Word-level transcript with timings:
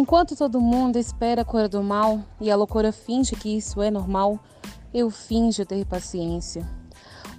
Enquanto 0.00 0.34
todo 0.34 0.62
mundo 0.62 0.96
espera 0.98 1.42
a 1.42 1.44
cura 1.44 1.68
do 1.68 1.82
mal 1.82 2.24
e 2.40 2.50
a 2.50 2.56
loucura 2.56 2.90
finge 2.90 3.36
que 3.36 3.58
isso 3.58 3.82
é 3.82 3.90
normal, 3.90 4.40
eu 4.94 5.10
finjo 5.10 5.66
ter 5.66 5.84
paciência. 5.84 6.66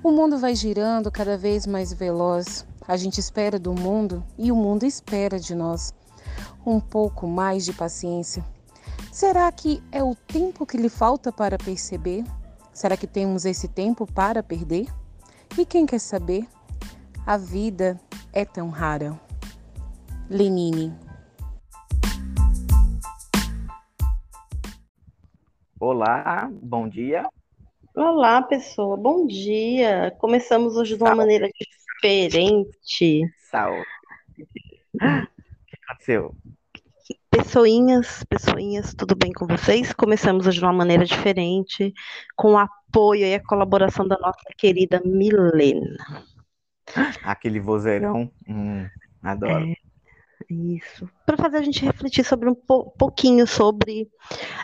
O 0.03 0.11
mundo 0.11 0.37
vai 0.37 0.53
girando 0.53 1.09
cada 1.09 1.35
vez 1.35 1.65
mais 1.65 1.91
veloz. 1.91 2.63
A 2.87 2.95
gente 2.95 3.17
espera 3.17 3.57
do 3.57 3.73
mundo 3.73 4.23
e 4.37 4.51
o 4.51 4.55
mundo 4.55 4.85
espera 4.85 5.39
de 5.39 5.55
nós. 5.55 5.91
Um 6.63 6.79
pouco 6.79 7.25
mais 7.25 7.65
de 7.65 7.73
paciência. 7.73 8.45
Será 9.11 9.51
que 9.51 9.81
é 9.91 10.03
o 10.03 10.13
tempo 10.13 10.63
que 10.63 10.77
lhe 10.77 10.87
falta 10.87 11.31
para 11.31 11.57
perceber? 11.57 12.23
Será 12.71 12.95
que 12.95 13.07
temos 13.07 13.43
esse 13.43 13.67
tempo 13.67 14.05
para 14.05 14.43
perder? 14.43 14.85
E 15.57 15.65
quem 15.65 15.87
quer 15.87 15.99
saber? 15.99 16.47
A 17.25 17.37
vida 17.37 17.99
é 18.31 18.45
tão 18.45 18.69
rara. 18.69 19.19
Lenine. 20.29 21.10
Olá, 26.01 26.49
bom 26.51 26.89
dia. 26.89 27.29
Olá, 27.95 28.41
pessoa, 28.41 28.97
bom 28.97 29.27
dia. 29.27 30.09
Começamos 30.17 30.75
hoje 30.75 30.97
de 30.97 31.03
uma 31.03 31.13
maneira 31.13 31.47
diferente. 31.47 33.31
Saúde. 33.51 33.85
O 34.99 35.65
que 35.67 35.77
aconteceu? 35.83 36.35
Pessoinhas, 37.29 38.23
pessoinhas, 38.23 38.95
tudo 38.95 39.15
bem 39.15 39.31
com 39.31 39.45
vocês? 39.45 39.93
Começamos 39.93 40.47
hoje 40.47 40.57
de 40.57 40.65
uma 40.65 40.73
maneira 40.73 41.05
diferente, 41.05 41.93
com 42.35 42.53
o 42.53 42.57
apoio 42.57 43.27
e 43.27 43.35
a 43.35 43.43
colaboração 43.43 44.07
da 44.07 44.17
nossa 44.17 44.41
querida 44.57 44.99
Milena. 45.05 45.97
Aquele 47.23 47.59
vozeirão, 47.59 48.31
hum, 48.49 48.87
adoro. 49.21 49.67
É, 49.67 49.75
isso. 50.53 51.09
Para 51.25 51.37
fazer 51.37 51.57
a 51.57 51.61
gente 51.61 51.83
refletir 51.83 52.23
sobre 52.23 52.49
um 52.49 52.55
po 52.55 52.91
pouquinho 52.97 53.47
sobre 53.47 54.09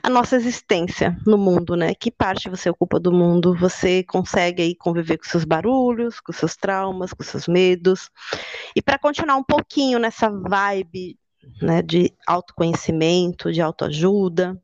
a 0.03 0.09
nossa 0.09 0.35
existência 0.35 1.17
no 1.25 1.37
mundo, 1.37 1.75
né? 1.75 1.93
Que 1.93 2.11
parte 2.11 2.49
você 2.49 2.69
ocupa 2.69 2.99
do 2.99 3.11
mundo? 3.11 3.55
Você 3.55 4.03
consegue 4.03 4.61
aí 4.61 4.75
conviver 4.75 5.17
com 5.17 5.25
seus 5.25 5.45
barulhos, 5.45 6.19
com 6.19 6.31
seus 6.31 6.55
traumas, 6.55 7.13
com 7.13 7.23
seus 7.23 7.47
medos? 7.47 8.09
E 8.75 8.81
para 8.81 8.99
continuar 8.99 9.35
um 9.37 9.43
pouquinho 9.43 9.99
nessa 9.99 10.29
vibe 10.29 11.17
né, 11.61 11.81
de 11.81 12.13
autoconhecimento, 12.25 13.51
de 13.51 13.61
autoajuda. 13.61 14.61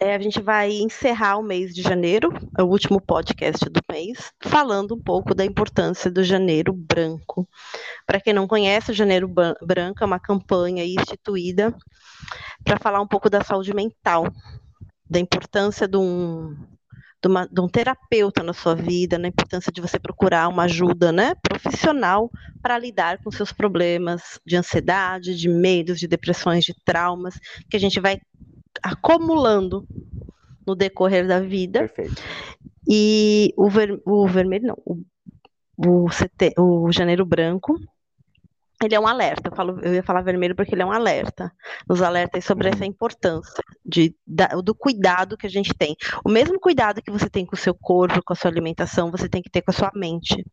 É, 0.00 0.14
a 0.14 0.18
gente 0.20 0.40
vai 0.40 0.70
encerrar 0.70 1.38
o 1.38 1.42
mês 1.42 1.74
de 1.74 1.82
janeiro, 1.82 2.32
é 2.56 2.62
o 2.62 2.66
último 2.66 3.00
podcast 3.00 3.68
do 3.68 3.80
mês, 3.90 4.32
falando 4.40 4.94
um 4.94 5.02
pouco 5.02 5.34
da 5.34 5.44
importância 5.44 6.08
do 6.08 6.22
Janeiro 6.22 6.72
Branco. 6.72 7.48
Para 8.06 8.20
quem 8.20 8.32
não 8.32 8.46
conhece, 8.46 8.92
o 8.92 8.94
Janeiro 8.94 9.26
Branco 9.26 10.02
é 10.02 10.06
uma 10.06 10.20
campanha 10.20 10.84
instituída 10.84 11.74
para 12.62 12.78
falar 12.78 13.00
um 13.00 13.08
pouco 13.08 13.28
da 13.28 13.42
saúde 13.42 13.74
mental, 13.74 14.32
da 15.10 15.18
importância 15.18 15.88
de 15.88 15.96
um, 15.96 16.54
de, 17.20 17.28
uma, 17.28 17.48
de 17.48 17.60
um 17.60 17.68
terapeuta 17.68 18.44
na 18.44 18.52
sua 18.52 18.76
vida, 18.76 19.18
na 19.18 19.26
importância 19.26 19.72
de 19.72 19.80
você 19.80 19.98
procurar 19.98 20.46
uma 20.46 20.62
ajuda 20.64 21.10
né, 21.10 21.34
profissional 21.42 22.30
para 22.62 22.78
lidar 22.78 23.18
com 23.22 23.32
seus 23.32 23.52
problemas 23.52 24.38
de 24.46 24.54
ansiedade, 24.54 25.36
de 25.36 25.48
medos, 25.48 25.98
de 25.98 26.06
depressões, 26.06 26.64
de 26.64 26.74
traumas, 26.84 27.34
que 27.68 27.76
a 27.76 27.80
gente 27.80 27.98
vai 27.98 28.20
acumulando 28.82 29.86
no 30.66 30.74
decorrer 30.74 31.26
da 31.26 31.40
vida. 31.40 31.80
Perfeito. 31.80 32.22
E 32.88 33.52
o, 33.56 33.68
ver, 33.68 34.00
o 34.04 34.26
vermelho, 34.26 34.68
não, 34.68 34.78
o, 34.84 35.04
o, 35.76 36.08
CT, 36.08 36.54
o 36.58 36.90
janeiro 36.90 37.24
branco, 37.24 37.78
ele 38.82 38.94
é 38.94 39.00
um 39.00 39.06
alerta. 39.06 39.48
Eu, 39.50 39.56
falo, 39.56 39.80
eu 39.82 39.94
ia 39.94 40.02
falar 40.02 40.22
vermelho 40.22 40.54
porque 40.54 40.74
ele 40.74 40.82
é 40.82 40.86
um 40.86 40.92
alerta. 40.92 41.52
Nos 41.88 42.00
alerta 42.00 42.40
sobre 42.40 42.68
essa 42.68 42.86
importância 42.86 43.62
de, 43.84 44.14
da, 44.26 44.46
do 44.48 44.74
cuidado 44.74 45.36
que 45.36 45.46
a 45.46 45.50
gente 45.50 45.74
tem. 45.74 45.96
O 46.24 46.30
mesmo 46.30 46.58
cuidado 46.60 47.02
que 47.02 47.10
você 47.10 47.28
tem 47.28 47.44
com 47.44 47.54
o 47.54 47.58
seu 47.58 47.74
corpo, 47.74 48.22
com 48.22 48.32
a 48.32 48.36
sua 48.36 48.50
alimentação, 48.50 49.10
você 49.10 49.28
tem 49.28 49.42
que 49.42 49.50
ter 49.50 49.62
com 49.62 49.70
a 49.70 49.74
sua 49.74 49.90
mente, 49.94 50.44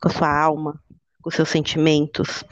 com 0.00 0.08
a 0.08 0.12
sua 0.12 0.42
alma, 0.42 0.80
com 1.22 1.30
seus 1.30 1.48
sentimentos, 1.48 2.44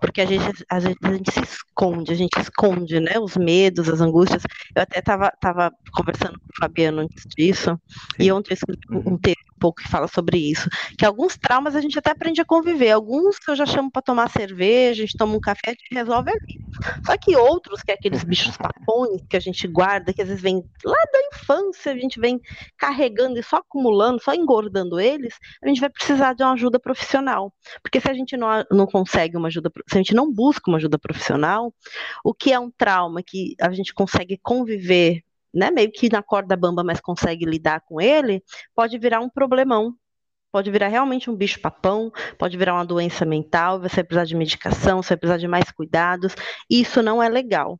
porque 0.00 0.20
a 0.20 0.26
gente, 0.26 0.64
a 0.68 0.80
gente, 0.80 0.98
a 1.02 1.12
gente 1.12 1.30
se 1.30 1.40
esconde, 1.40 2.12
a 2.12 2.16
gente 2.16 2.38
esconde, 2.38 3.00
né, 3.00 3.18
os 3.18 3.36
medos, 3.36 3.88
as 3.88 4.00
angústias. 4.00 4.42
Eu 4.74 4.82
até 4.82 4.98
estava 4.98 5.30
tava 5.40 5.72
conversando 5.92 6.38
com 6.38 6.46
o 6.46 6.56
Fabiano 6.60 7.02
antes 7.02 7.24
disso, 7.36 7.78
e 8.18 8.30
ontem 8.32 8.52
eu 8.52 8.54
escrevi 8.54 8.80
um 8.90 9.10
uhum. 9.10 9.18
texto 9.18 9.45
pouco 9.58 9.82
que 9.82 9.88
fala 9.88 10.08
sobre 10.08 10.38
isso, 10.38 10.68
que 10.98 11.04
alguns 11.04 11.36
traumas 11.36 11.74
a 11.74 11.80
gente 11.80 11.98
até 11.98 12.10
aprende 12.10 12.40
a 12.40 12.44
conviver, 12.44 12.90
alguns 12.90 13.38
que 13.38 13.50
eu 13.50 13.56
já 13.56 13.66
chamo 13.66 13.90
para 13.90 14.02
tomar 14.02 14.30
cerveja, 14.30 15.02
a 15.02 15.06
gente 15.06 15.16
toma 15.16 15.36
um 15.36 15.40
café, 15.40 15.68
a 15.68 15.70
gente 15.70 15.88
resolve 15.92 16.30
ali. 16.30 16.66
Só 17.04 17.16
que 17.16 17.36
outros, 17.36 17.82
que 17.82 17.90
é 17.90 17.94
aqueles 17.94 18.22
bichos 18.24 18.56
papões 18.56 19.22
que 19.28 19.36
a 19.36 19.40
gente 19.40 19.66
guarda, 19.66 20.12
que 20.12 20.22
às 20.22 20.28
vezes 20.28 20.42
vem 20.42 20.62
lá 20.84 20.98
da 21.12 21.20
infância, 21.32 21.92
a 21.92 21.96
gente 21.96 22.20
vem 22.20 22.40
carregando 22.76 23.38
e 23.38 23.42
só 23.42 23.56
acumulando, 23.56 24.22
só 24.22 24.34
engordando 24.34 25.00
eles, 25.00 25.34
a 25.62 25.68
gente 25.68 25.80
vai 25.80 25.90
precisar 25.90 26.34
de 26.34 26.42
uma 26.42 26.52
ajuda 26.52 26.78
profissional, 26.78 27.52
porque 27.82 28.00
se 28.00 28.10
a 28.10 28.14
gente 28.14 28.36
não, 28.36 28.48
não 28.70 28.86
consegue 28.86 29.36
uma 29.36 29.48
ajuda, 29.48 29.70
se 29.88 29.94
a 29.94 29.98
gente 29.98 30.14
não 30.14 30.32
busca 30.32 30.70
uma 30.70 30.78
ajuda 30.78 30.98
profissional, 30.98 31.72
o 32.24 32.34
que 32.34 32.52
é 32.52 32.58
um 32.58 32.70
trauma 32.70 33.22
que 33.22 33.54
a 33.60 33.72
gente 33.72 33.94
consegue 33.94 34.38
conviver, 34.42 35.22
né, 35.56 35.70
meio 35.70 35.90
que 35.90 36.10
na 36.10 36.22
corda 36.22 36.54
bamba, 36.54 36.84
mas 36.84 37.00
consegue 37.00 37.46
lidar 37.46 37.80
com 37.80 38.00
ele, 38.00 38.42
pode 38.74 38.98
virar 38.98 39.20
um 39.20 39.28
problemão. 39.28 39.94
Pode 40.52 40.70
virar 40.70 40.88
realmente 40.88 41.28
um 41.30 41.36
bicho 41.36 41.60
papão, 41.60 42.10
pode 42.38 42.56
virar 42.56 42.74
uma 42.74 42.84
doença 42.84 43.24
mental, 43.24 43.80
você 43.80 43.96
vai 43.96 44.04
precisar 44.04 44.24
de 44.24 44.34
medicação, 44.34 45.02
você 45.02 45.10
vai 45.10 45.18
precisar 45.18 45.38
de 45.38 45.48
mais 45.48 45.70
cuidados. 45.70 46.34
Isso 46.70 47.02
não 47.02 47.22
é 47.22 47.28
legal. 47.28 47.78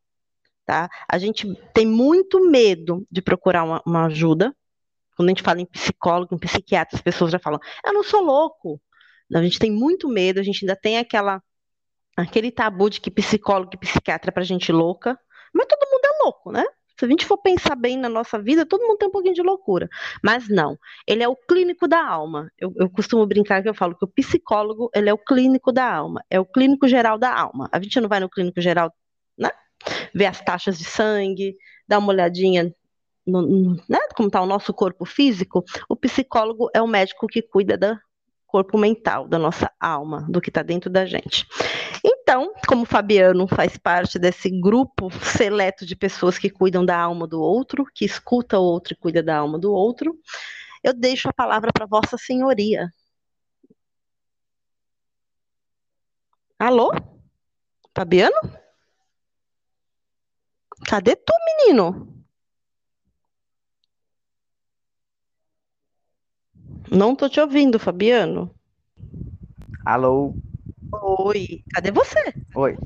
Tá? 0.65 0.89
A 1.09 1.17
gente 1.17 1.55
tem 1.73 1.87
muito 1.87 2.51
medo 2.51 3.07
de 3.11 3.23
procurar 3.23 3.63
uma, 3.65 3.83
uma 3.87 4.07
ajuda. 4.07 4.55
Quando 5.17 5.29
a 5.29 5.31
gente 5.31 5.43
fala 5.43 5.61
em 5.61 5.67
psicólogo, 5.67 6.35
em 6.35 6.39
psiquiatra, 6.39 6.97
as 6.97 7.03
pessoas 7.03 7.31
já 7.31 7.39
falam: 7.39 7.61
eu 7.87 7.93
não 7.95 8.03
sou 8.03 8.21
louco, 8.21 8.81
a 9.33 9.43
gente 9.43 9.59
tem 9.59 9.71
muito 9.71 10.09
medo, 10.09 10.41
a 10.41 10.43
gente 10.43 10.65
ainda 10.65 10.77
tem 10.77 10.99
aquela 10.99 11.43
aquele 12.17 12.51
tabu 12.51 12.91
de 12.91 13.01
que 13.01 13.11
psicólogo 13.11 13.71
e 13.75 13.79
psiquiatra 13.79 14.31
é 14.31 14.33
pra 14.33 14.43
gente 14.43 14.73
louca, 14.73 15.19
mas 15.53 15.67
todo 15.67 15.89
mundo 15.91 16.05
é 16.05 16.25
louco, 16.25 16.53
né? 16.53 16.65
Se 16.99 17.05
a 17.05 17.09
gente 17.09 17.27
for 17.27 17.39
pensar 17.39 17.77
bem 17.77 17.97
na 17.99 18.09
nossa 18.09 18.39
vida, 18.39 18.65
todo 18.65 18.87
mundo 18.87 18.99
tem 18.99 19.09
um 19.09 19.13
pouquinho 19.13 19.35
de 19.35 19.43
loucura. 19.43 19.89
Mas 20.23 20.49
não, 20.49 20.79
ele 21.07 21.23
é 21.23 21.29
o 21.29 21.37
clínico 21.37 21.87
da 21.87 22.05
alma. 22.05 22.51
Eu, 22.59 22.73
eu, 22.77 22.89
costumo 22.89 23.27
brincar 23.27 23.63
que 23.63 23.69
eu 23.69 23.75
falo 23.75 23.97
que 23.97 24.05
o 24.05 24.09
psicólogo, 24.09 24.91
ele 24.95 25.09
é 25.09 25.13
o 25.13 25.19
clínico 25.19 25.73
da 25.73 25.91
alma, 25.91 26.25
é 26.31 26.41
o 26.41 26.45
clínico 26.47 26.89
geral 26.89 27.19
da 27.19 27.33
alma. 27.33 27.69
A 27.71 27.81
gente 27.81 28.01
não 28.01 28.09
vai 28.09 28.21
no 28.21 28.31
clínico 28.31 28.61
geral, 28.61 28.93
né? 29.37 29.51
Ver 30.15 30.27
as 30.27 30.41
taxas 30.41 30.79
de 30.79 30.85
sangue, 30.85 31.57
dar 31.87 31.99
uma 31.99 32.09
olhadinha 32.09 32.75
no, 33.27 33.75
né? 33.89 33.99
como 34.15 34.29
está 34.29 34.41
o 34.41 34.47
nosso 34.47 34.73
corpo 34.73 35.05
físico. 35.05 35.65
O 35.89 35.97
psicólogo 35.97 36.71
é 36.75 36.81
o 36.81 36.87
médico 36.87 37.27
que 37.27 37.43
cuida 37.43 37.77
da, 37.77 37.99
corpo 38.47 38.79
mental, 38.79 39.29
da 39.29 39.39
nossa 39.39 39.71
alma, 39.79 40.27
do 40.31 40.41
que 40.41 40.49
está 40.49 40.63
dentro 40.63 40.89
da 40.89 41.05
gente. 41.05 41.47
Então, 42.29 42.53
como 42.67 42.85
Fabiano 42.85 43.47
faz 43.47 43.77
parte 43.77 44.19
desse 44.19 44.51
grupo 44.51 45.09
seleto 45.23 45.87
de 45.87 45.95
pessoas 45.95 46.37
que 46.37 46.51
cuidam 46.51 46.85
da 46.85 46.99
alma 46.99 47.25
do 47.25 47.41
outro, 47.41 47.87
que 47.95 48.05
escuta 48.05 48.59
o 48.59 48.65
outro 48.65 48.95
e 48.95 48.97
cuida 48.97 49.23
da 49.23 49.37
alma 49.37 49.61
do 49.61 49.73
outro, 49.73 50.19
eu 50.83 50.93
deixo 50.93 51.29
a 51.29 51.33
palavra 51.33 51.71
para 51.73 51.87
Vossa 51.87 52.19
Senhoria. 52.19 52.91
Alô? 56.59 56.91
Fabiano? 57.95 58.35
Cadê 60.85 61.15
tu, 61.15 61.33
menino? 61.47 62.25
Não 66.91 67.15
tô 67.15 67.29
te 67.29 67.41
ouvindo, 67.41 67.79
Fabiano. 67.79 68.53
Alô? 69.85 70.35
Oi, 71.03 71.63
cadê 71.73 71.91
você? 71.91 72.35
Oi. 72.55 72.77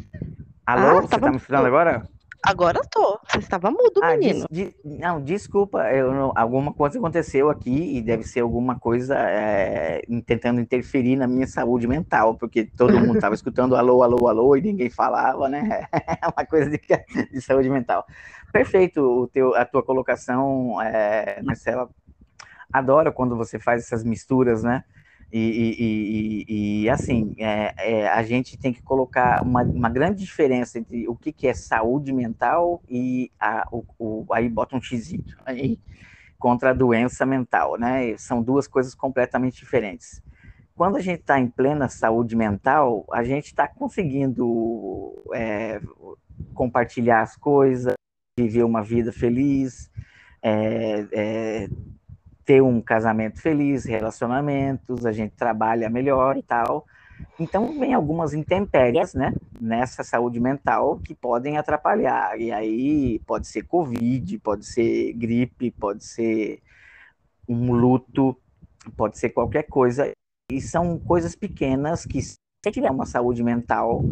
Alô, 0.67 0.99
ah, 0.99 1.01
você 1.03 1.19
tá 1.19 1.31
me 1.31 1.37
escutando 1.37 1.67
agora? 1.67 2.07
Agora 2.43 2.81
tô. 2.91 3.21
Você 3.29 3.39
estava 3.39 3.71
mudo, 3.71 4.01
ah, 4.03 4.17
menino. 4.17 4.47
Des, 4.51 4.73
des, 4.73 4.75
não, 4.85 5.23
desculpa, 5.23 5.91
eu 5.93 6.13
não, 6.13 6.33
alguma 6.35 6.73
coisa 6.73 6.99
aconteceu 6.99 7.51
aqui 7.51 7.97
e 7.97 8.01
deve 8.01 8.25
ser 8.25 8.41
alguma 8.41 8.79
coisa 8.79 9.15
é, 9.17 10.03
tentando 10.25 10.61
interferir 10.61 11.17
na 11.17 11.27
minha 11.27 11.47
saúde 11.47 11.87
mental, 11.87 12.37
porque 12.37 12.65
todo 12.65 12.99
mundo 12.99 13.17
estava 13.17 13.35
escutando 13.37 13.77
alô, 13.77 14.03
alô, 14.03 14.27
alô 14.27 14.57
e 14.57 14.63
ninguém 14.63 14.89
falava, 14.89 15.49
né? 15.49 15.87
É 15.93 16.27
uma 16.35 16.47
coisa 16.47 16.71
de, 16.71 16.81
de 17.31 17.41
saúde 17.43 17.69
mental. 17.69 18.07
Perfeito 18.53 19.01
o 19.03 19.29
teu, 19.29 19.55
a 19.55 19.65
tua 19.65 19.83
colocação, 19.83 20.81
é, 20.81 21.43
Marcela, 21.43 21.91
adoro 22.73 23.13
quando 23.13 23.37
você 23.37 23.59
faz 23.59 23.83
essas 23.83 24.03
misturas, 24.03 24.63
né? 24.63 24.83
E, 25.33 25.39
e, 25.39 26.45
e, 26.49 26.83
e 26.83 26.91
assim, 26.91 27.35
é, 27.39 27.75
é, 27.79 28.09
a 28.09 28.23
gente 28.23 28.59
tem 28.59 28.73
que 28.73 28.83
colocar 28.83 29.43
uma, 29.43 29.63
uma, 29.63 29.89
grande 29.89 30.25
diferença 30.25 30.79
entre 30.79 31.07
o 31.09 31.15
que, 31.15 31.33
que 31.33 31.47
é 31.47 31.55
saúde 31.55 32.13
mental 32.13 32.83
e 32.89 33.31
a, 33.39 33.67
o, 33.71 33.85
o, 33.97 34.27
aí 34.33 34.49
bota 34.49 34.77
um 34.77 34.83
x 34.83 35.13
aí 35.47 35.79
contra 36.37 36.71
a 36.71 36.75
doença 36.75 37.25
mental, 37.25 37.79
né? 37.79 38.17
São 38.17 38.43
duas 38.43 38.67
coisas 38.67 38.95
completamente 38.95 39.61
diferentes. 39.61 40.21
quando 40.75 40.97
a 40.97 41.01
gente 41.01 41.21
está 41.21 41.39
em 41.39 41.47
plena 41.47 41.89
saúde 41.89 42.35
mental, 42.35 43.07
a 43.13 43.23
gente 43.23 43.47
está 43.47 43.69
conseguindo 43.69 45.23
é, 45.33 45.81
compartilhar 46.55 47.21
as 47.21 47.37
coisas, 47.37 47.95
viver 48.37 48.65
uma 48.65 48.83
vida 48.83 49.13
feliz, 49.13 49.91
é, 50.43 51.07
é, 51.13 51.69
ter 52.45 52.63
um 52.63 52.81
casamento 52.81 53.41
feliz, 53.41 53.85
relacionamentos, 53.85 55.07
a 55.07 55.13
gente 55.13 55.35
trabalha 55.37 55.89
melhor 55.89 56.37
e 56.37 56.43
tal. 56.43 56.87
Então, 57.39 57.79
vem 57.79 57.95
algumas 57.95 58.35
intempéries, 58.35 59.15
né, 59.15 59.35
nessa 59.59 60.05
saúde 60.05 60.39
mental 60.39 60.99
que 60.99 61.15
podem 61.15 61.57
atrapalhar. 61.57 62.39
E 62.39 62.53
aí 62.53 63.19
pode 63.21 63.47
ser 63.47 63.63
Covid, 63.63 64.39
pode 64.39 64.67
ser 64.67 65.13
gripe, 65.15 65.71
pode 65.71 66.05
ser 66.05 66.61
um 67.49 67.73
luto, 67.73 68.37
pode 68.97 69.19
ser 69.19 69.31
qualquer 69.31 69.65
coisa. 69.65 70.11
E 70.51 70.61
são 70.61 70.99
coisas 70.99 71.35
pequenas 71.35 72.05
que, 72.05 72.21
se 72.21 72.35
você 72.63 72.71
tiver 72.71 72.91
uma 72.91 73.07
saúde 73.07 73.43
mental 73.43 74.05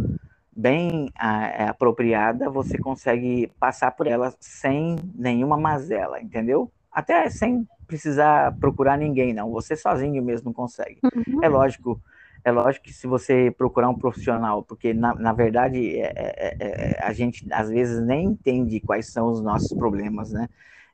bem 0.57 1.11
é, 1.21 1.65
apropriada, 1.65 2.51
você 2.51 2.79
consegue 2.79 3.51
passar 3.61 3.91
por 3.93 4.07
elas 4.07 4.37
sem 4.41 4.97
nenhuma 5.15 5.57
mazela, 5.57 6.21
entendeu? 6.21 6.73
Até 6.91 7.29
sem 7.29 7.67
precisar 7.89 8.57
procurar 8.61 8.97
ninguém, 8.97 9.35
não. 9.35 9.51
Você 9.51 9.75
sozinho 9.75 10.23
mesmo 10.23 10.53
consegue. 10.53 11.01
Uhum. 11.03 11.43
É 11.43 11.49
lógico 11.49 12.01
é 12.45 12.53
lógico 12.53 12.87
que 12.87 12.93
se 12.93 13.07
você 13.07 13.53
procurar 13.57 13.89
um 13.89 13.99
profissional, 13.99 14.63
porque 14.63 14.95
na, 14.95 15.15
na 15.15 15.33
verdade 15.33 15.99
é, 15.99 16.13
é, 16.15 16.17
é, 16.17 16.57
é, 16.61 17.03
a 17.03 17.13
gente 17.13 17.47
às 17.53 17.69
vezes 17.69 18.01
nem 18.01 18.27
entende 18.27 18.81
quais 18.81 19.11
são 19.11 19.27
os 19.27 19.41
nossos 19.41 19.77
problemas, 19.77 20.31
né? 20.31 20.49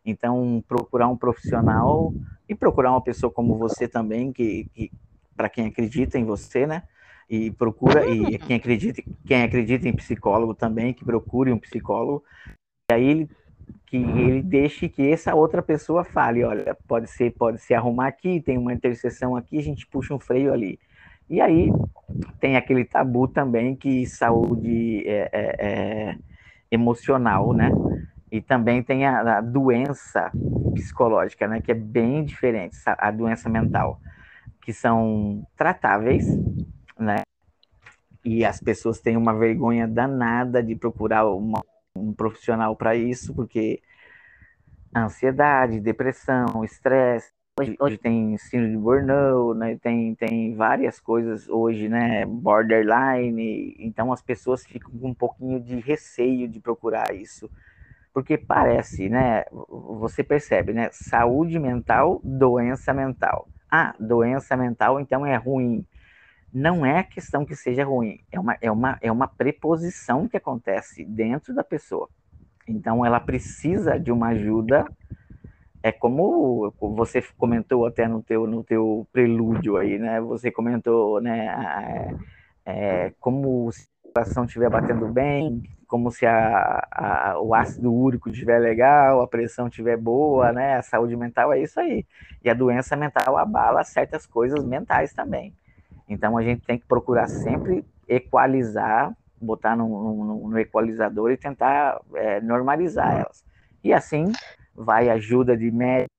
Então, 0.05 0.62
procurar 0.67 1.08
um 1.08 1.17
profissional 1.17 2.12
e 2.49 2.55
procurar 2.55 2.91
uma 2.91 3.00
pessoa 3.00 3.32
como 3.32 3.56
você 3.56 3.88
também, 3.88 4.32
que, 4.32 4.69
que 4.75 4.90
para 5.37 5.49
quem 5.49 5.67
acredita 5.67 6.19
em 6.19 6.25
você, 6.25 6.67
né? 6.67 6.82
E 7.29 7.50
procura, 7.52 8.06
e 8.06 8.38
quem 8.38 8.56
acredita, 8.56 9.02
quem 9.26 9.43
acredita 9.43 9.88
em 9.88 9.94
psicólogo 9.94 10.55
também, 10.55 10.93
que 10.93 11.05
procure 11.05 11.52
um 11.52 11.58
psicólogo, 11.58 12.23
e 12.90 12.94
aí 12.94 13.05
ele 13.05 13.31
que 14.02 14.20
ele 14.20 14.43
deixe 14.43 14.88
que 14.88 15.08
essa 15.08 15.35
outra 15.35 15.62
pessoa 15.62 16.02
fale, 16.02 16.43
olha, 16.43 16.76
pode 16.88 17.08
ser, 17.08 17.31
pode 17.32 17.61
se 17.61 17.73
arrumar 17.73 18.08
aqui, 18.08 18.41
tem 18.41 18.58
uma 18.58 18.73
interseção 18.73 19.37
aqui, 19.37 19.56
a 19.56 19.62
gente 19.62 19.87
puxa 19.87 20.12
um 20.12 20.19
freio 20.19 20.52
ali. 20.52 20.81
E 21.31 21.41
aí 21.41 21.70
tem 22.41 22.56
aquele 22.56 22.85
tabu 22.85 23.29
também 23.29 23.76
que 23.76 24.05
saúde 24.06 25.05
é, 25.06 25.31
é, 25.32 25.56
é 25.58 26.19
emocional, 26.70 27.52
né? 27.52 27.70
E 28.32 28.41
também 28.41 28.82
tem 28.82 29.06
a, 29.06 29.38
a, 29.38 29.41
doença 29.41 30.32
psicológica, 30.75 31.47
né? 31.47 31.61
Que 31.61 31.70
é 31.70 31.75
bem 31.75 32.25
diferente, 32.25 32.76
a 32.85 33.11
doença 33.12 33.49
mental, 33.49 34.00
que 34.61 34.73
são 34.73 35.47
tratáveis, 35.56 36.26
né? 36.99 37.23
E 38.25 38.44
as 38.44 38.58
pessoas 38.58 39.00
têm 39.00 39.17
uma 39.17 39.32
vergonha 39.32 39.87
danada 39.87 40.62
de 40.62 40.75
procurar 40.75 41.26
uma, 41.26 41.62
um 41.96 42.12
profissional 42.12 42.75
para 42.76 42.96
isso, 42.96 43.35
porque 43.35 43.82
ansiedade, 44.96 45.81
depressão, 45.81 46.64
estresse, 46.64 47.32
Hoje, 47.56 47.76
hoje 47.79 47.99
tem 47.99 48.37
síndrome 48.37 48.73
de 48.73 48.79
burnout, 48.79 49.56
né? 49.56 49.79
tem, 49.81 50.12
tem 50.17 50.56
várias 50.56 50.99
coisas 50.99 51.49
hoje, 51.49 51.88
né? 51.88 52.26
Borderline, 52.26 53.76
então 53.79 54.12
as 54.12 54.20
pessoas 54.20 54.67
ficam 54.67 54.91
com 54.91 55.11
um 55.11 55.14
pouquinho 55.14 55.61
de 55.61 55.79
receio 55.79 56.49
de 56.49 56.58
procurar 56.58 57.14
isso. 57.14 57.49
Porque 58.12 58.37
parece, 58.37 59.08
né? 59.08 59.44
Você 60.00 60.25
percebe, 60.25 60.73
né? 60.73 60.88
Saúde 60.90 61.61
mental, 61.61 62.20
doença 62.25 62.93
mental. 62.93 63.49
Ah, 63.70 63.94
doença 64.00 64.56
mental 64.56 64.99
então 64.99 65.25
é 65.25 65.37
ruim. 65.37 65.87
Não 66.54 66.86
é 66.86 67.02
questão 67.02 67.44
que 67.44 67.56
seja 67.56 67.84
ruim, 67.84 68.20
é 68.30 68.38
uma, 68.38 68.56
é 68.60 68.70
uma, 68.70 68.98
é 69.02 69.10
uma 69.10 69.26
preposição 69.26 70.28
que 70.28 70.36
acontece 70.36 71.04
dentro 71.04 71.52
da 71.52 71.64
pessoa. 71.64 72.08
Então 72.66 73.04
ela 73.04 73.18
precisa 73.18 73.98
de 73.98 74.12
uma 74.12 74.28
ajuda 74.28 74.86
é 75.84 75.92
como 75.92 76.72
você 76.80 77.22
comentou 77.36 77.84
até 77.84 78.08
no 78.08 78.22
teu, 78.22 78.46
no 78.46 78.64
teu 78.64 79.06
prelúdio 79.12 79.76
aí, 79.76 79.98
né? 79.98 80.18
Você 80.22 80.50
comentou, 80.50 81.20
né? 81.20 82.16
É, 82.64 83.12
como 83.20 83.70
se 83.70 83.86
o 84.02 84.12
coração 84.14 84.46
estiver 84.46 84.70
batendo 84.70 85.06
bem, 85.08 85.62
como 85.86 86.10
se 86.10 86.24
a, 86.24 86.88
a, 86.90 87.38
o 87.38 87.54
ácido 87.54 87.92
úrico 87.92 88.30
estiver 88.30 88.58
legal, 88.60 89.20
a 89.20 89.28
pressão 89.28 89.68
estiver 89.68 89.98
boa, 89.98 90.52
né? 90.52 90.76
A 90.76 90.82
saúde 90.82 91.14
mental 91.16 91.52
é 91.52 91.60
isso 91.60 91.78
aí. 91.78 92.06
E 92.42 92.48
a 92.48 92.54
doença 92.54 92.96
mental 92.96 93.36
abala 93.36 93.84
certas 93.84 94.24
coisas 94.24 94.64
mentais 94.64 95.12
também. 95.12 95.54
Então 96.08 96.36
a 96.36 96.42
gente 96.42 96.62
tem 96.66 96.78
que 96.78 96.86
procurar 96.86 97.28
sempre 97.28 97.84
equalizar, 98.08 99.16
botar 99.40 99.76
no, 99.76 99.88
no, 99.88 100.48
no 100.48 100.58
equalizador 100.58 101.30
e 101.30 101.36
tentar 101.36 102.00
é, 102.14 102.40
normalizar 102.40 103.20
elas. 103.20 103.44
E 103.82 103.92
assim 103.92 104.30
vai 104.74 105.08
ajuda 105.08 105.56
de 105.56 105.70
médico, 105.70 106.10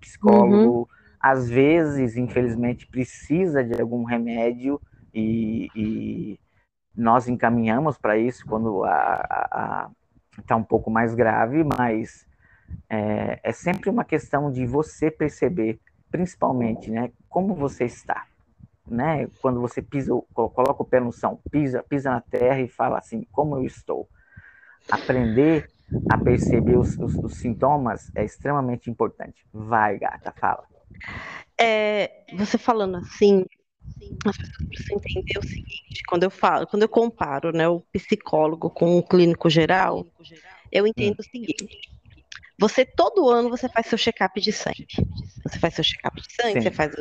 psicólogo, 0.00 0.80
uhum. 0.80 0.86
às 1.20 1.48
vezes, 1.48 2.16
infelizmente, 2.16 2.86
precisa 2.86 3.62
de 3.64 3.80
algum 3.80 4.04
remédio 4.04 4.80
e, 5.14 5.68
e 5.74 6.40
nós 6.96 7.28
encaminhamos 7.28 7.98
para 7.98 8.16
isso 8.16 8.44
quando 8.46 8.84
está 10.38 10.56
um 10.56 10.64
pouco 10.64 10.90
mais 10.90 11.14
grave, 11.14 11.64
mas 11.64 12.26
é, 12.88 13.40
é, 13.42 13.52
sempre 13.52 13.90
uma 13.90 14.04
questão 14.04 14.50
de 14.50 14.66
você 14.66 15.10
perceber, 15.10 15.80
principalmente, 16.10 16.90
né, 16.90 17.10
como 17.28 17.54
você 17.54 17.84
está. 17.84 18.26
Né? 18.88 19.28
Quando 19.40 19.60
você 19.60 19.82
pisa, 19.82 20.12
coloca 20.32 20.82
o 20.82 20.84
pé 20.84 21.00
no 21.00 21.12
chão, 21.12 21.40
pisa, 21.50 21.82
pisa 21.82 22.10
na 22.10 22.20
terra 22.20 22.60
e 22.60 22.68
fala 22.68 22.98
assim, 22.98 23.26
como 23.30 23.56
eu 23.56 23.64
estou. 23.64 24.08
Aprender 24.90 25.68
a 26.08 26.16
perceber 26.16 26.76
os, 26.76 26.98
os, 26.98 27.18
os, 27.22 27.34
sintomas 27.34 28.10
é 28.14 28.24
extremamente 28.24 28.88
importante. 28.90 29.44
Vai, 29.52 29.98
gata, 29.98 30.32
fala. 30.32 30.64
É, 31.60 32.24
você 32.34 32.56
falando 32.56 32.96
assim, 32.96 33.44
as 34.24 34.36
pessoas 34.36 34.68
precisam 34.68 34.96
entender 34.96 35.38
o 35.38 35.42
seguinte, 35.42 36.02
quando 36.08 36.22
eu 36.22 36.30
falo, 36.30 36.66
quando 36.66 36.82
eu 36.82 36.88
comparo 36.88 37.52
né, 37.52 37.68
o 37.68 37.80
psicólogo 37.92 38.70
com 38.70 38.96
o 38.96 39.02
clínico 39.02 39.50
geral, 39.50 40.06
eu 40.72 40.86
entendo 40.86 41.18
hum. 41.18 41.20
o 41.20 41.22
seguinte. 41.22 41.97
Você 42.60 42.84
todo 42.84 43.30
ano 43.30 43.48
você 43.48 43.68
faz 43.68 43.86
seu 43.86 43.96
check-up 43.96 44.40
de 44.40 44.50
sangue. 44.50 44.86
Você 45.44 45.58
faz 45.60 45.74
seu 45.74 45.84
check-up 45.84 46.20
de 46.20 46.34
sangue, 46.34 46.54
Sim. 46.54 46.62
você 46.62 46.70
faz 46.72 46.92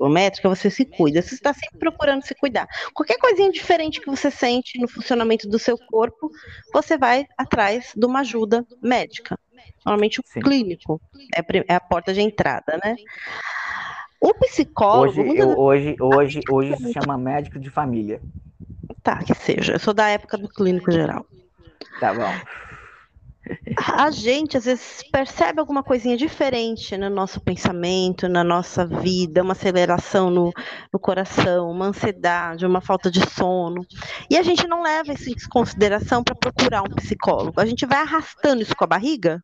o 0.00 0.08
médico, 0.08 0.48
você 0.48 0.68
se 0.68 0.84
cuida. 0.84 1.22
Você 1.22 1.34
está 1.34 1.54
sempre 1.54 1.78
procurando 1.78 2.22
se 2.22 2.34
cuidar. 2.34 2.66
Qualquer 2.92 3.16
coisinha 3.18 3.50
diferente 3.52 4.00
que 4.00 4.10
você 4.10 4.32
sente 4.32 4.80
no 4.80 4.88
funcionamento 4.88 5.48
do 5.48 5.60
seu 5.60 5.78
corpo, 5.78 6.28
você 6.72 6.98
vai 6.98 7.24
atrás 7.38 7.92
de 7.96 8.04
uma 8.04 8.20
ajuda 8.20 8.66
médica. 8.82 9.38
Normalmente 9.84 10.18
o 10.18 10.24
Sim. 10.26 10.40
clínico 10.40 11.00
é, 11.36 11.72
é 11.72 11.74
a 11.76 11.80
porta 11.80 12.12
de 12.12 12.20
entrada, 12.20 12.76
né? 12.84 12.96
O 14.20 14.34
psicólogo. 14.34 15.20
Hoje, 15.20 15.38
eu, 15.38 15.56
hoje, 15.56 15.96
hoje, 16.00 16.40
hoje 16.50 16.76
se 16.78 16.92
chama 16.92 17.16
médico 17.16 17.60
de 17.60 17.70
família. 17.70 18.20
Tá, 19.04 19.22
que 19.22 19.34
seja. 19.34 19.74
Eu 19.74 19.78
sou 19.78 19.94
da 19.94 20.08
época 20.08 20.36
do 20.36 20.48
clínico 20.48 20.90
geral. 20.90 21.24
Tá 22.00 22.12
bom 22.12 22.34
a 23.76 24.10
gente 24.10 24.56
às 24.56 24.64
vezes 24.64 25.02
percebe 25.10 25.60
alguma 25.60 25.82
coisinha 25.82 26.16
diferente 26.16 26.96
no 26.96 27.10
nosso 27.10 27.40
pensamento, 27.40 28.28
na 28.28 28.42
nossa 28.42 28.86
vida, 28.86 29.42
uma 29.42 29.52
aceleração 29.52 30.30
no, 30.30 30.52
no 30.92 30.98
coração, 30.98 31.70
uma 31.70 31.86
ansiedade, 31.86 32.66
uma 32.66 32.80
falta 32.80 33.10
de 33.10 33.20
sono. 33.30 33.86
E 34.30 34.36
a 34.36 34.42
gente 34.42 34.66
não 34.66 34.82
leva 34.82 35.12
isso 35.12 35.30
em 35.30 35.34
consideração 35.50 36.22
para 36.22 36.34
procurar 36.34 36.82
um 36.82 36.94
psicólogo. 36.94 37.60
A 37.60 37.66
gente 37.66 37.86
vai 37.86 37.98
arrastando 37.98 38.62
isso 38.62 38.74
com 38.74 38.84
a 38.84 38.88
barriga 38.88 39.42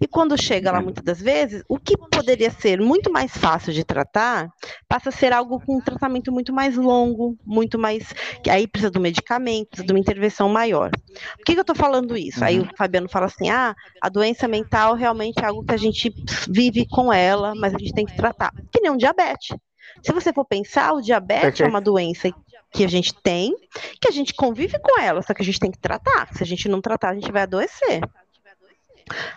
e 0.00 0.06
quando 0.06 0.40
chega 0.40 0.72
lá, 0.72 0.80
muitas 0.80 1.04
das 1.04 1.20
vezes, 1.20 1.62
o 1.68 1.78
que 1.78 1.96
poderia 1.96 2.50
ser 2.50 2.80
muito 2.80 3.12
mais 3.12 3.36
fácil 3.36 3.72
de 3.72 3.84
tratar, 3.84 4.48
passa 4.88 5.08
a 5.08 5.12
ser 5.12 5.32
algo 5.32 5.60
com 5.64 5.76
um 5.78 5.80
tratamento 5.80 6.32
muito 6.32 6.52
mais 6.52 6.76
longo, 6.76 7.36
muito 7.44 7.78
mais. 7.78 8.12
que 8.42 8.50
aí 8.50 8.66
precisa 8.66 8.90
do 8.90 9.00
medicamento, 9.00 9.68
precisa 9.68 9.86
de 9.86 9.92
uma 9.92 10.00
intervenção 10.00 10.48
maior. 10.48 10.90
Por 10.90 11.44
que, 11.44 11.52
que 11.52 11.58
eu 11.58 11.62
estou 11.62 11.76
falando 11.76 12.16
isso? 12.16 12.44
Aí 12.44 12.60
o 12.60 12.68
Fabiano 12.76 13.08
fala 13.08 13.26
assim: 13.26 13.50
ah, 13.50 13.74
a 14.00 14.08
doença 14.08 14.48
mental 14.48 14.94
realmente 14.94 15.42
é 15.42 15.46
algo 15.46 15.64
que 15.64 15.74
a 15.74 15.78
gente 15.78 16.12
vive 16.48 16.86
com 16.86 17.12
ela, 17.12 17.54
mas 17.54 17.74
a 17.74 17.78
gente 17.78 17.92
tem 17.92 18.06
que 18.06 18.16
tratar. 18.16 18.52
Que 18.72 18.80
nem 18.80 18.90
um 18.90 18.96
diabetes. 18.96 19.56
Se 20.02 20.12
você 20.12 20.32
for 20.32 20.44
pensar, 20.44 20.92
o 20.92 21.00
diabetes 21.00 21.60
é 21.60 21.66
uma 21.66 21.80
doença 21.80 22.30
que 22.72 22.84
a 22.84 22.88
gente 22.88 23.14
tem, 23.22 23.54
que 24.00 24.08
a 24.08 24.10
gente 24.10 24.34
convive 24.34 24.76
com 24.80 25.00
ela, 25.00 25.22
só 25.22 25.32
que 25.32 25.42
a 25.42 25.44
gente 25.44 25.60
tem 25.60 25.70
que 25.70 25.78
tratar. 25.78 26.28
Se 26.34 26.42
a 26.42 26.46
gente 26.46 26.68
não 26.68 26.80
tratar, 26.80 27.10
a 27.10 27.14
gente 27.14 27.30
vai 27.30 27.42
adoecer. 27.42 28.00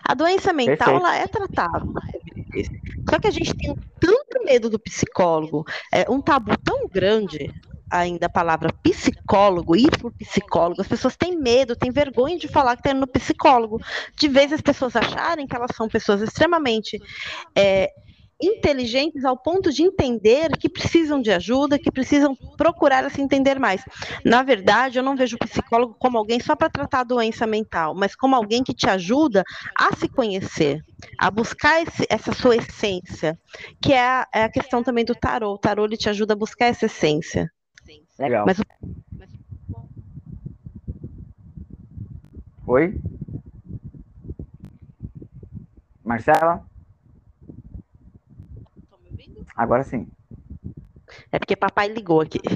A 0.04 0.14
doença 0.14 0.54
mental 0.54 0.96
ela 0.96 1.16
é 1.16 1.28
tratável. 1.28 1.94
Só 3.10 3.20
que 3.20 3.28
a 3.28 3.32
gente 3.32 3.54
tem 3.54 3.76
tanto 4.00 4.44
medo 4.44 4.70
do 4.70 4.80
psicólogo, 4.80 5.66
é 5.92 6.10
um 6.10 6.22
tabu 6.22 6.58
tão 6.58 6.88
grande 6.88 7.52
ainda 7.90 8.26
a 8.26 8.30
palavra 8.30 8.74
psicólogo, 8.84 9.76
ir 9.76 9.90
para 9.90 10.08
o 10.08 10.12
psicólogo, 10.12 10.82
as 10.82 10.88
pessoas 10.88 11.16
têm 11.16 11.38
medo, 11.38 11.76
têm 11.76 11.92
vergonha 11.92 12.38
de 12.38 12.48
falar 12.48 12.76
que 12.76 12.82
está 12.82 12.92
indo 12.92 13.00
no 13.00 13.08
psicólogo. 13.08 13.82
De 14.18 14.28
vez 14.28 14.52
as 14.52 14.62
pessoas 14.62 14.96
acharem 14.96 15.48
que 15.48 15.56
elas 15.56 15.72
são 15.76 15.88
pessoas 15.88 16.22
extremamente 16.22 17.02
é, 17.56 17.90
inteligentes 18.42 19.26
ao 19.26 19.36
ponto 19.36 19.72
de 19.72 19.84
entender 19.84 20.52
que 20.58 20.70
precisam 20.70 21.22
de 21.22 21.32
ajuda, 21.32 21.80
que 21.80 21.92
precisam 21.92 22.36
procurar 22.56 23.10
se 23.10 23.22
entender 23.22 23.60
mais. 23.60 23.84
Na 24.24 24.44
verdade, 24.44 25.00
eu 25.00 25.04
não 25.04 25.16
vejo 25.16 25.36
o 25.36 25.40
psicólogo 25.40 25.96
como 26.00 26.18
alguém 26.18 26.40
só 26.40 26.56
para 26.56 26.70
tratar 26.70 27.00
a 27.00 27.04
doença 27.04 27.48
mental, 27.48 27.96
mas 27.96 28.16
como 28.16 28.36
alguém 28.36 28.64
que 28.64 28.74
te 28.74 28.88
ajuda 28.90 29.44
a 29.78 29.96
se 29.96 30.08
conhecer, 30.08 30.82
a 31.20 31.32
buscar 31.32 31.82
esse, 31.82 32.06
essa 32.10 32.32
sua 32.32 32.56
essência, 32.56 33.38
que 33.82 33.94
é 33.94 34.02
a, 34.02 34.28
é 34.34 34.44
a, 34.44 34.50
questão 34.50 34.84
também 34.84 35.04
do 35.04 35.16
tarô. 35.16 35.54
O 35.54 35.58
tarô 35.58 35.86
ele 35.86 35.98
te 35.98 36.10
ajuda 36.10 36.34
a 36.34 36.38
buscar 36.38 36.68
essa 36.68 36.86
essência. 36.86 37.52
Legal. 38.20 38.46
Mas, 38.46 38.58
Oi? 42.68 43.00
Marcela? 46.04 46.68
Agora 49.58 49.84
sim. 49.84 50.08
É 51.32 51.40
porque 51.40 51.56
papai 51.56 51.88
ligou 51.88 52.22
aqui. 52.22 52.40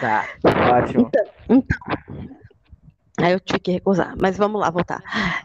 Tá, 0.00 0.28
ótimo. 0.72 1.08
Então, 1.08 1.24
então, 1.48 1.78
aí 3.18 3.32
eu 3.32 3.40
tive 3.40 3.58
que 3.58 3.72
recusar, 3.72 4.14
mas 4.16 4.36
vamos 4.36 4.60
lá, 4.60 4.70
voltar. 4.70 5.02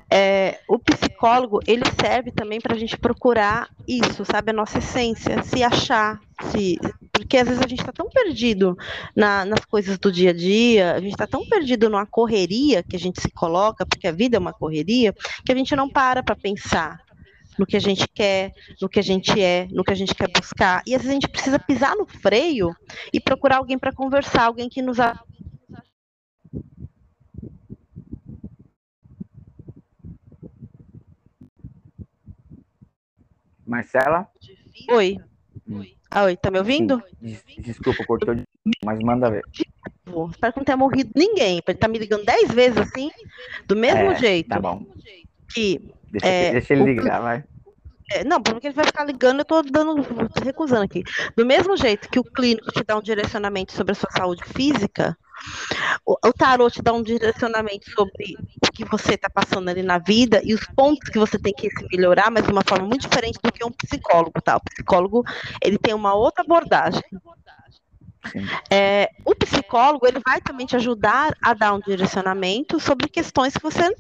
É, 0.07 0.59
o 0.67 0.77
psicólogo, 0.77 1.59
ele 1.65 1.83
serve 1.99 2.31
também 2.31 2.61
para 2.61 2.75
a 2.75 2.77
gente 2.77 2.95
procurar 2.95 3.67
isso, 3.87 4.23
sabe? 4.23 4.51
A 4.51 4.53
nossa 4.53 4.77
essência, 4.77 5.41
se 5.41 5.63
achar, 5.63 6.19
se... 6.51 6.77
porque 7.11 7.37
às 7.37 7.47
vezes 7.47 7.63
a 7.63 7.67
gente 7.67 7.79
está 7.79 7.91
tão 7.91 8.07
perdido 8.09 8.77
na, 9.15 9.43
nas 9.43 9.65
coisas 9.65 9.97
do 9.97 10.11
dia 10.11 10.29
a 10.29 10.33
dia, 10.33 10.93
a 10.93 10.99
gente 10.99 11.13
está 11.13 11.25
tão 11.25 11.43
perdido 11.47 11.89
numa 11.89 12.05
correria 12.05 12.83
que 12.83 12.95
a 12.95 12.99
gente 12.99 13.19
se 13.19 13.31
coloca, 13.31 13.87
porque 13.87 14.07
a 14.07 14.11
vida 14.11 14.37
é 14.37 14.39
uma 14.39 14.53
correria, 14.53 15.15
que 15.43 15.51
a 15.51 15.55
gente 15.55 15.75
não 15.75 15.89
para 15.89 16.21
para 16.21 16.35
pensar 16.35 16.99
no 17.57 17.65
que 17.65 17.77
a 17.77 17.79
gente 17.79 18.07
quer, 18.07 18.51
no 18.81 18.89
que 18.89 18.99
a 18.99 19.03
gente 19.03 19.39
é, 19.41 19.67
no 19.71 19.83
que 19.83 19.91
a 19.91 19.95
gente 19.95 20.13
quer 20.13 20.29
buscar. 20.29 20.81
E 20.85 20.95
às 20.95 21.01
vezes 21.01 21.09
a 21.09 21.13
gente 21.13 21.29
precisa 21.29 21.59
pisar 21.59 21.95
no 21.95 22.05
freio 22.05 22.75
e 23.11 23.19
procurar 23.19 23.57
alguém 23.57 23.77
para 23.77 23.93
conversar, 23.93 24.45
alguém 24.45 24.69
que 24.69 24.81
nos 24.81 24.97
Marcela? 33.65 34.27
Oi. 34.91 35.17
Hum. 35.67 35.83
Ah, 36.11 36.25
oi, 36.25 36.37
tá 36.37 36.51
me 36.51 36.59
ouvindo? 36.59 37.01
Desculpa, 37.57 38.05
cortou, 38.05 38.35
mas 38.85 38.99
manda 38.99 39.31
ver. 39.31 39.41
Espero 40.29 40.53
que 40.53 40.59
não 40.59 40.65
tenha 40.65 40.77
morrido 40.77 41.09
ninguém. 41.15 41.59
Ele 41.65 41.77
tá 41.77 41.87
me 41.87 41.97
ligando 41.97 42.23
dez 42.23 42.51
vezes 42.51 42.77
assim, 42.77 43.09
do 43.65 43.75
mesmo 43.75 44.11
é, 44.11 44.15
jeito. 44.15 44.49
Tá 44.49 44.59
bom. 44.59 44.85
Que 45.51 45.91
Deixa, 46.13 46.27
é, 46.27 46.51
deixa 46.51 46.73
ele 46.73 46.83
ligar, 46.83 47.19
o, 47.19 47.23
vai. 47.23 47.43
É, 48.11 48.23
não, 48.23 48.39
porque 48.39 48.67
ele 48.67 48.75
vai 48.75 48.85
ficar 48.85 49.03
ligando, 49.03 49.39
eu 49.39 49.45
tô 49.45 49.63
dando, 49.63 50.03
tô 50.29 50.43
recusando 50.43 50.83
aqui. 50.83 51.03
Do 51.35 51.43
mesmo 51.43 51.75
jeito 51.75 52.07
que 52.07 52.19
o 52.19 52.23
clínico 52.23 52.71
te 52.71 52.83
dá 52.83 52.95
um 52.95 53.01
direcionamento 53.01 53.73
sobre 53.73 53.93
a 53.93 53.95
sua 53.95 54.11
saúde 54.11 54.43
física, 54.45 55.17
o, 56.05 56.15
o 56.23 56.31
tarô 56.31 56.69
te 56.69 56.83
dá 56.83 56.93
um 56.93 57.01
direcionamento 57.01 57.89
sobre 57.89 58.37
o 58.63 58.71
que 58.71 58.85
você 58.85 59.15
está 59.15 59.27
passando 59.27 59.69
ali 59.69 59.81
na 59.81 59.97
vida 59.97 60.39
e 60.43 60.53
os 60.53 60.63
pontos 60.75 61.09
que 61.09 61.17
você 61.17 61.39
tem 61.39 61.51
que 61.51 61.67
se 61.71 61.87
melhorar, 61.91 62.29
mas 62.29 62.45
de 62.45 62.51
uma 62.51 62.63
forma 62.63 62.87
muito 62.87 63.09
diferente 63.09 63.39
do 63.41 63.51
que 63.51 63.65
um 63.65 63.71
psicólogo, 63.71 64.39
tá? 64.39 64.57
O 64.57 64.63
psicólogo, 64.63 65.23
ele 65.63 65.79
tem 65.79 65.95
uma 65.95 66.13
outra 66.13 66.43
abordagem. 66.43 67.01
É, 68.69 69.09
o 69.25 69.35
psicólogo 69.35 70.07
ele 70.07 70.19
vai 70.23 70.39
também 70.39 70.65
te 70.65 70.75
ajudar 70.75 71.35
a 71.41 71.53
dar 71.53 71.73
um 71.73 71.79
direcionamento 71.79 72.79
sobre 72.79 73.09
questões 73.09 73.53
que 73.53 73.63
você 73.63 73.93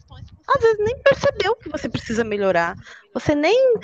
às 0.47 0.61
vezes 0.61 0.79
nem 0.79 0.97
percebeu 0.99 1.55
que 1.55 1.69
você 1.69 1.87
precisa 1.87 2.23
melhorar. 2.23 2.75
Você 3.13 3.35
nem 3.35 3.75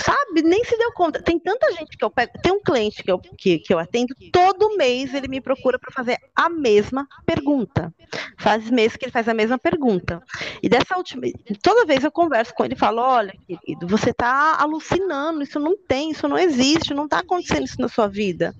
sabe, 0.00 0.42
nem 0.42 0.64
se 0.64 0.76
deu 0.76 0.92
conta. 0.92 1.22
Tem 1.22 1.38
tanta 1.38 1.72
gente 1.72 1.96
que 1.96 2.04
eu 2.04 2.10
pego. 2.10 2.32
Tem 2.42 2.52
um 2.52 2.60
cliente 2.60 3.02
que 3.02 3.10
eu, 3.10 3.18
que, 3.18 3.58
que 3.58 3.72
eu 3.72 3.78
atendo, 3.78 4.14
todo 4.32 4.76
mês 4.76 5.14
ele 5.14 5.28
me 5.28 5.40
procura 5.40 5.78
para 5.78 5.92
fazer 5.92 6.18
a 6.34 6.48
mesma 6.48 7.06
pergunta. 7.24 7.92
Faz 8.38 8.68
meses 8.70 8.96
que 8.96 9.04
ele 9.04 9.12
faz 9.12 9.28
a 9.28 9.34
mesma 9.34 9.58
pergunta. 9.58 10.22
E 10.62 10.68
dessa 10.68 10.96
última. 10.96 11.22
Toda 11.62 11.86
vez 11.86 12.04
eu 12.04 12.10
converso 12.10 12.54
com 12.54 12.64
ele 12.64 12.74
e 12.74 12.78
falo: 12.78 13.00
olha, 13.00 13.34
querido, 13.46 13.86
você 13.86 14.10
está 14.10 14.56
alucinando, 14.60 15.42
isso 15.42 15.58
não 15.58 15.76
tem, 15.76 16.10
isso 16.10 16.28
não 16.28 16.38
existe, 16.38 16.94
não 16.94 17.04
está 17.04 17.20
acontecendo 17.20 17.64
isso 17.64 17.80
na 17.80 17.88
sua 17.88 18.08
vida. 18.08 18.54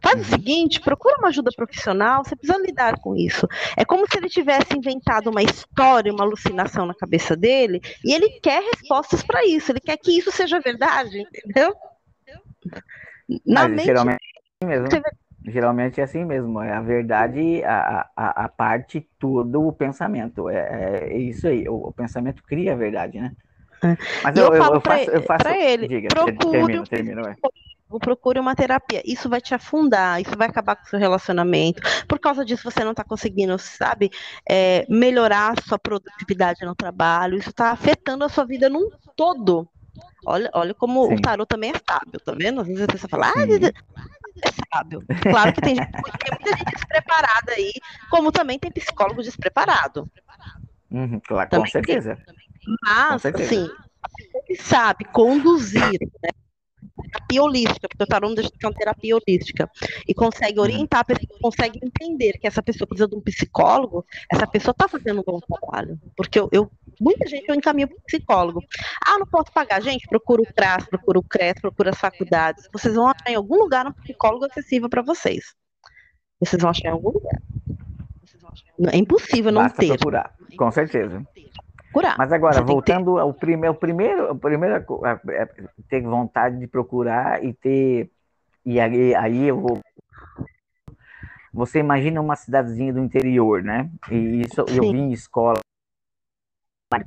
Faz 0.00 0.20
o 0.20 0.24
seguinte, 0.24 0.80
procura 0.80 1.16
uma 1.18 1.28
ajuda 1.28 1.50
profissional, 1.54 2.24
você 2.24 2.36
precisa 2.36 2.58
lidar 2.58 2.98
com 3.00 3.14
isso. 3.14 3.46
É 3.76 3.84
como 3.84 4.06
se 4.10 4.18
ele 4.18 4.28
tivesse 4.28 4.76
inventado 4.76 5.30
uma 5.30 5.42
história, 5.42 6.12
uma 6.12 6.24
alucinação 6.24 6.86
na 6.86 6.94
cabeça 6.94 7.36
dele, 7.36 7.80
e 8.04 8.14
ele 8.14 8.28
quer 8.40 8.62
respostas 8.62 9.22
para 9.22 9.44
isso, 9.44 9.72
ele 9.72 9.80
quer 9.80 9.96
que 9.96 10.18
isso 10.18 10.30
seja 10.30 10.60
verdade, 10.60 11.18
entendeu? 11.20 11.74
Na 13.44 13.62
Mas, 13.62 13.70
mente, 13.70 13.84
geralmente 13.84 14.20
é 14.22 14.66
assim 14.66 14.68
mesmo. 14.68 14.88
Geralmente 15.48 16.00
é 16.00 16.04
assim 16.04 16.24
mesmo, 16.24 16.60
é 16.60 16.72
a 16.72 16.80
verdade, 16.80 17.62
a, 17.62 18.08
a, 18.16 18.44
a 18.44 18.48
parte 18.48 19.08
tudo 19.16 19.68
o 19.68 19.72
pensamento, 19.72 20.48
é, 20.48 21.08
é 21.08 21.18
isso 21.18 21.46
aí, 21.46 21.68
o, 21.68 21.74
o 21.74 21.92
pensamento 21.92 22.42
cria 22.42 22.72
a 22.72 22.76
verdade, 22.76 23.20
né? 23.20 23.32
É. 23.84 23.96
Mas 24.24 24.36
eu, 24.36 24.46
eu, 24.46 24.54
eu, 24.54 24.74
eu 24.74 24.80
faço, 24.80 25.10
eu 25.10 25.22
faço, 25.22 25.48
ele, 25.48 25.86
diga, 25.86 26.08
procure 26.08 26.50
termina, 26.50 26.86
termina, 26.86 27.36
procure 28.00 28.38
uma 28.40 28.54
terapia. 28.54 29.02
Isso 29.04 29.28
vai 29.28 29.40
te 29.40 29.54
afundar, 29.54 30.20
isso 30.20 30.36
vai 30.36 30.48
acabar 30.48 30.76
com 30.76 30.84
o 30.84 30.88
seu 30.88 30.98
relacionamento. 30.98 31.80
Por 32.06 32.18
causa 32.18 32.44
disso, 32.44 32.70
você 32.70 32.82
não 32.82 32.90
está 32.90 33.04
conseguindo, 33.04 33.58
sabe, 33.58 34.10
é, 34.48 34.84
melhorar 34.88 35.54
a 35.56 35.62
sua 35.62 35.78
produtividade 35.78 36.64
no 36.64 36.74
trabalho. 36.74 37.38
Isso 37.38 37.50
está 37.50 37.70
afetando 37.70 38.24
a 38.24 38.28
sua 38.28 38.44
vida 38.44 38.68
num 38.68 38.90
todo. 39.14 39.68
Olha, 40.26 40.50
olha 40.52 40.74
como 40.74 41.06
Sim. 41.06 41.14
o 41.14 41.20
tarot 41.20 41.48
também 41.48 41.70
é 41.70 41.80
sábio, 41.88 42.20
tá 42.20 42.32
vendo? 42.32 42.60
Às 42.60 42.66
vezes 42.66 42.82
a 42.82 42.86
pessoa 42.86 43.08
fala, 43.08 43.28
ah, 43.28 43.42
é 44.42 44.74
sábio. 44.74 45.02
Claro 45.22 45.52
que 45.52 45.60
tem, 45.60 45.76
gente, 45.76 45.92
tem 45.92 46.02
muita 46.02 46.58
gente 46.58 46.74
despreparada 46.74 47.52
aí, 47.52 47.72
como 48.10 48.32
também 48.32 48.58
tem 48.58 48.70
psicólogo 48.70 49.22
despreparado. 49.22 50.10
Uhum, 50.90 51.20
claro, 51.20 51.48
com 51.48 51.66
certeza. 51.66 52.16
Tem, 52.16 52.34
mas, 52.82 53.12
com 53.12 53.18
certeza. 53.20 53.54
assim, 53.54 54.56
sabe 54.58 55.04
conduzir, 55.04 56.00
né? 56.22 56.30
Terapia 57.06 57.42
holística, 57.42 57.88
porque 57.88 58.02
o 58.02 58.06
tarô 58.06 58.28
não 58.28 58.34
deixa 58.34 58.50
uma 58.62 58.72
terapia 58.72 59.16
holística, 59.16 59.70
e 60.06 60.14
consegue 60.14 60.60
orientar, 60.60 61.04
consegue 61.40 61.80
entender 61.82 62.38
que 62.38 62.46
essa 62.46 62.62
pessoa 62.62 62.86
precisa 62.86 63.08
de 63.08 63.16
um 63.16 63.20
psicólogo, 63.20 64.04
essa 64.30 64.46
pessoa 64.46 64.72
está 64.72 64.88
fazendo 64.88 65.20
um 65.20 65.24
bom 65.24 65.40
trabalho. 65.40 65.98
Porque 66.16 66.38
eu, 66.38 66.48
eu 66.52 66.70
muita 67.00 67.26
gente 67.26 67.48
eu 67.48 67.54
encaminho 67.54 67.88
para 67.88 67.98
psicólogo. 68.06 68.62
Ah, 69.06 69.18
não 69.18 69.26
posso 69.26 69.52
pagar. 69.52 69.82
Gente, 69.82 70.06
procura 70.08 70.42
o 70.42 70.46
CRAS, 70.46 70.84
procura 70.86 71.18
o 71.18 71.22
CRES, 71.22 71.60
procura 71.60 71.90
as 71.90 71.98
faculdades. 71.98 72.68
Vocês 72.72 72.94
vão 72.94 73.08
achar 73.08 73.30
em 73.30 73.34
algum 73.34 73.56
lugar 73.56 73.86
um 73.86 73.92
psicólogo 73.92 74.46
acessível 74.46 74.88
para 74.88 75.02
vocês. 75.02 75.54
Vocês 76.40 76.60
vão 76.60 76.70
achar 76.70 76.88
em 76.88 76.92
algum 76.92 77.10
lugar. 77.10 77.40
É 78.92 78.96
impossível 78.96 79.50
não 79.50 79.62
Basta 79.62 79.78
ter. 79.78 79.88
procurar, 79.88 80.34
com 80.56 80.70
certeza 80.70 81.26
procurar. 81.96 82.18
Mas 82.18 82.32
agora, 82.32 82.62
voltando 82.62 83.18
ao 83.18 83.32
primeiro, 83.32 83.74
o 83.74 83.78
primeiro, 83.78 84.32
o 84.32 84.38
primeiro 84.38 84.74
é 84.74 85.48
ter 85.88 86.02
vontade 86.02 86.58
de 86.58 86.66
procurar 86.66 87.42
e 87.42 87.52
ter. 87.54 88.10
E 88.64 88.78
aí, 88.78 89.14
aí 89.14 89.44
eu 89.44 89.60
vou. 89.60 89.80
Você 91.52 91.78
imagina 91.78 92.20
uma 92.20 92.36
cidadezinha 92.36 92.92
do 92.92 93.00
interior, 93.00 93.62
né? 93.62 93.90
E 94.10 94.42
isso 94.42 94.64
Sim. 94.68 94.76
eu 94.76 94.92
vi 94.92 94.98
em 94.98 95.12
escola 95.12 95.58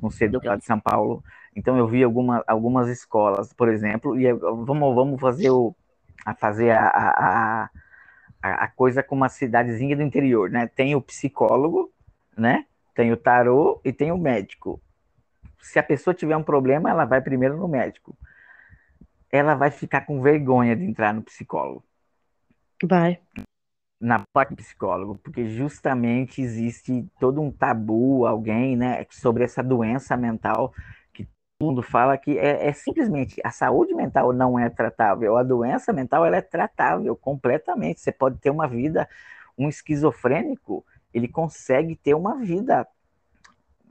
com 0.02 0.10
cedo 0.10 0.40
lá 0.44 0.56
de 0.56 0.66
São 0.66 0.80
Paulo. 0.80 1.24
Então 1.56 1.78
eu 1.78 1.88
vi 1.88 2.04
alguma, 2.04 2.44
algumas 2.48 2.90
escolas, 2.90 3.54
por 3.54 3.70
exemplo, 3.70 4.20
e 4.20 4.32
vamos, 4.34 4.96
vamos 4.96 5.22
fazer 5.22 5.52
o 5.52 5.76
a 6.26 6.34
fazer 6.34 6.72
a, 6.72 6.86
a, 6.88 7.70
a, 8.42 8.64
a 8.66 8.68
coisa 8.68 9.02
com 9.02 9.16
uma 9.16 9.30
cidadezinha 9.30 9.96
do 9.96 10.04
interior, 10.04 10.50
né? 10.50 10.68
Tem 10.68 10.96
o 10.96 11.02
psicólogo, 11.02 11.92
né? 12.36 12.66
Tem 13.00 13.14
o 13.14 13.18
tarô 13.18 13.80
e 13.86 13.94
tem 13.94 14.12
o 14.12 14.18
médico. 14.18 14.82
Se 15.62 15.80
a 15.80 15.84
pessoa 15.84 16.14
tiver 16.14 16.36
um 16.36 16.44
problema, 16.44 16.90
ela 16.90 17.06
vai 17.06 17.22
primeiro 17.22 17.56
no 17.56 17.66
médico. 17.66 18.14
Ela 19.32 19.56
vai 19.56 19.72
ficar 19.72 20.02
com 20.02 20.22
vergonha 20.22 20.76
de 20.76 20.84
entrar 20.84 21.14
no 21.14 21.24
psicólogo. 21.24 21.82
Vai. 22.84 23.22
Na 24.02 24.22
parte 24.34 24.54
psicólogo, 24.54 25.18
porque 25.24 25.48
justamente 25.48 26.42
existe 26.42 27.08
todo 27.22 27.40
um 27.40 27.50
tabu, 27.50 28.26
alguém, 28.26 28.76
né, 28.76 29.06
sobre 29.12 29.46
essa 29.46 29.64
doença 29.64 30.18
mental 30.18 30.74
que 31.14 31.24
todo 31.24 31.70
mundo 31.70 31.82
fala 31.82 32.18
que 32.18 32.38
é, 32.38 32.68
é 32.68 32.74
simplesmente 32.74 33.40
a 33.46 33.52
saúde 33.52 33.94
mental 33.94 34.34
não 34.34 34.60
é 34.60 34.70
tratável, 34.70 35.38
a 35.38 35.44
doença 35.44 35.94
mental 35.94 36.26
ela 36.26 36.36
é 36.36 36.42
tratável 36.42 37.16
completamente. 37.16 38.02
Você 38.02 38.12
pode 38.12 38.40
ter 38.40 38.50
uma 38.50 38.68
vida, 38.68 39.08
um 39.58 39.70
esquizofrênico, 39.70 40.86
ele 41.14 41.28
consegue 41.28 41.96
ter 41.96 42.14
uma 42.14 42.36
vida 42.38 42.88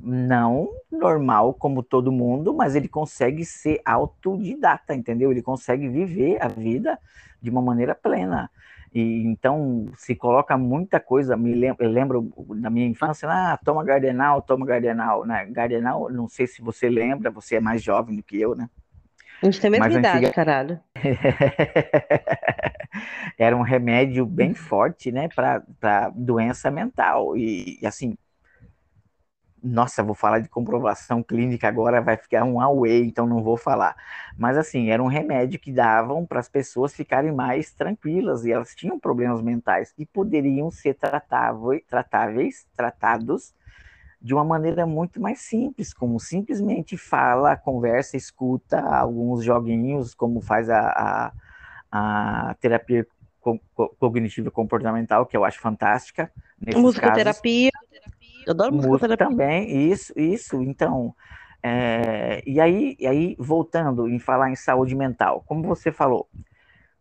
não 0.01 0.69
normal 0.91 1.55
como 1.55 1.83
todo 1.83 2.13
mundo, 2.13 2.55
mas 2.55 2.77
ele 2.77 2.89
consegue 2.89 3.45
ser 3.45 3.81
autodidata, 3.85 4.95
entendeu? 4.95 5.31
Ele 5.31 5.43
consegue 5.43 5.89
viver 5.89 6.39
a 6.41 6.49
vida 6.49 6.99
de 7.43 7.51
uma 7.51 7.61
maneira 7.61 7.95
plena. 7.95 8.51
E 8.95 9.25
então 9.27 9.87
se 9.97 10.15
coloca 10.15 10.57
muita 10.57 11.01
coisa. 11.01 11.37
Me 11.37 11.55
lembro, 11.55 11.85
eu 11.85 11.91
lembro 11.91 12.33
da 12.57 12.71
minha 12.71 12.87
infância, 12.87 13.29
ah, 13.29 13.59
toma 13.63 13.85
Gardenal, 13.85 14.41
toma 14.41 14.65
Gardenal, 14.65 15.27
né? 15.27 15.47
Gardenal, 15.47 16.11
não 16.11 16.29
sei 16.29 16.47
se 16.47 16.63
você 16.63 16.89
lembra, 16.89 17.31
você 17.31 17.57
é 17.57 17.61
mais 17.61 17.83
jovem 17.83 18.17
do 18.17 18.23
que 18.23 18.41
eu, 18.41 18.55
né? 18.55 18.71
A 19.41 19.47
gente 19.47 19.67
a 19.67 19.71
mesma 19.71 19.91
idade, 19.91 20.19
antiga... 20.19 20.33
caralho. 20.33 20.81
Era 23.39 23.57
um 23.57 23.63
remédio 23.63 24.27
bem 24.27 24.55
forte, 24.55 25.13
né, 25.13 25.29
para 25.29 26.11
doença 26.15 26.71
mental. 26.71 27.37
E, 27.37 27.79
e, 27.81 27.87
assim, 27.87 28.17
nossa, 29.63 30.03
vou 30.03 30.15
falar 30.15 30.41
de 30.41 30.49
comprovação 30.49 31.23
clínica 31.23 31.69
agora, 31.69 32.01
vai 32.01 32.17
ficar 32.17 32.45
um 32.45 32.61
away, 32.61 33.05
então 33.05 33.27
não 33.27 33.43
vou 33.43 33.57
falar. 33.57 33.97
Mas 34.37 34.57
assim, 34.57 34.91
era 34.91 35.03
um 35.03 35.07
remédio 35.07 35.59
que 35.59 35.73
davam 35.73 36.25
para 36.27 36.41
as 36.41 36.49
pessoas 36.49 36.95
ficarem 36.95 37.33
mais 37.33 37.73
tranquilas 37.73 38.45
e 38.45 38.53
elas 38.53 38.75
tinham 38.75 38.99
problemas 38.99 39.43
mentais 39.43 39.93
e 39.99 40.07
poderiam 40.07 40.71
ser 40.71 40.95
tratáveis, 40.95 41.83
tratáveis 41.89 42.67
tratados 42.77 43.55
de 44.21 44.35
uma 44.35 44.45
maneira 44.45 44.87
muito 44.87 45.21
mais 45.21 45.41
simples, 45.41 45.95
como 45.95 46.19
simplesmente 46.19 46.97
fala, 46.97 47.57
conversa, 47.57 48.17
escuta 48.17 48.81
alguns 48.81 49.45
joguinhos, 49.45 50.15
como 50.15 50.41
faz 50.41 50.69
a, 50.69 50.81
a, 50.81 51.33
a 52.51 52.55
terapia 52.61 53.07
cognitiva 53.99 54.51
comportamental, 54.51 55.25
que 55.25 55.37
eu 55.37 55.45
acho 55.45 55.61
fantástica. 55.61 56.31
Musicoterapia. 56.77 57.71
Eu 58.47 58.53
adoro 58.53 58.75
musicoterapia. 58.75 59.29
também, 59.29 59.91
isso, 59.91 60.13
isso. 60.17 60.63
Então, 60.63 61.15
é, 61.63 62.43
e, 62.47 62.61
aí, 62.61 62.97
e 62.99 63.07
aí, 63.07 63.37
voltando 63.39 64.09
em 64.09 64.19
falar 64.19 64.51
em 64.51 64.57
saúde 64.57 64.95
mental, 64.95 65.45
como 65.47 65.63
você 65.63 65.93
falou, 65.93 66.29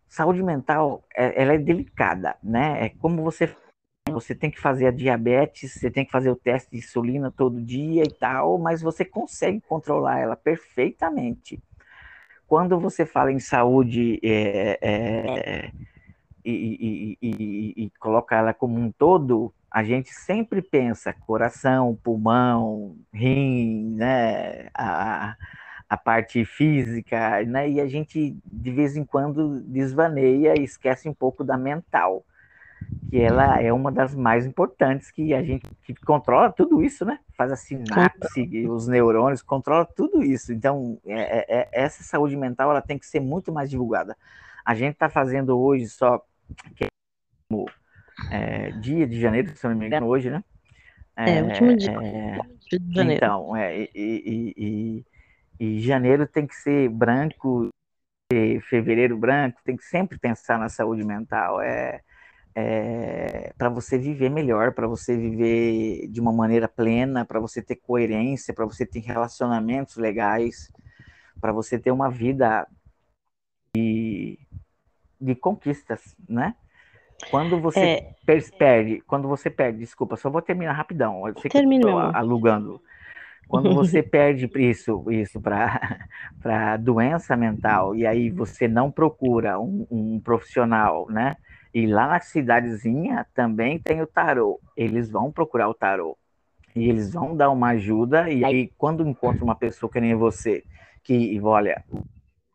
saúde 0.08 0.44
mental, 0.44 1.04
é, 1.16 1.42
ela 1.42 1.54
é 1.54 1.58
delicada, 1.58 2.36
né? 2.44 2.86
É 2.86 2.90
como 2.90 3.24
você 3.24 3.48
você 4.12 4.36
tem 4.36 4.50
que 4.50 4.60
fazer 4.60 4.88
a 4.88 4.92
diabetes, 4.92 5.74
você 5.74 5.90
tem 5.90 6.06
que 6.06 6.12
fazer 6.12 6.30
o 6.30 6.36
teste 6.36 6.72
de 6.72 6.78
insulina 6.78 7.32
todo 7.32 7.62
dia 7.62 8.04
e 8.04 8.12
tal, 8.12 8.58
mas 8.58 8.82
você 8.82 9.06
consegue 9.06 9.62
controlar 9.62 10.20
ela 10.20 10.36
perfeitamente. 10.36 11.62
Quando 12.48 12.80
você 12.80 13.06
fala 13.06 13.32
em 13.32 13.40
saúde 13.40 14.20
é, 14.24 14.80
é, 14.82 15.72
e, 16.44 16.52
e, 16.52 17.18
e, 17.22 17.86
e, 17.86 17.90
coloca 18.00 18.36
ela 18.36 18.54
como 18.54 18.80
um 18.80 18.92
todo, 18.92 19.54
a 19.70 19.84
gente 19.84 20.14
sempre 20.14 20.62
pensa 20.62 21.12
coração, 21.12 21.98
pulmão, 22.02 22.96
rim, 23.14 23.96
né, 23.96 24.70
a, 24.74 25.36
a 25.90 25.98
parte 25.98 26.46
física, 26.46 27.44
né, 27.44 27.70
e 27.70 27.82
a 27.82 27.88
gente 27.88 28.38
de 28.46 28.72
vez 28.72 28.96
em 28.96 29.04
quando 29.04 29.62
desvaneia 29.62 30.58
e 30.58 30.64
esquece 30.64 31.10
um 31.10 31.14
pouco 31.14 31.44
da 31.44 31.58
mental 31.58 32.24
que 33.10 33.20
ela 33.20 33.62
é 33.62 33.72
uma 33.72 33.92
das 33.92 34.14
mais 34.14 34.46
importantes, 34.46 35.10
que 35.12 35.34
a 35.34 35.42
gente 35.42 35.68
que 35.84 35.94
controla 35.96 36.52
tudo 36.52 36.84
isso, 36.84 37.06
né? 37.06 37.20
Faz 37.38 37.52
a 37.52 37.56
sinapse, 37.56 38.68
os 38.68 38.88
neurônios, 38.88 39.42
controla 39.42 39.86
tudo 39.86 40.24
isso. 40.24 40.52
Então, 40.52 41.00
é, 41.06 41.40
é, 41.40 41.46
é, 41.60 41.70
essa 41.72 42.04
saúde 42.04 42.36
mental 42.36 42.72
ela 42.72 42.82
tem 42.82 42.98
que 42.98 43.06
ser 43.06 43.20
muito 43.20 43.52
mais 43.52 43.70
divulgada. 43.70 44.16
A 44.66 44.76
gente 44.76 44.94
está 44.94 45.10
fazendo 45.10 45.58
hoje 45.58 45.88
só 45.88 46.22
que 46.76 46.88
é, 48.32 48.72
dia 48.72 49.08
de 49.08 49.20
janeiro, 49.20 49.56
se 49.56 49.68
não 49.68 49.76
me 49.76 49.88
engano, 49.88 50.08
hoje, 50.08 50.30
né? 50.30 50.44
É, 51.16 51.42
último 51.42 51.76
dia 51.76 51.92
é, 51.92 52.40
de 52.78 52.94
janeiro. 52.94 53.26
Então, 53.26 53.56
é, 53.56 53.84
e, 53.84 53.90
e, 53.96 54.54
e, 54.58 55.06
e 55.60 55.80
janeiro 55.82 56.28
tem 56.28 56.46
que 56.46 56.56
ser 56.56 56.90
branco, 56.90 57.70
fevereiro 58.70 59.18
branco, 59.18 59.60
tem 59.64 59.78
que 59.78 59.86
sempre 59.86 60.20
pensar 60.20 60.60
na 60.60 60.68
saúde 60.68 61.04
mental. 61.04 61.62
É, 61.62 62.02
é, 62.60 63.54
para 63.56 63.70
você 63.70 64.00
viver 64.00 64.32
melhor, 64.32 64.74
para 64.74 64.88
você 64.88 65.16
viver 65.16 66.08
de 66.08 66.20
uma 66.20 66.34
maneira 66.34 66.68
plena, 66.68 67.24
para 67.24 67.40
você 67.40 67.62
ter 67.62 67.76
coerência, 67.76 68.52
para 68.52 68.66
você 68.66 68.84
ter 68.84 69.02
relacionamentos 69.02 69.96
legais, 69.98 70.72
para 71.40 71.52
você 71.52 71.78
ter 71.78 71.92
uma 71.92 72.10
vida 72.10 72.68
de, 73.76 74.40
de 75.22 75.36
conquistas, 75.36 76.16
né? 76.28 76.56
Quando 77.30 77.62
você 77.62 77.80
é... 77.80 78.16
perde, 78.58 79.02
quando 79.02 79.28
você 79.28 79.52
perde, 79.52 79.78
desculpa, 79.78 80.16
só 80.16 80.28
vou 80.28 80.42
terminar 80.42 80.74
rapidão. 80.74 81.28
Eu 81.28 81.38
sei 81.40 81.52
que 81.52 81.58
alugando. 82.16 82.82
Quando 83.48 83.72
você 83.76 84.02
perde 84.02 84.50
isso, 84.56 85.06
isso 85.12 85.40
para 85.40 86.76
doença 86.82 87.38
mental 87.38 87.96
e 87.96 88.08
aí 88.08 88.32
você 88.32 88.68
não 88.68 88.90
procura 88.90 89.60
um, 89.60 89.86
um 89.92 90.20
profissional, 90.20 91.06
né? 91.08 91.36
E 91.74 91.86
lá 91.86 92.08
na 92.08 92.20
cidadezinha 92.20 93.26
também 93.34 93.80
tem 93.80 94.02
o 94.02 94.08
tarô. 94.08 94.60
Eles 94.76 95.10
vão 95.10 95.32
procurar 95.32 95.70
o 95.70 95.74
tarô. 95.74 96.18
E 96.76 96.90
eles 96.90 97.14
vão 97.14 97.36
dar 97.36 97.50
uma 97.50 97.70
ajuda. 97.70 98.30
E 98.30 98.46
aí, 98.46 98.72
quando 98.78 99.08
encontra 99.08 99.44
uma 99.44 99.56
pessoa 99.56 99.92
que 99.92 100.00
nem 100.00 100.16
você, 100.16 100.64
que, 101.04 101.40
olha, 101.42 101.84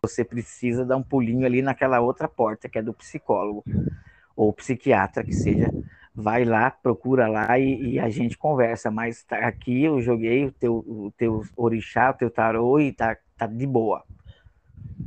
você 0.05 0.25
precisa 0.25 0.85
dar 0.85 0.97
um 0.97 1.03
pulinho 1.03 1.47
ali 1.47 1.63
naquela 1.63 2.01
outra 2.01 2.29
porta, 2.29 2.69
que 2.69 2.79
é 2.79 2.83
do 2.83 2.95
psicólogo, 2.95 3.65
ou 4.37 4.53
psiquiatra, 4.53 5.25
que 5.25 5.33
seja. 5.33 5.71
Vai 6.15 6.45
lá, 6.45 6.71
procura 6.71 7.27
lá 7.27 7.59
e, 7.59 7.95
e 7.95 7.99
a 7.99 8.09
gente 8.11 8.37
conversa. 8.37 8.91
Mas 8.91 9.25
tá 9.25 9.39
aqui 9.39 9.85
eu 9.85 10.01
joguei 10.01 10.45
o 10.45 10.53
teu, 10.53 10.75
o 10.77 11.13
teu 11.17 11.43
orixá, 11.57 12.11
o 12.11 12.15
teu 12.15 12.31
tarô 12.31 12.79
e 12.79 12.93
tá, 12.93 13.17
tá 13.37 13.47
de 13.47 13.67
boa. 13.67 14.05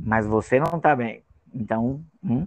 Mas 0.00 0.26
você 0.26 0.58
não 0.58 0.80
tá 0.80 0.94
bem. 0.94 1.22
Então, 1.54 2.02
hum, 2.22 2.46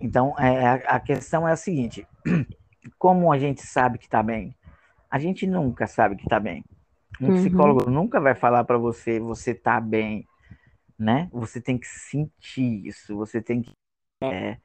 então, 0.00 0.38
é, 0.38 0.82
a 0.86 1.00
questão 1.00 1.46
é 1.46 1.52
a 1.52 1.56
seguinte: 1.56 2.06
como 2.98 3.32
a 3.32 3.38
gente 3.38 3.62
sabe 3.62 3.98
que 3.98 4.06
está 4.06 4.22
bem? 4.22 4.54
A 5.10 5.18
gente 5.18 5.46
nunca 5.46 5.86
sabe 5.86 6.16
que 6.16 6.24
está 6.24 6.40
bem. 6.40 6.64
Um 7.20 7.28
uhum. 7.28 7.36
psicólogo 7.36 7.90
nunca 7.90 8.20
vai 8.20 8.34
falar 8.34 8.64
para 8.64 8.76
você, 8.76 9.20
você 9.20 9.52
está 9.52 9.80
bem, 9.80 10.26
né? 10.98 11.28
Você 11.32 11.60
tem 11.60 11.78
que 11.78 11.86
sentir 11.86 12.86
isso, 12.86 13.16
você 13.16 13.40
tem 13.40 13.62
que 13.62 13.72
é, 14.22 14.58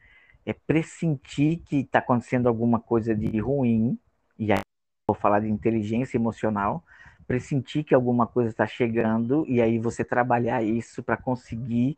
é 0.45 0.53
pressentir 0.53 1.59
que 1.59 1.81
está 1.81 1.99
acontecendo 1.99 2.47
alguma 2.47 2.79
coisa 2.79 3.15
de 3.15 3.39
ruim, 3.39 3.99
e 4.37 4.51
aí 4.51 4.59
vou 5.07 5.15
falar 5.15 5.41
de 5.41 5.49
inteligência 5.49 6.17
emocional, 6.17 6.83
pressentir 7.27 7.83
que 7.83 7.93
alguma 7.93 8.25
coisa 8.25 8.49
está 8.49 8.65
chegando, 8.65 9.45
e 9.47 9.61
aí 9.61 9.77
você 9.77 10.03
trabalhar 10.03 10.63
isso 10.63 11.03
para 11.03 11.17
conseguir 11.17 11.97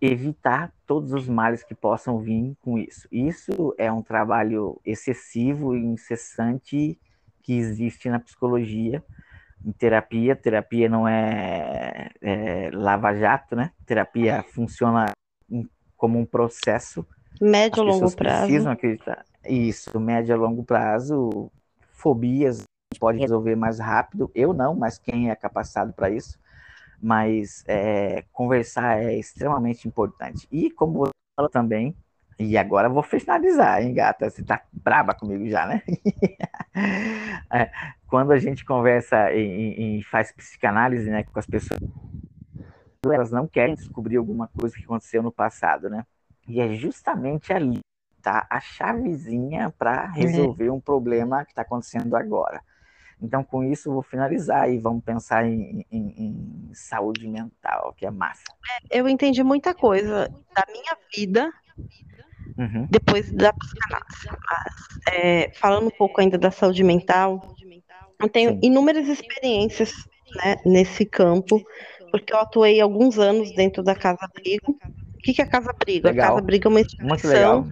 evitar 0.00 0.72
todos 0.86 1.12
os 1.12 1.28
males 1.28 1.62
que 1.62 1.74
possam 1.74 2.18
vir 2.20 2.56
com 2.62 2.78
isso. 2.78 3.08
Isso 3.10 3.74
é 3.76 3.90
um 3.90 4.02
trabalho 4.02 4.80
excessivo 4.84 5.76
e 5.76 5.80
incessante 5.80 6.98
que 7.42 7.52
existe 7.56 8.08
na 8.08 8.20
psicologia, 8.20 9.02
em 9.64 9.72
terapia. 9.72 10.36
Terapia 10.36 10.88
não 10.88 11.08
é, 11.08 12.10
é 12.20 12.70
lava-jato, 12.72 13.56
né? 13.56 13.72
Terapia 13.84 14.44
funciona 14.44 15.06
como 15.96 16.18
um 16.18 16.24
processo. 16.24 17.04
Médio 17.40 17.82
a 17.82 17.86
longo 17.86 18.10
prazo. 18.14 18.46
precisam 18.46 18.72
acreditar. 18.72 19.24
Isso, 19.44 19.98
médio 19.98 20.34
a 20.34 20.38
longo 20.38 20.62
prazo. 20.62 21.50
Fobias 21.92 22.62
pode 23.00 23.18
resolver 23.18 23.56
mais 23.56 23.80
rápido. 23.80 24.30
Eu 24.34 24.52
não, 24.52 24.74
mas 24.74 24.98
quem 24.98 25.30
é 25.30 25.34
capacitado 25.34 25.92
para 25.92 26.10
isso 26.10 26.38
mas 27.00 27.64
é, 27.66 28.24
conversar 28.32 29.02
é 29.02 29.16
extremamente 29.16 29.86
importante. 29.86 30.46
E 30.50 30.70
como 30.70 30.98
você 30.98 31.12
falou 31.36 31.50
também, 31.50 31.96
e 32.38 32.56
agora 32.56 32.88
vou 32.88 33.02
finalizar, 33.02 33.82
hein, 33.82 33.92
gata? 33.92 34.30
Você 34.30 34.44
tá 34.44 34.62
braba 34.72 35.14
comigo 35.14 35.48
já, 35.48 35.66
né? 35.66 35.82
é, 37.52 37.70
quando 38.06 38.32
a 38.32 38.38
gente 38.38 38.64
conversa 38.64 39.32
e, 39.32 39.98
e, 39.98 40.02
faz 40.04 40.32
psicanálise 40.32 41.10
né, 41.10 41.24
com 41.24 41.38
as 41.38 41.46
pessoas, 41.46 41.80
elas 43.04 43.32
não 43.32 43.46
querem 43.46 43.74
descobrir 43.74 44.16
alguma 44.16 44.48
coisa 44.48 44.76
que 44.76 44.84
aconteceu 44.84 45.22
no 45.22 45.32
passado, 45.32 45.90
né? 45.90 46.04
E 46.46 46.60
é 46.60 46.68
justamente 46.74 47.52
ali 47.52 47.80
tá 48.22 48.46
a 48.50 48.60
chavezinha 48.60 49.72
para 49.78 50.06
uhum. 50.06 50.12
resolver 50.12 50.70
um 50.70 50.80
problema 50.80 51.44
que 51.44 51.52
está 51.52 51.62
acontecendo 51.62 52.14
agora. 52.16 52.62
Então, 53.20 53.42
com 53.42 53.64
isso, 53.64 53.92
vou 53.92 54.02
finalizar 54.02 54.70
e 54.70 54.78
vamos 54.78 55.02
pensar 55.02 55.44
em, 55.44 55.84
em, 55.90 56.14
em 56.16 56.70
saúde 56.72 57.26
mental, 57.26 57.92
que 57.96 58.06
é 58.06 58.10
massa. 58.10 58.44
É, 58.90 59.00
eu 59.00 59.08
entendi 59.08 59.42
muita 59.42 59.74
coisa 59.74 60.28
da 60.54 60.64
minha 60.70 60.96
vida 61.14 61.52
uhum. 62.56 62.86
depois 62.88 63.30
da 63.32 63.52
psicanálise. 63.52 64.28
Mas, 64.30 65.14
é, 65.14 65.50
falando 65.54 65.88
um 65.88 65.96
pouco 65.96 66.20
ainda 66.20 66.38
da 66.38 66.50
saúde 66.50 66.84
mental, 66.84 67.54
eu 68.20 68.28
tenho 68.28 68.50
Sim. 68.50 68.60
inúmeras 68.62 69.08
experiências 69.08 69.92
né, 70.36 70.56
nesse 70.64 71.04
campo, 71.04 71.62
porque 72.10 72.32
eu 72.32 72.38
atuei 72.38 72.80
alguns 72.80 73.18
anos 73.18 73.52
dentro 73.54 73.82
da 73.82 73.94
Casa 73.94 74.18
Abrigo. 74.22 74.78
O 75.14 75.18
que, 75.18 75.34
que 75.34 75.42
é 75.42 75.44
a 75.44 75.48
Casa 75.48 75.70
Abrigo? 75.70 76.06
Legal. 76.06 76.24
A 76.24 76.28
Casa 76.28 76.38
Abrigo 76.40 76.68
é 76.68 76.70
uma 76.70 76.80
instituição 76.80 77.68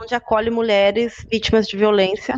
onde 0.00 0.14
acolhe 0.14 0.50
mulheres 0.50 1.26
vítimas 1.30 1.66
de 1.66 1.76
violência 1.76 2.36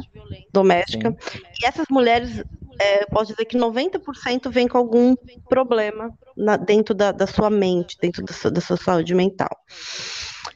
doméstica. 0.52 1.16
Sim. 1.20 1.40
E 1.62 1.66
essas 1.66 1.86
mulheres, 1.90 2.42
é, 2.78 3.06
posso 3.06 3.32
dizer 3.32 3.44
que 3.44 3.56
90% 3.56 4.50
vêm 4.50 4.68
com 4.68 4.78
algum 4.78 5.14
problema 5.48 6.12
na, 6.36 6.56
dentro 6.56 6.94
da, 6.94 7.12
da, 7.12 7.26
sua 7.26 7.50
mente, 7.50 7.96
dentro 8.00 8.24
da 8.24 8.32
sua, 8.32 8.50
da 8.50 8.60
sua 8.60 8.76
saúde 8.76 9.14
mental. 9.14 9.50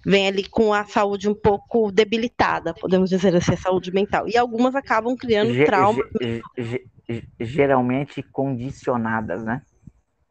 Vem 0.07 0.29
ali 0.29 0.44
com 0.49 0.73
a 0.73 0.85
saúde 0.85 1.29
um 1.29 1.35
pouco 1.35 1.90
debilitada, 1.90 2.75
podemos 2.75 3.09
dizer 3.09 3.35
assim, 3.35 3.55
a 3.55 3.57
saúde 3.57 3.92
mental. 3.92 4.29
E 4.29 4.37
algumas 4.37 4.75
acabam 4.75 5.16
criando 5.16 5.64
trauma. 5.64 6.03
Geralmente 7.40 8.23
condicionadas, 8.23 9.44
né? 9.44 9.62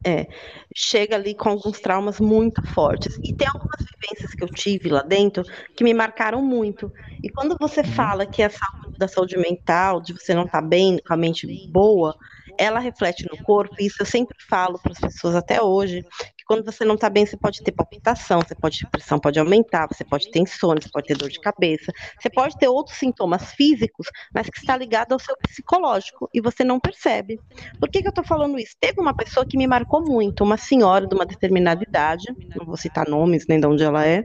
É, 0.06 0.28
chega 0.74 1.16
ali 1.16 1.34
com 1.34 1.48
alguns 1.48 1.80
traumas 1.80 2.20
muito 2.20 2.62
fortes. 2.62 3.18
E 3.24 3.32
tem 3.32 3.48
algumas 3.48 3.78
vivências 3.80 4.34
que 4.34 4.44
eu 4.44 4.48
tive 4.48 4.90
lá 4.90 5.02
dentro 5.02 5.42
que 5.74 5.82
me 5.82 5.94
marcaram 5.94 6.42
muito. 6.42 6.92
E 7.22 7.30
quando 7.30 7.56
você 7.58 7.80
uhum. 7.80 7.86
fala 7.86 8.26
que 8.26 8.42
a 8.42 8.50
saúde 8.50 8.98
da 8.98 9.08
saúde 9.08 9.38
mental, 9.38 10.00
de 10.00 10.12
você 10.12 10.34
não 10.34 10.44
estar 10.44 10.60
tá 10.60 10.66
bem, 10.66 10.98
com 11.06 11.14
a 11.14 11.16
mente 11.16 11.46
boa, 11.70 12.14
ela 12.58 12.78
reflete 12.78 13.26
no 13.30 13.42
corpo, 13.42 13.74
e 13.80 13.86
isso 13.86 13.96
eu 14.00 14.06
sempre 14.06 14.36
falo 14.48 14.78
para 14.78 14.92
as 14.92 15.00
pessoas 15.00 15.34
até 15.34 15.60
hoje, 15.60 16.04
quando 16.46 16.64
você 16.64 16.84
não 16.84 16.94
está 16.94 17.08
bem, 17.08 17.26
você 17.26 17.36
pode 17.36 17.62
ter 17.62 17.72
palpitação, 17.72 18.40
você 18.40 18.54
pode, 18.54 18.86
pressão 18.90 19.18
pode 19.18 19.38
aumentar, 19.38 19.86
você 19.86 20.04
pode 20.04 20.30
ter 20.30 20.40
insônia, 20.40 20.82
você 20.82 20.88
pode 20.90 21.06
ter 21.06 21.16
dor 21.16 21.28
de 21.28 21.40
cabeça, 21.40 21.92
você 22.20 22.30
pode 22.30 22.56
ter 22.58 22.68
outros 22.68 22.96
sintomas 22.98 23.52
físicos, 23.52 24.08
mas 24.34 24.48
que 24.48 24.58
está 24.58 24.76
ligado 24.76 25.12
ao 25.12 25.18
seu 25.18 25.36
psicológico, 25.36 26.28
e 26.32 26.40
você 26.40 26.64
não 26.64 26.78
percebe. 26.78 27.40
Por 27.78 27.88
que, 27.88 28.00
que 28.02 28.08
eu 28.08 28.10
estou 28.10 28.24
falando 28.24 28.58
isso? 28.58 28.74
Teve 28.80 29.00
uma 29.00 29.14
pessoa 29.14 29.46
que 29.46 29.56
me 29.56 29.66
marcou 29.66 30.02
muito, 30.02 30.44
uma 30.44 30.56
senhora 30.56 31.06
de 31.06 31.14
uma 31.14 31.26
determinada 31.26 31.82
idade, 31.82 32.24
não 32.56 32.66
vou 32.66 32.76
citar 32.76 33.08
nomes 33.08 33.46
nem 33.48 33.60
de 33.60 33.66
onde 33.66 33.82
ela 33.82 34.06
é, 34.06 34.24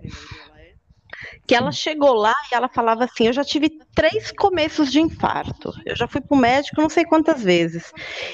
que 1.47 1.55
ela 1.55 1.71
chegou 1.71 2.13
lá 2.13 2.33
e 2.51 2.55
ela 2.55 2.69
falava 2.69 3.05
assim: 3.05 3.27
Eu 3.27 3.33
já 3.33 3.43
tive 3.43 3.69
três 3.93 4.31
começos 4.31 4.91
de 4.91 4.99
infarto. 4.99 5.71
Eu 5.85 5.95
já 5.95 6.07
fui 6.07 6.21
para 6.21 6.35
o 6.35 6.39
médico 6.39 6.81
não 6.81 6.89
sei 6.89 7.05
quantas 7.05 7.43
vezes. 7.43 7.91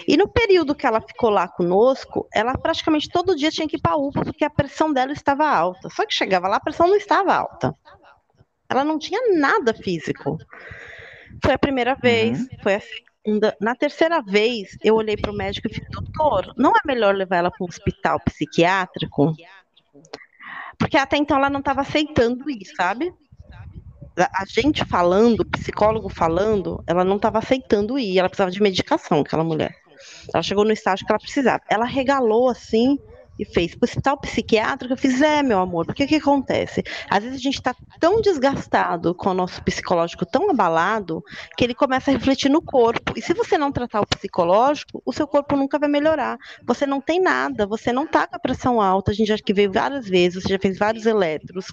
E 0.08 0.18
no 0.18 0.28
período 0.28 0.76
que 0.76 0.86
ela 0.86 1.02
ficou 1.02 1.30
lá 1.30 1.48
conosco, 1.48 2.28
ela 2.34 2.58
praticamente 2.58 3.10
todo 3.10 3.36
dia 3.36 3.52
tinha 3.52 3.68
que 3.68 3.78
ir 3.78 3.82
para 3.82 3.94
a 3.94 3.98
UPA 3.98 4.24
porque 4.24 4.46
a 4.46 4.50
pressão 4.50 4.92
dela 4.92 5.12
estava 5.12 5.48
alta. 5.48 5.90
Só 5.90 6.06
que 6.06 6.14
chegava 6.14 6.48
lá, 6.48 6.58
a 6.58 6.62
pressão 6.62 6.88
não 6.88 6.96
estava 6.96 7.34
alta. 7.34 7.74
Ela 8.70 8.84
não 8.84 8.98
tinha 8.98 9.20
nada 9.38 9.74
físico. 9.74 10.38
Foi 11.44 11.54
a 11.54 11.60
primeira 11.60 11.94
uhum. 11.94 12.00
vez, 12.02 12.40
uhum. 12.40 12.48
foi 12.62 12.76
a 12.76 12.82
segunda. 12.82 13.58
Na 13.60 13.76
terceira 13.76 14.22
vez, 14.22 14.78
eu 14.84 14.96
olhei 14.96 15.18
para 15.18 15.32
o 15.32 15.36
médico 15.36 15.68
e 15.68 15.74
falei: 15.74 15.90
Doutor, 15.92 16.54
não 16.58 16.72
é 16.72 16.80
melhor 16.86 17.16
levar 17.16 17.38
ela 17.38 17.52
para 17.52 17.64
um 17.64 17.68
hospital 17.68 18.20
psiquiátrico? 18.22 19.34
Porque 20.78 20.98
até 20.98 21.18
então 21.18 21.38
ela 21.38 21.50
não 21.50 21.60
estava 21.60 21.82
aceitando 21.82 22.50
isso, 22.50 22.74
sabe? 22.76 23.14
A 24.18 24.46
gente 24.48 24.86
falando, 24.86 25.42
o 25.42 25.46
psicólogo 25.46 26.08
falando, 26.08 26.82
ela 26.88 27.04
não 27.04 27.18
estava 27.18 27.40
aceitando 27.40 28.00
ir, 28.00 28.18
ela 28.18 28.30
precisava 28.30 28.52
de 28.52 28.62
medicação, 28.62 29.22
aquela 29.22 29.44
mulher. 29.44 29.76
Ela 30.34 30.44
chegou 30.44 30.64
no 30.64 30.72
estágio 30.72 31.06
que 31.06 31.12
ela 31.12 31.20
precisava. 31.20 31.62
Ela 31.70 31.86
regalou 31.86 32.50
assim, 32.50 32.98
e 33.38 33.46
fez 33.46 33.74
o 33.74 33.78
hospital 33.82 34.18
psiquiátrico, 34.18 34.94
eu 34.94 34.98
fiz, 34.98 35.22
é, 35.22 35.44
meu 35.44 35.60
amor, 35.60 35.86
porque 35.86 36.08
que 36.08 36.16
acontece? 36.16 36.84
Às 37.10 37.24
vezes 37.24 37.40
a 37.40 37.42
gente 37.42 37.56
está 37.56 37.76
tão 38.00 38.22
desgastado 38.22 39.14
com 39.14 39.30
o 39.30 39.34
nosso 39.34 39.62
psicológico 39.64 40.26
tão 40.26 40.50
abalado 40.50 41.24
que 41.58 41.64
ele 41.64 41.74
começa 41.74 42.12
a 42.12 42.14
refletir 42.14 42.50
no 42.50 42.62
corpo. 42.62 43.14
E 43.16 43.22
se 43.22 43.34
você 43.34 43.58
não 43.58 43.72
tratar 43.72 44.02
o 44.02 44.08
psicológico, 44.08 45.02
o 45.06 45.14
seu 45.14 45.28
corpo 45.28 45.56
nunca 45.56 45.78
vai 45.78 45.90
melhorar. 45.90 46.38
Você 46.66 46.86
não 46.86 47.02
tem 47.02 47.22
nada, 47.22 47.66
você 47.66 47.92
não 47.92 48.06
está 48.06 48.28
com 48.28 48.36
a 48.36 48.40
pressão 48.40 48.82
alta, 48.82 49.12
a 49.12 49.14
gente 49.14 49.28
já 49.28 49.38
que 49.38 49.54
veio 49.54 49.72
várias 49.72 50.08
vezes, 50.08 50.44
você 50.44 50.50
já 50.50 50.60
fez 50.60 50.78
vários 50.78 51.06
eletros. 51.06 51.68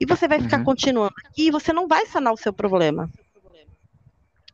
E 0.00 0.06
você 0.06 0.28
vai 0.28 0.40
ficar 0.40 0.58
uhum. 0.58 0.64
continuando 0.64 1.14
aqui 1.26 1.46
e 1.46 1.50
você 1.50 1.72
não 1.72 1.88
vai 1.88 2.06
sanar 2.06 2.32
o 2.32 2.36
seu 2.36 2.52
problema. 2.52 3.10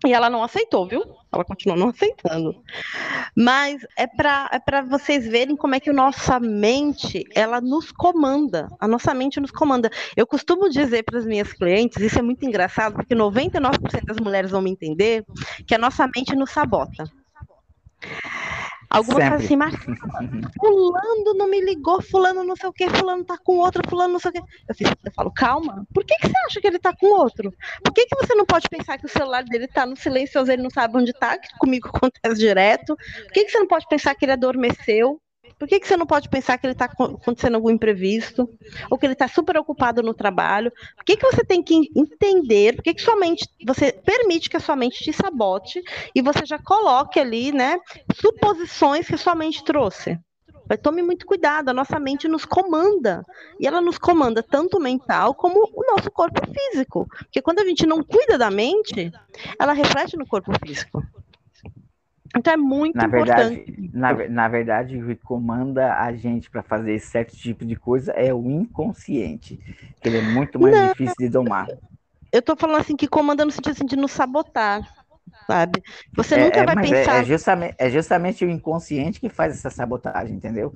E 0.07 0.13
ela 0.13 0.29
não 0.29 0.45
aceitou, 0.45 0.87
viu? 0.87 1.03
Ela 1.35 1.45
continuou 1.45 1.79
não 1.79 1.89
aceitando. 1.89 2.55
Mas 3.37 3.85
é 3.97 4.07
para 4.07 4.49
é 4.53 4.59
para 4.59 4.83
vocês 4.83 5.27
verem 5.27 5.57
como 5.57 5.75
é 5.75 5.81
que 5.81 5.91
a 5.91 5.93
nossa 5.93 6.39
mente, 6.41 7.25
ela 7.35 7.61
nos 7.61 7.91
comanda. 7.91 8.69
A 8.81 8.87
nossa 8.87 9.13
mente 9.15 9.41
nos 9.41 9.51
comanda. 9.51 9.91
Eu 10.17 10.27
costumo 10.27 10.69
dizer 10.69 11.03
para 11.05 11.19
as 11.19 11.27
minhas 11.27 11.53
clientes, 11.53 12.01
isso 12.01 12.19
é 12.19 12.23
muito 12.23 12.45
engraçado, 12.45 12.95
porque 12.95 13.15
99% 13.15 14.05
das 14.07 14.19
mulheres 14.19 14.51
vão 14.51 14.63
me 14.63 14.71
entender, 14.71 15.25
que 15.67 15.75
a 15.75 15.79
nossa 15.79 16.09
mente 16.15 16.35
nos 16.35 16.51
sabota. 16.51 17.05
Algumas 18.97 19.25
falam 19.25 19.39
assim, 19.39 19.57
mas 19.57 19.75
fulano 20.59 21.35
não 21.35 21.49
me 21.49 21.61
ligou, 21.61 22.01
fulano 22.03 22.45
não 22.45 22.57
sei 22.57 22.69
o 22.69 22.73
que, 22.73 22.89
fulano 22.89 23.25
tá 23.25 23.37
com 23.39 23.57
outro, 23.59 23.83
fulano 23.89 24.15
não 24.15 24.21
sei 24.21 24.31
o 24.31 24.35
que. 24.35 24.41
Eu, 24.41 24.75
fiz, 24.75 24.89
eu 25.05 25.13
falo, 25.13 25.33
calma, 25.33 25.87
por 25.93 26.05
que, 26.05 26.15
que 26.17 26.29
você 26.29 26.39
acha 26.47 26.61
que 26.61 26.67
ele 26.67 26.79
tá 26.79 26.95
com 26.95 27.07
outro? 27.07 27.53
Por 27.83 27.93
que, 27.93 28.07
que 28.07 28.17
você 28.17 28.35
não 28.35 28.45
pode 28.45 28.69
pensar 28.69 28.99
que 28.99 29.07
o 29.07 29.09
celular 29.09 29.45
dele 29.45 29.67
tá 29.69 29.85
no 29.87 29.97
silencioso, 29.97 30.51
ele 30.51 30.63
não 30.63 30.71
sabe 30.71 30.97
onde 30.97 31.13
tá, 31.13 31.39
que 31.39 31.49
comigo 31.59 31.89
acontece 31.95 32.39
direto? 32.39 32.97
Por 32.97 33.33
que, 33.33 33.45
que 33.45 33.51
você 33.51 33.59
não 33.59 33.67
pode 33.67 33.87
pensar 33.89 34.15
que 34.15 34.25
ele 34.25 34.33
adormeceu? 34.33 35.21
Por 35.59 35.69
que, 35.69 35.79
que 35.81 35.87
você 35.87 35.97
não 35.97 36.07
pode 36.07 36.29
pensar 36.29 36.59
que 36.59 36.67
ele 36.67 36.73
está 36.73 36.87
acontecendo 36.87 37.55
algum 37.55 37.71
imprevisto? 37.71 38.49
Ou 38.91 38.99
que 38.99 39.07
ele 39.07 39.13
está 39.13 39.29
super 39.29 39.57
ocupado 39.57 40.03
no 40.03 40.15
trabalho? 40.15 40.73
Por 40.97 41.05
que, 41.05 41.17
que 41.17 41.27
você 41.27 41.45
tem 41.45 41.63
que 41.63 41.91
entender? 41.95 42.77
Por 42.77 42.83
que, 42.83 42.95
que 42.95 43.03
sua 43.03 43.17
mente, 43.17 43.49
você 43.65 43.93
permite 43.93 44.51
que 44.51 44.57
a 44.57 44.61
sua 44.61 44.77
mente 44.77 45.03
te 45.03 45.13
sabote 45.13 45.83
e 46.15 46.21
você 46.21 46.45
já 46.45 46.59
coloque 46.59 47.21
ali, 47.21 47.53
né, 47.53 47.79
suposições 48.15 49.07
que 49.07 49.15
a 49.15 49.19
sua 49.19 49.35
mente 49.35 49.65
trouxe? 49.65 50.19
Mas 50.69 50.81
tome 50.81 51.03
muito 51.03 51.27
cuidado, 51.27 51.69
a 51.69 51.75
nossa 51.75 51.99
mente 51.99 52.27
nos 52.27 52.45
comanda. 52.45 53.25
E 53.61 53.67
ela 53.67 53.81
nos 53.81 53.99
comanda 53.99 54.43
tanto 54.43 54.81
mental 54.81 55.35
como 55.35 55.71
o 55.73 55.95
nosso 55.95 56.11
corpo 56.11 56.41
físico. 56.47 57.07
Porque 57.19 57.43
quando 57.43 57.61
a 57.61 57.65
gente 57.65 57.87
não 57.87 58.03
cuida 58.03 58.39
da 58.39 58.51
mente, 58.51 59.13
ela 59.61 59.73
reflete 59.73 60.17
no 60.17 60.27
corpo 60.27 60.53
físico. 60.65 61.03
Então 62.37 62.53
é 62.53 62.57
muito 62.57 62.97
na 62.97 63.07
importante. 63.07 63.65
Verdade, 63.65 63.91
na, 63.93 64.29
na 64.29 64.49
verdade, 64.49 65.03
o 65.03 65.07
que 65.07 65.17
comanda 65.17 65.95
a 65.95 66.13
gente 66.13 66.51
para 66.51 66.63
fazer 66.63 66.99
certo 66.99 67.37
tipo 67.37 67.65
de 67.65 67.77
coisa 67.77 68.13
é 68.13 68.35
o 68.35 68.51
inconsciente, 68.51 69.57
que 70.01 70.09
ele 70.09 70.19
é 70.19 70.23
muito 70.23 70.59
mais 70.59 70.75
Não, 70.75 70.89
difícil 70.89 71.17
de 71.19 71.29
domar. 71.29 71.69
Eu 72.33 72.43
tô 72.43 72.57
falando 72.57 72.81
assim 72.81 72.97
que 72.97 73.07
comanda 73.07 73.45
no 73.45 73.53
sentido 73.53 73.73
assim, 73.73 73.87
de 73.87 73.97
nos 73.97 74.11
sabotar, 74.11 74.83
sabe? 75.47 75.83
Você 76.17 76.35
é, 76.35 76.45
nunca 76.45 76.61
é, 76.61 76.67
vai 76.67 76.85
é, 76.85 76.89
pensar. 76.89 77.23
É, 77.23 77.25
justamente, 77.25 77.75
é 77.79 77.91
justamente 77.91 78.45
o 78.45 78.51
inconsciente 78.51 79.21
que 79.21 79.29
faz 79.29 79.53
essa 79.55 79.71
sabotagem, 79.71 80.35
entendeu? 80.35 80.75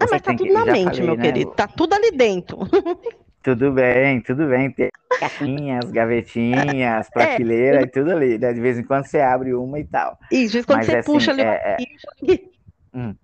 Ah, 0.00 0.06
mas 0.10 0.20
tá 0.20 0.32
tudo 0.32 0.44
que, 0.44 0.52
na 0.52 0.66
mente, 0.66 0.84
falei, 0.84 1.02
meu 1.02 1.16
né? 1.16 1.22
querido. 1.22 1.50
Tá 1.52 1.66
tudo 1.66 1.94
ali 1.94 2.10
dentro. 2.12 2.58
Tudo 3.42 3.72
bem, 3.72 4.20
tudo 4.20 4.48
bem. 4.48 4.70
Tem 4.70 4.90
caixinhas, 5.18 5.90
gavetinhas, 5.90 7.06
é. 7.08 7.10
prateleira 7.10 7.80
é, 7.80 7.82
e 7.82 7.86
tudo 7.86 8.10
ali. 8.12 8.38
Né? 8.38 8.52
De 8.52 8.60
vez 8.60 8.78
em 8.78 8.82
quando 8.82 9.06
você 9.06 9.20
abre 9.20 9.54
uma 9.54 9.78
e 9.78 9.84
tal. 9.84 10.18
Isso, 10.30 10.64
quando 10.66 10.78
Mas, 10.78 10.86
você 10.86 10.96
assim, 10.96 11.12
puxa 11.12 11.30
ali. 11.30 11.42
É, 11.42 11.76
é... 11.76 11.76
Hum, 12.94 13.14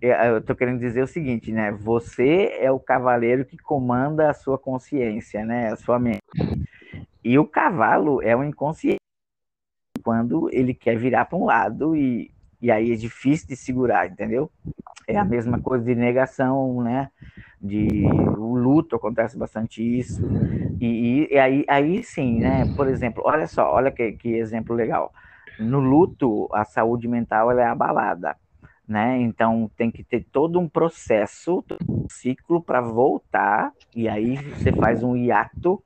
eu 0.00 0.40
tô 0.42 0.54
querendo 0.54 0.78
dizer 0.78 1.02
o 1.02 1.06
seguinte, 1.06 1.50
né? 1.52 1.72
Você 1.72 2.56
é 2.60 2.70
o 2.70 2.78
cavaleiro 2.78 3.44
que 3.44 3.56
comanda 3.56 4.30
a 4.30 4.34
sua 4.34 4.58
consciência, 4.58 5.44
né? 5.44 5.72
A 5.72 5.76
sua 5.76 5.98
mente. 5.98 6.22
E 7.24 7.38
o 7.38 7.46
cavalo 7.46 8.22
é 8.22 8.36
o 8.36 8.44
inconsciente 8.44 9.00
quando 10.02 10.48
ele 10.52 10.72
quer 10.72 10.96
virar 10.96 11.24
para 11.24 11.38
um 11.38 11.44
lado 11.44 11.96
e, 11.96 12.30
e 12.60 12.70
aí 12.70 12.92
é 12.92 12.94
difícil 12.94 13.48
de 13.48 13.56
segurar, 13.56 14.06
entendeu? 14.06 14.50
É 15.06 15.16
a 15.16 15.24
mesma 15.24 15.60
coisa 15.60 15.84
de 15.84 15.94
negação, 15.94 16.82
né? 16.82 17.10
de 17.60 18.04
o 18.36 18.54
luto 18.54 18.96
acontece 18.96 19.36
bastante 19.36 19.82
isso. 19.82 20.20
E, 20.80 21.28
e, 21.32 21.38
aí, 21.38 21.64
aí 21.68 22.02
sim 22.02 22.40
né? 22.40 22.64
Por 22.76 22.86
exemplo 22.88 23.22
olha 23.24 23.46
só 23.46 23.72
olha 23.72 23.90
que, 23.90 24.12
que 24.12 24.28
exemplo 24.36 24.74
legal. 24.74 25.12
No 25.58 25.80
luto 25.80 26.48
a 26.52 26.64
saúde 26.64 27.08
mental 27.08 27.50
ela 27.50 27.62
é 27.62 27.66
abalada 27.66 28.36
né? 28.86 29.18
Então 29.18 29.70
tem 29.76 29.90
que 29.90 30.04
ter 30.04 30.24
todo 30.30 30.60
um 30.60 30.68
processo 30.68 31.64
um 31.88 32.08
ciclo 32.08 32.62
para 32.62 32.80
voltar 32.80 33.72
e 33.94 34.08
aí 34.08 34.36
você 34.36 34.70
faz 34.72 35.02
um 35.02 35.16
hiato 35.16 35.82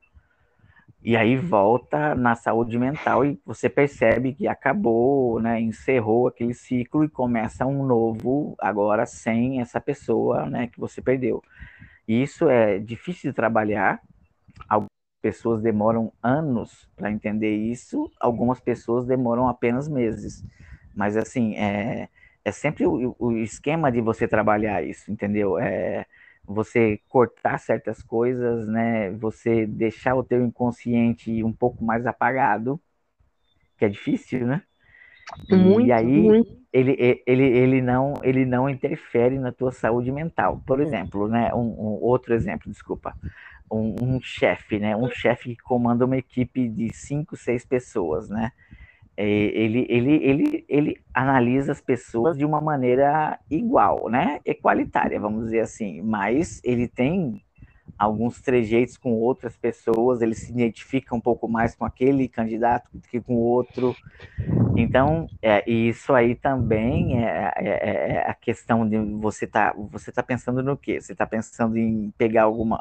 e 1.03 1.17
aí 1.17 1.37
volta 1.37 2.15
na 2.15 2.35
saúde 2.35 2.79
mental 2.79 3.25
e 3.25 3.41
você 3.45 3.71
percebe 3.71 4.35
que 4.35 4.47
acabou, 4.47 5.41
né, 5.41 5.59
encerrou 5.59 6.29
aquele 6.29 6.53
ciclo 6.53 7.05
e 7.05 7.09
começa 7.09 7.65
um 7.65 7.85
novo 7.85 8.55
agora 8.59 9.07
sem 9.07 9.61
essa 9.61 9.81
pessoa, 9.81 10.45
né, 10.47 10.67
que 10.67 10.79
você 10.79 11.01
perdeu. 11.01 11.43
Isso 12.07 12.49
é 12.49 12.79
difícil 12.79 13.31
de 13.31 13.37
trabalhar. 13.37 14.01
Algumas 14.69 14.91
pessoas 15.23 15.63
demoram 15.63 16.13
anos 16.23 16.87
para 16.97 17.11
entender 17.11 17.57
isso, 17.57 18.11
algumas 18.21 18.61
pessoas 18.61 19.07
demoram 19.07 19.49
apenas 19.49 19.89
meses. 19.89 20.45
Mas 20.95 21.17
assim, 21.17 21.57
é, 21.57 22.09
é 22.45 22.53
sempre 22.53 22.87
o, 22.87 23.17
o 23.19 23.33
esquema 23.39 23.91
de 23.91 24.03
você 24.03 24.29
trabalhar 24.29 24.83
isso, 24.83 25.11
entendeu? 25.11 25.59
É, 25.59 26.05
você 26.53 27.01
cortar 27.09 27.59
certas 27.59 28.03
coisas, 28.03 28.67
né? 28.67 29.11
Você 29.13 29.67
deixar 29.67 30.15
o 30.15 30.25
teu 30.25 30.45
inconsciente 30.45 31.43
um 31.45 31.53
pouco 31.53 31.85
mais 31.85 32.07
apagado, 32.07 32.81
que 33.79 33.85
é 33.85 33.89
difícil, 33.89 34.47
né? 34.47 34.63
Muito, 35.49 35.87
e 35.87 35.93
aí 35.93 36.23
muito. 36.23 36.61
Ele, 36.73 37.23
ele, 37.27 37.45
ele, 37.45 37.83
não, 37.83 38.15
ele 38.23 38.45
não 38.45 38.69
interfere 38.69 39.39
na 39.39 39.51
tua 39.51 39.73
saúde 39.73 40.13
mental. 40.13 40.63
Por 40.67 40.81
exemplo, 40.81 41.29
né? 41.29 41.53
Um, 41.55 41.59
um 41.59 41.99
outro 42.03 42.35
exemplo, 42.35 42.71
desculpa. 42.71 43.17
Um, 43.71 43.95
um 44.01 44.21
chefe, 44.21 44.79
né? 44.79 44.97
Um 44.97 45.11
chefe 45.11 45.57
que 45.57 45.63
comanda 45.63 46.05
uma 46.05 46.17
equipe 46.17 46.69
de 46.69 46.93
cinco, 46.95 47.37
seis 47.37 47.65
pessoas, 47.65 48.29
né? 48.29 48.53
É, 49.21 49.23
ele, 49.23 49.85
ele, 49.91 50.15
ele, 50.25 50.65
ele 50.67 51.01
analisa 51.13 51.73
as 51.73 51.81
pessoas 51.83 52.39
de 52.39 52.45
uma 52.47 52.59
maneira 52.59 53.39
igual, 53.51 54.09
né? 54.09 54.41
Equalitária, 54.47 55.21
vamos 55.21 55.45
dizer 55.45 55.61
assim. 55.61 56.01
Mas 56.01 56.59
ele 56.65 56.89
tem 56.89 57.43
alguns 57.99 58.41
trejeitos 58.41 58.97
com 58.97 59.13
outras 59.13 59.55
pessoas, 59.59 60.23
ele 60.23 60.35
se 60.35 60.51
identifica 60.51 61.15
um 61.15 61.21
pouco 61.21 61.47
mais 61.47 61.75
com 61.75 61.85
aquele 61.85 62.29
candidato 62.29 62.89
do 62.95 63.07
que 63.07 63.21
com 63.21 63.35
o 63.35 63.41
outro. 63.41 63.95
Então, 64.75 65.29
é, 65.43 65.71
isso 65.71 66.15
aí 66.15 66.35
também 66.35 67.23
é, 67.23 67.53
é, 67.57 67.69
é, 67.69 68.19
a 68.27 68.33
questão 68.33 68.89
de 68.89 68.97
você 69.21 69.47
tá, 69.47 69.75
você 69.77 70.11
tá 70.11 70.23
pensando 70.23 70.63
no 70.63 70.79
quê? 70.79 70.99
Você 70.99 71.13
está 71.13 71.27
pensando 71.27 71.77
em 71.77 72.11
pegar 72.17 72.45
alguma, 72.45 72.79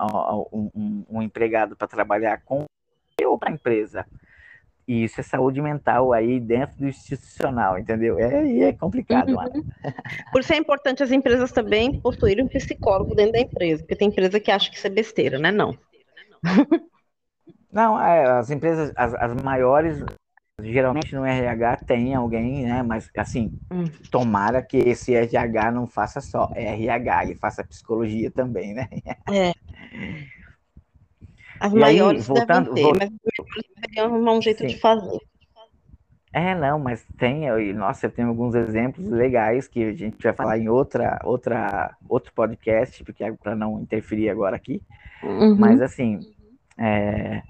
um, 0.54 0.72
um, 0.74 1.06
um 1.10 1.22
empregado 1.22 1.76
para 1.76 1.86
trabalhar 1.86 2.42
com 2.46 2.64
ou 3.26 3.38
para 3.38 3.50
a 3.50 3.54
empresa? 3.54 4.06
E 4.90 5.04
isso 5.04 5.20
é 5.20 5.24
saúde 5.24 5.62
mental 5.62 6.12
aí 6.12 6.40
dentro 6.40 6.80
do 6.80 6.88
institucional, 6.88 7.78
entendeu? 7.78 8.18
É, 8.18 8.62
é 8.62 8.74
complicado, 8.74 9.30
uhum. 9.38 9.64
Por 10.32 10.42
isso 10.42 10.52
é 10.52 10.58
importante 10.58 11.04
as 11.04 11.12
empresas 11.12 11.52
também 11.52 12.02
possuírem 12.02 12.44
um 12.44 12.48
psicólogo 12.48 13.14
dentro 13.14 13.34
da 13.34 13.40
empresa, 13.40 13.84
porque 13.84 13.96
tem 13.96 14.08
empresa 14.08 14.40
que 14.40 14.50
acha 14.50 14.68
que 14.68 14.78
isso 14.78 14.88
é 14.88 14.90
besteira, 14.90 15.38
né? 15.38 15.52
Não. 15.52 15.78
Não, 17.72 18.02
é, 18.02 18.40
as 18.40 18.50
empresas, 18.50 18.92
as, 18.96 19.14
as 19.14 19.36
maiores, 19.44 20.04
geralmente 20.60 21.14
no 21.14 21.24
RH 21.24 21.78
tem 21.86 22.16
alguém, 22.16 22.66
né? 22.66 22.82
Mas 22.82 23.12
assim, 23.16 23.54
hum. 23.72 23.86
tomara 24.10 24.60
que 24.64 24.78
esse 24.78 25.14
RH 25.14 25.72
não 25.72 25.86
faça 25.86 26.20
só 26.20 26.52
RH, 26.56 27.26
ele 27.26 27.36
faça 27.36 27.64
psicologia 27.64 28.32
também, 28.32 28.74
né? 28.74 28.90
É. 29.32 29.54
As 31.60 31.74
e 31.74 31.76
maiores 31.76 32.22
aí, 32.22 32.28
voltando, 32.28 32.74
ter, 32.74 32.82
voltando... 32.82 33.12
mas 33.38 33.64
deveriam 33.76 34.06
arrumar 34.06 34.34
um 34.34 34.42
jeito 34.42 34.60
Sim. 34.60 34.68
de 34.68 34.80
fazer. 34.80 35.20
É, 36.32 36.54
não, 36.54 36.78
mas 36.78 37.04
tem, 37.18 37.46
eu, 37.46 37.74
nossa, 37.74 38.06
eu 38.06 38.12
tenho 38.12 38.28
alguns 38.28 38.54
exemplos 38.54 39.04
legais 39.10 39.68
que 39.68 39.84
a 39.84 39.94
gente 39.94 40.22
vai 40.22 40.34
falar 40.34 40.60
em 40.60 40.70
outra, 40.70 41.20
outra, 41.24 41.96
outro 42.08 42.32
podcast, 42.34 43.04
porque 43.04 43.24
é 43.24 43.32
para 43.32 43.56
não 43.56 43.82
interferir 43.82 44.30
agora 44.30 44.56
aqui. 44.56 44.82
Uhum. 45.24 45.56
Mas 45.56 45.82
assim, 45.82 46.20
é, 46.78 47.42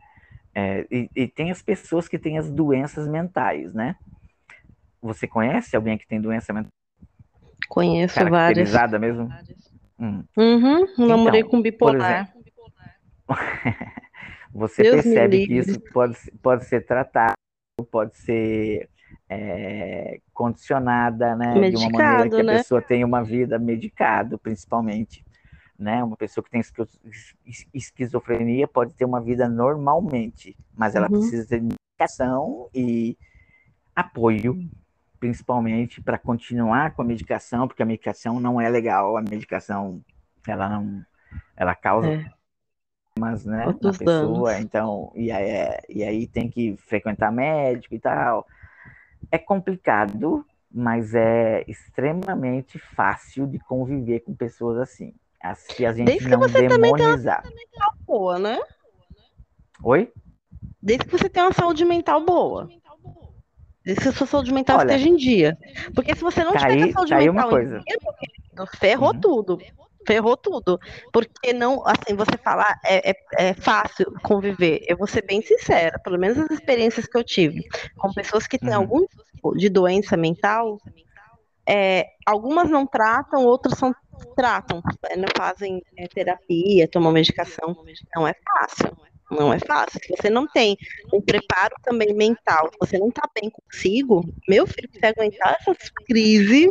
é, 0.55 0.87
e, 0.89 1.09
e, 1.13 1.27
tem 1.27 1.51
as 1.51 1.61
pessoas 1.61 2.07
que 2.07 2.17
têm 2.17 2.37
as 2.37 2.49
doenças 2.49 3.05
mentais, 3.07 3.73
né? 3.73 3.95
Você 5.01 5.27
conhece 5.27 5.75
alguém 5.75 5.97
que 5.97 6.07
tem 6.07 6.21
doença 6.21 6.53
mental? 6.53 6.71
Conheço 7.67 8.19
várias. 8.29 8.71
mesmo? 8.99 9.29
Hum. 9.99 10.23
Uhum, 10.37 11.07
namorei 11.07 11.41
então, 11.41 11.51
com 11.51 11.61
bipolar. 11.61 12.33
você 14.53 14.83
Deus 14.83 15.03
percebe 15.03 15.47
que 15.47 15.53
isso 15.53 15.79
pode, 15.93 16.17
pode 16.41 16.65
ser 16.65 16.85
tratado, 16.85 17.35
pode 17.91 18.17
ser 18.17 18.89
é, 19.29 20.19
condicionada, 20.33 21.35
né? 21.35 21.53
Medicado, 21.55 21.79
de 21.79 21.85
uma 21.85 22.03
maneira 22.03 22.29
que 22.29 22.41
a 22.41 22.43
né? 22.43 22.57
pessoa 22.57 22.81
tenha 22.81 23.05
uma 23.05 23.23
vida 23.23 23.59
medicado, 23.59 24.37
principalmente. 24.39 25.23
Né? 25.77 26.03
Uma 26.03 26.17
pessoa 26.17 26.43
que 26.43 26.49
tem 26.49 26.61
esquizofrenia 27.73 28.67
pode 28.67 28.93
ter 28.95 29.05
uma 29.05 29.21
vida 29.21 29.47
normalmente, 29.47 30.57
mas 30.75 30.93
ela 30.93 31.07
uhum. 31.09 31.19
precisa 31.19 31.47
ter 31.47 31.61
medicação 31.61 32.69
e 32.73 33.17
apoio, 33.95 34.69
principalmente 35.21 36.01
para 36.01 36.17
continuar 36.17 36.93
com 36.93 37.01
a 37.01 37.05
medicação, 37.05 37.65
porque 37.65 37.81
a 37.81 37.85
medicação 37.85 38.41
não 38.41 38.59
é 38.59 38.67
legal, 38.67 39.15
a 39.15 39.21
medicação 39.21 40.01
ela 40.45 40.67
não 40.67 41.05
ela 41.55 41.75
causa 41.75 42.09
é 42.09 42.31
mas 43.19 43.45
né, 43.45 43.65
na 43.65 43.73
pessoa, 43.73 44.51
danos. 44.51 44.65
então, 44.65 45.11
e 45.15 45.31
aí, 45.31 45.49
é, 45.49 45.81
e 45.89 46.03
aí 46.03 46.27
tem 46.27 46.49
que 46.49 46.75
frequentar 46.77 47.31
médico 47.31 47.93
e 47.93 47.99
tal. 47.99 48.47
É 49.31 49.37
complicado, 49.37 50.45
mas 50.71 51.13
é 51.13 51.63
extremamente 51.67 52.79
fácil 52.79 53.45
de 53.45 53.59
conviver 53.59 54.21
com 54.21 54.33
pessoas 54.33 54.77
assim. 54.79 55.13
Se 55.55 55.85
a 55.85 55.93
gente 55.93 56.05
Desde 56.05 56.27
não 56.29 56.41
que 56.41 56.67
demonizar. 56.67 57.43
Também 57.43 57.67
tem 57.71 57.79
uma 57.81 57.93
boa, 58.05 58.39
né? 58.39 58.59
Oi? 59.83 60.11
Desde 60.81 61.05
que 61.05 61.11
você 61.11 61.29
tenha 61.29 61.45
uma 61.45 61.53
saúde 61.53 61.85
mental 61.85 62.23
boa. 62.23 62.69
Desde 63.85 64.03
que 64.03 64.09
a 64.09 64.11
sua 64.11 64.27
saúde 64.27 64.53
mental 64.53 64.79
Olha, 64.79 64.91
esteja 64.91 65.09
em 65.09 65.15
dia. 65.15 65.57
Porque 65.95 66.13
se 66.15 66.21
você 66.21 66.43
não 66.43 66.53
tá 66.53 66.59
tiver 66.59 66.83
aí, 66.83 66.91
saúde 66.91 67.09
tá 67.09 67.17
mental 67.17 67.49
coisa. 67.49 67.79
dia, 67.79 67.97
ferrou 68.77 69.13
uhum. 69.13 69.19
tudo 69.19 69.57
ferrou 69.57 69.88
tudo. 70.41 70.79
Porque 71.11 71.53
não, 71.53 71.83
assim, 71.85 72.15
você 72.15 72.37
falar 72.37 72.79
é, 72.85 73.11
é, 73.11 73.15
é, 73.37 73.53
fácil 73.53 74.13
conviver. 74.23 74.83
Eu 74.87 74.97
vou 74.97 75.07
ser 75.07 75.23
bem 75.23 75.41
sincera, 75.41 75.99
pelo 75.99 76.17
menos 76.17 76.37
as 76.37 76.51
experiências 76.51 77.05
que 77.05 77.17
eu 77.17 77.23
tive 77.23 77.67
com 77.97 78.13
pessoas 78.13 78.47
que 78.47 78.57
têm 78.57 78.69
uhum. 78.69 78.75
algum 78.75 79.05
tipo 79.05 79.55
de 79.55 79.69
doença 79.69 80.17
mental, 80.17 80.79
é, 81.67 82.07
algumas 82.25 82.67
não 82.69 82.87
tratam, 82.87 83.45
outras 83.45 83.77
são, 83.77 83.93
tratam, 84.35 84.81
né, 85.03 85.15
não 85.15 85.27
fazem 85.37 85.83
é, 85.95 86.07
terapia, 86.07 86.87
tomam 86.87 87.11
medicação. 87.11 87.77
Não 88.15 88.27
é 88.27 88.33
fácil. 88.33 88.97
Não 89.29 89.53
é 89.53 89.59
fácil. 89.59 89.99
Se 90.03 90.15
você 90.17 90.29
não 90.29 90.47
tem 90.47 90.75
um 91.13 91.21
preparo 91.21 91.75
também 91.83 92.11
mental, 92.15 92.71
se 92.71 92.77
você 92.79 92.97
não 92.97 93.09
está 93.09 93.29
bem 93.39 93.51
consigo, 93.51 94.25
meu 94.47 94.65
filho, 94.65 94.89
você 94.91 95.05
aguentar 95.05 95.57
essas 95.59 95.89
crises, 96.07 96.69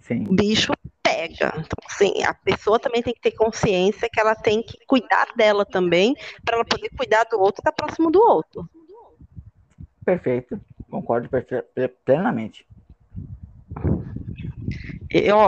Sim. 0.00 0.24
o 0.26 0.34
bicho 0.34 0.72
pega. 1.18 1.54
Então, 1.56 1.78
assim, 1.86 2.22
a 2.22 2.32
pessoa 2.32 2.78
também 2.78 3.02
tem 3.02 3.12
que 3.12 3.20
ter 3.20 3.32
consciência 3.32 4.08
que 4.12 4.20
ela 4.20 4.34
tem 4.34 4.62
que 4.62 4.78
cuidar 4.86 5.28
dela 5.36 5.64
também, 5.64 6.14
para 6.44 6.56
ela 6.56 6.64
poder 6.64 6.90
cuidar 6.96 7.24
do 7.24 7.40
outro 7.40 7.60
e 7.60 7.62
estar 7.62 7.72
tá 7.72 7.84
próximo 7.84 8.10
do 8.10 8.20
outro. 8.20 8.68
Perfeito, 10.04 10.60
concordo 10.90 11.28
plenamente. 12.04 12.66
Eu, 15.10 15.38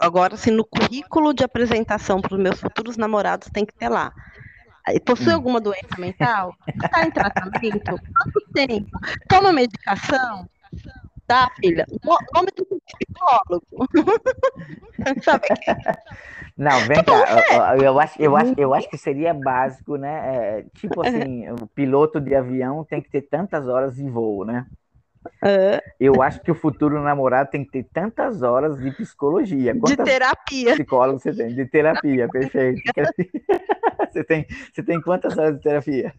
agora, 0.00 0.34
assim, 0.34 0.50
no 0.50 0.64
currículo 0.64 1.32
de 1.32 1.44
apresentação 1.44 2.20
para 2.20 2.34
os 2.34 2.40
meus 2.40 2.60
futuros 2.60 2.96
namorados 2.96 3.48
tem 3.52 3.64
que 3.64 3.74
ter 3.74 3.88
lá. 3.88 4.12
Possui 5.04 5.32
hum. 5.32 5.36
alguma 5.36 5.60
doença 5.60 5.96
mental? 5.98 6.54
Está 6.66 7.04
em 7.04 7.10
tratamento? 7.10 7.84
Quanto 7.84 8.52
tempo? 8.52 8.90
Toma 9.28 9.52
medicação? 9.52 10.48
Tá, 11.30 11.48
filha? 11.60 11.86
O 12.04 12.18
nome 12.34 12.48
do 12.56 12.66
psicólogo. 12.66 13.86
Sabe 15.22 15.46
Não, 16.58 16.78
vem 16.88 17.04
cá. 17.04 17.76
Eu, 17.76 17.82
eu, 17.84 18.00
acho, 18.00 18.20
eu, 18.20 18.36
acho, 18.36 18.54
eu 18.58 18.74
acho 18.74 18.90
que 18.90 18.98
seria 18.98 19.32
básico, 19.32 19.96
né? 19.96 20.58
É, 20.58 20.64
tipo 20.74 21.00
assim, 21.00 21.48
o 21.62 21.66
piloto 21.68 22.20
de 22.20 22.34
avião 22.34 22.84
tem 22.84 23.00
que 23.00 23.08
ter 23.08 23.22
tantas 23.22 23.68
horas 23.68 23.94
de 23.94 24.10
voo, 24.10 24.44
né? 24.44 24.66
É. 25.42 25.82
Eu 25.98 26.22
acho 26.22 26.40
que 26.40 26.50
o 26.50 26.54
futuro 26.54 27.00
namorado 27.02 27.50
tem 27.50 27.64
que 27.64 27.70
ter 27.70 27.86
tantas 27.92 28.42
horas 28.42 28.78
de 28.78 28.90
psicologia. 28.92 29.72
Quantas 29.74 29.96
de 29.96 30.04
terapia. 30.04 30.72
Psicólogo 30.74 31.18
você 31.18 31.32
tem? 31.32 31.54
De 31.54 31.66
terapia, 31.66 32.28
perfeito. 32.32 32.80
Você 34.10 34.24
tem, 34.24 34.44
você 34.72 34.82
tem 34.82 35.00
quantas 35.00 35.38
horas 35.38 35.56
de 35.56 35.62
terapia? 35.62 36.12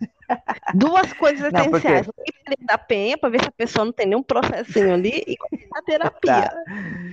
Duas 0.75 1.11
coisas 1.13 1.51
não, 1.51 1.59
essenciais. 1.61 2.05
Porque... 2.05 2.55
da 2.61 2.77
penha 2.77 3.17
para 3.17 3.29
ver 3.29 3.41
se 3.41 3.49
a 3.49 3.51
pessoa 3.51 3.83
não 3.83 3.91
tem 3.91 4.05
nenhum 4.05 4.23
processinho 4.23 4.93
ali 4.93 5.21
e 5.27 5.35
a 5.75 5.81
terapia. 5.81 6.43
Tá. 6.43 6.55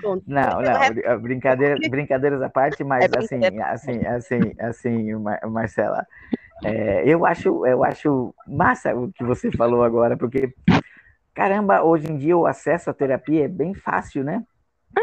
Não, 0.04 0.60
não, 0.60 1.20
brincadeira, 1.20 1.76
brincadeiras 1.90 2.40
à 2.42 2.48
parte, 2.48 2.84
mas 2.84 3.10
é 3.10 3.18
assim, 3.18 3.44
assim, 3.60 4.06
assim, 4.06 4.52
assim, 4.60 5.14
Marcela, 5.50 6.06
é, 6.64 7.02
eu 7.06 7.24
acho, 7.24 7.66
eu 7.66 7.84
acho 7.84 8.34
massa 8.46 8.94
o 8.94 9.12
que 9.12 9.24
você 9.24 9.50
falou 9.52 9.82
agora, 9.82 10.16
porque 10.16 10.52
caramba, 11.38 11.84
hoje 11.84 12.10
em 12.10 12.16
dia 12.16 12.36
o 12.36 12.46
acesso 12.46 12.90
à 12.90 12.92
terapia 12.92 13.44
é 13.44 13.48
bem 13.48 13.72
fácil, 13.72 14.24
né? 14.24 14.42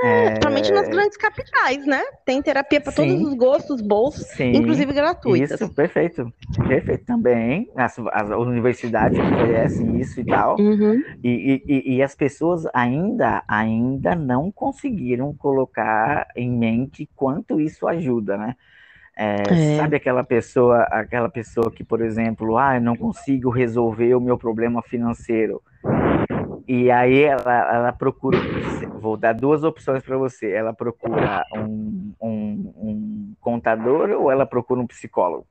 É, 0.04 0.26
principalmente 0.26 0.72
nas 0.74 0.90
grandes 0.90 1.16
capitais, 1.16 1.86
né? 1.86 2.02
Tem 2.26 2.42
terapia 2.42 2.82
para 2.82 2.92
todos 2.92 3.22
os 3.22 3.34
gostos, 3.36 3.80
bolsos, 3.80 4.28
Sim, 4.28 4.52
inclusive 4.52 4.92
gratuitas. 4.92 5.62
Isso, 5.62 5.74
perfeito. 5.74 6.30
Perfeito 6.68 7.06
também. 7.06 7.72
As, 7.74 7.98
as 8.12 8.30
universidades 8.32 9.18
oferecem 9.18 9.98
isso 10.02 10.20
e 10.20 10.26
tal. 10.26 10.60
Uhum. 10.60 11.02
E, 11.24 11.64
e, 11.66 11.96
e, 11.96 12.04
as 12.04 12.14
pessoas 12.14 12.66
ainda, 12.74 13.42
ainda 13.48 14.14
não 14.14 14.52
conseguiram 14.52 15.34
colocar 15.34 16.28
em 16.36 16.52
mente 16.52 17.08
quanto 17.16 17.62
isso 17.62 17.88
ajuda, 17.88 18.36
né? 18.36 18.58
É, 19.18 19.44
é. 19.50 19.78
Sabe 19.78 19.96
aquela 19.96 20.24
pessoa, 20.24 20.84
aquela 20.84 21.30
pessoa 21.30 21.72
que, 21.72 21.84
por 21.84 22.02
exemplo, 22.02 22.58
ah, 22.58 22.76
eu 22.76 22.82
não 22.82 22.98
consigo 22.98 23.50
resolver 23.50 24.14
o 24.14 24.20
meu 24.20 24.38
problema 24.38 24.82
financeiro. 24.82 25.62
E 26.68 26.90
aí 26.90 27.22
ela, 27.22 27.74
ela 27.74 27.94
procura, 27.94 28.40
vou 29.00 29.16
dar 29.16 29.34
duas 29.34 29.64
opções 29.64 30.04
para 30.04 30.18
você. 30.18 30.52
Ela 30.52 30.74
procura 30.74 31.46
um, 31.56 32.12
um, 32.20 32.74
um, 32.76 33.34
contador 33.40 34.10
ou 34.10 34.32
ela 34.32 34.46
procura 34.46 34.82
um 34.82 34.88
psicólogo? 34.88 35.46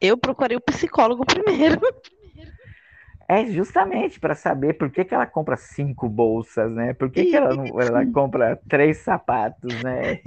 Eu 0.00 0.16
procurei 0.16 0.56
o 0.56 0.60
psicólogo 0.60 1.24
primeiro. 1.24 1.80
É 3.32 3.46
justamente 3.46 4.20
para 4.20 4.34
saber 4.34 4.74
por 4.74 4.90
que, 4.90 5.06
que 5.06 5.14
ela 5.14 5.24
compra 5.24 5.56
cinco 5.56 6.06
bolsas, 6.06 6.70
né? 6.70 6.92
Por 6.92 7.10
que, 7.10 7.24
que 7.24 7.34
ela, 7.34 7.54
não, 7.54 7.80
ela 7.80 8.04
compra 8.12 8.60
três 8.68 8.98
sapatos, 8.98 9.82
né? 9.82 10.20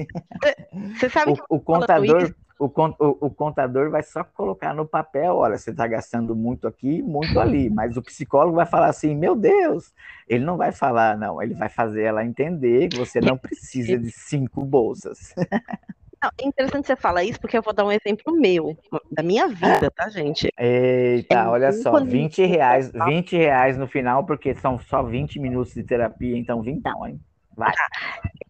Você 0.97 1.07
sabe 1.11 1.33
o, 1.33 1.57
o 1.57 1.59
contador, 1.59 2.33
o, 2.57 2.65
o, 2.65 3.27
o, 3.27 3.29
contador 3.29 3.91
vai 3.91 4.01
só 4.01 4.23
colocar 4.23 4.73
no 4.73 4.87
papel, 4.87 5.35
olha, 5.35 5.55
você 5.55 5.69
está 5.69 5.85
gastando 5.85 6.35
muito 6.35 6.67
aqui, 6.67 7.03
muito 7.03 7.39
ali, 7.39 7.69
mas 7.69 7.95
o 7.95 8.01
psicólogo 8.01 8.55
vai 8.55 8.65
falar 8.65 8.87
assim, 8.87 9.13
meu 9.13 9.35
Deus, 9.35 9.93
ele 10.27 10.43
não 10.43 10.57
vai 10.57 10.71
falar, 10.71 11.15
não, 11.15 11.39
ele 11.39 11.53
vai 11.53 11.69
fazer 11.69 12.05
ela 12.05 12.25
entender 12.25 12.87
que 12.89 12.97
você 12.97 13.21
não 13.21 13.37
precisa 13.37 13.99
de 13.99 14.09
cinco 14.09 14.65
bolsas. 14.65 15.35
Não, 16.25 16.31
é 16.39 16.47
interessante 16.47 16.87
você 16.87 16.95
falar 16.95 17.23
isso, 17.23 17.39
porque 17.39 17.55
eu 17.55 17.61
vou 17.61 17.73
dar 17.73 17.85
um 17.85 17.91
exemplo 17.91 18.33
meu, 18.35 18.75
da 19.11 19.21
minha 19.21 19.47
vida, 19.47 19.91
tá, 19.91 20.09
gente? 20.09 20.49
Eita, 20.57 21.35
é, 21.35 21.47
olha 21.47 21.71
só, 21.71 22.03
20 22.03 22.43
reais, 22.45 22.91
20 22.91 23.37
reais 23.37 23.77
no 23.77 23.87
final, 23.87 24.25
porque 24.25 24.55
são 24.55 24.79
só 24.79 25.03
20 25.03 25.39
minutos 25.39 25.73
de 25.75 25.83
terapia, 25.83 26.35
então 26.35 26.63
20 26.63 26.83
não, 26.83 27.07
hein? 27.07 27.21
Vai. 27.55 27.71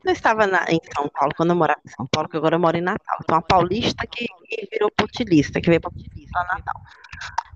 Eu 0.05 0.13
estava 0.13 0.47
na, 0.47 0.65
em 0.69 0.79
São 0.95 1.09
Paulo, 1.09 1.33
quando 1.35 1.49
eu 1.49 1.55
morava 1.55 1.81
em 1.85 1.89
São 1.89 2.07
Paulo, 2.07 2.29
que 2.29 2.37
agora 2.37 2.55
eu 2.55 2.59
moro 2.59 2.77
em 2.77 2.81
Natal. 2.81 3.17
Então, 3.21 3.37
a 3.37 3.41
paulista 3.41 4.07
que, 4.07 4.25
que 4.47 4.67
virou 4.71 4.89
potilista, 4.95 5.59
que 5.59 5.69
veio 5.69 5.81
para 5.81 5.91
Natal. 5.91 6.81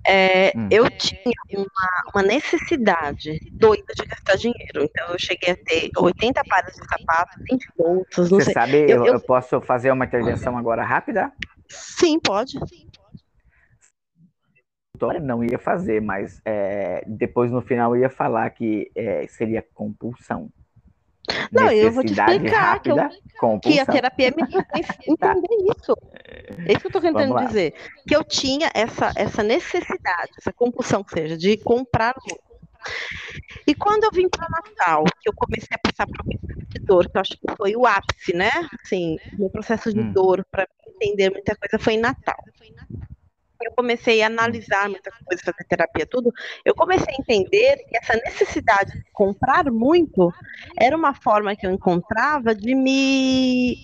É, 0.09 0.51
hum. 0.57 0.67
Eu 0.71 0.89
tinha 0.89 1.35
uma, 1.53 2.11
uma, 2.15 2.23
necessidade 2.23 3.39
doida 3.51 3.93
de 3.95 4.05
gastar 4.07 4.37
dinheiro. 4.37 4.83
Então, 4.83 5.07
eu 5.09 5.19
cheguei 5.19 5.53
a 5.53 5.55
ter 5.55 5.91
80 5.95 6.41
pares 6.49 6.73
de 6.73 6.83
sapatos, 6.83 7.37
20 7.47 7.67
bolsas, 7.77 8.29
Você 8.29 8.45
sei. 8.45 8.53
sabe, 8.55 8.77
eu, 8.89 9.05
eu, 9.05 9.13
eu, 9.13 9.19
posso 9.19 9.61
fazer 9.61 9.91
uma 9.91 10.05
intervenção 10.05 10.57
agora 10.57 10.83
rápida? 10.83 11.31
Sim, 11.69 12.19
pode. 12.19 12.57
Não 15.21 15.43
ia 15.43 15.59
fazer, 15.59 16.01
mas 16.01 16.41
é, 16.43 17.03
depois 17.07 17.51
no 17.51 17.61
final 17.61 17.95
ia 17.95 18.09
falar 18.09 18.49
que 18.49 18.91
é, 18.95 19.27
seria 19.27 19.63
compulsão. 19.73 20.49
Não, 21.51 21.71
eu 21.71 21.91
vou 21.91 22.03
te 22.03 22.13
explicar 22.13 22.73
rápida, 22.73 23.09
que, 23.09 23.45
eu, 23.45 23.59
que, 23.59 23.79
a 23.79 23.85
terapia 23.85 24.31
me 24.35 24.45
fez 24.49 24.87
tá. 25.17 25.31
entender 25.31 25.55
isso. 25.71 25.97
É 26.65 26.71
isso 26.71 26.81
que 26.81 26.87
eu 26.87 26.89
estou 26.89 27.01
tentando 27.01 27.35
dizer. 27.45 27.73
Que 28.07 28.15
eu 28.15 28.23
tinha 28.23 28.71
essa, 28.73 29.11
essa 29.15 29.43
necessidade, 29.43 30.31
essa 30.37 30.51
compulsão, 30.51 31.05
seja, 31.07 31.37
de 31.37 31.57
comprar 31.57 32.15
E 33.67 33.75
quando 33.75 34.05
eu 34.05 34.11
vim 34.11 34.27
para 34.29 34.47
Natal, 34.49 35.03
que 35.21 35.29
eu 35.29 35.33
comecei 35.35 35.75
a 35.75 35.87
passar 35.87 36.07
por 36.07 36.25
um 36.25 36.37
processo 36.37 36.69
de 36.69 36.79
dor, 36.79 37.09
que 37.09 37.17
eu 37.17 37.21
acho 37.21 37.31
que 37.31 37.55
foi 37.57 37.75
o 37.75 37.85
ápice, 37.85 38.33
né? 38.33 38.51
Assim, 38.83 39.17
meu 39.37 39.49
processo 39.49 39.93
de 39.93 39.99
hum. 39.99 40.11
dor 40.11 40.45
para 40.49 40.67
entender 40.87 41.29
muita 41.29 41.55
coisa 41.55 41.77
foi 41.77 41.93
em 41.93 41.99
Natal 41.99 42.37
eu 43.61 43.71
comecei 43.75 44.21
a 44.21 44.27
analisar 44.27 44.89
muita 44.89 45.11
coisa, 45.25 45.43
fazer 45.43 45.63
terapia, 45.67 46.05
tudo, 46.05 46.31
eu 46.63 46.73
comecei 46.73 47.13
a 47.13 47.21
entender 47.21 47.77
que 47.87 47.97
essa 47.97 48.13
necessidade 48.15 48.91
de 48.91 49.11
comprar 49.11 49.69
muito 49.71 50.31
era 50.77 50.95
uma 50.95 51.13
forma 51.13 51.55
que 51.55 51.65
eu 51.65 51.71
encontrava 51.71 52.55
de 52.55 52.73
me. 52.75 53.75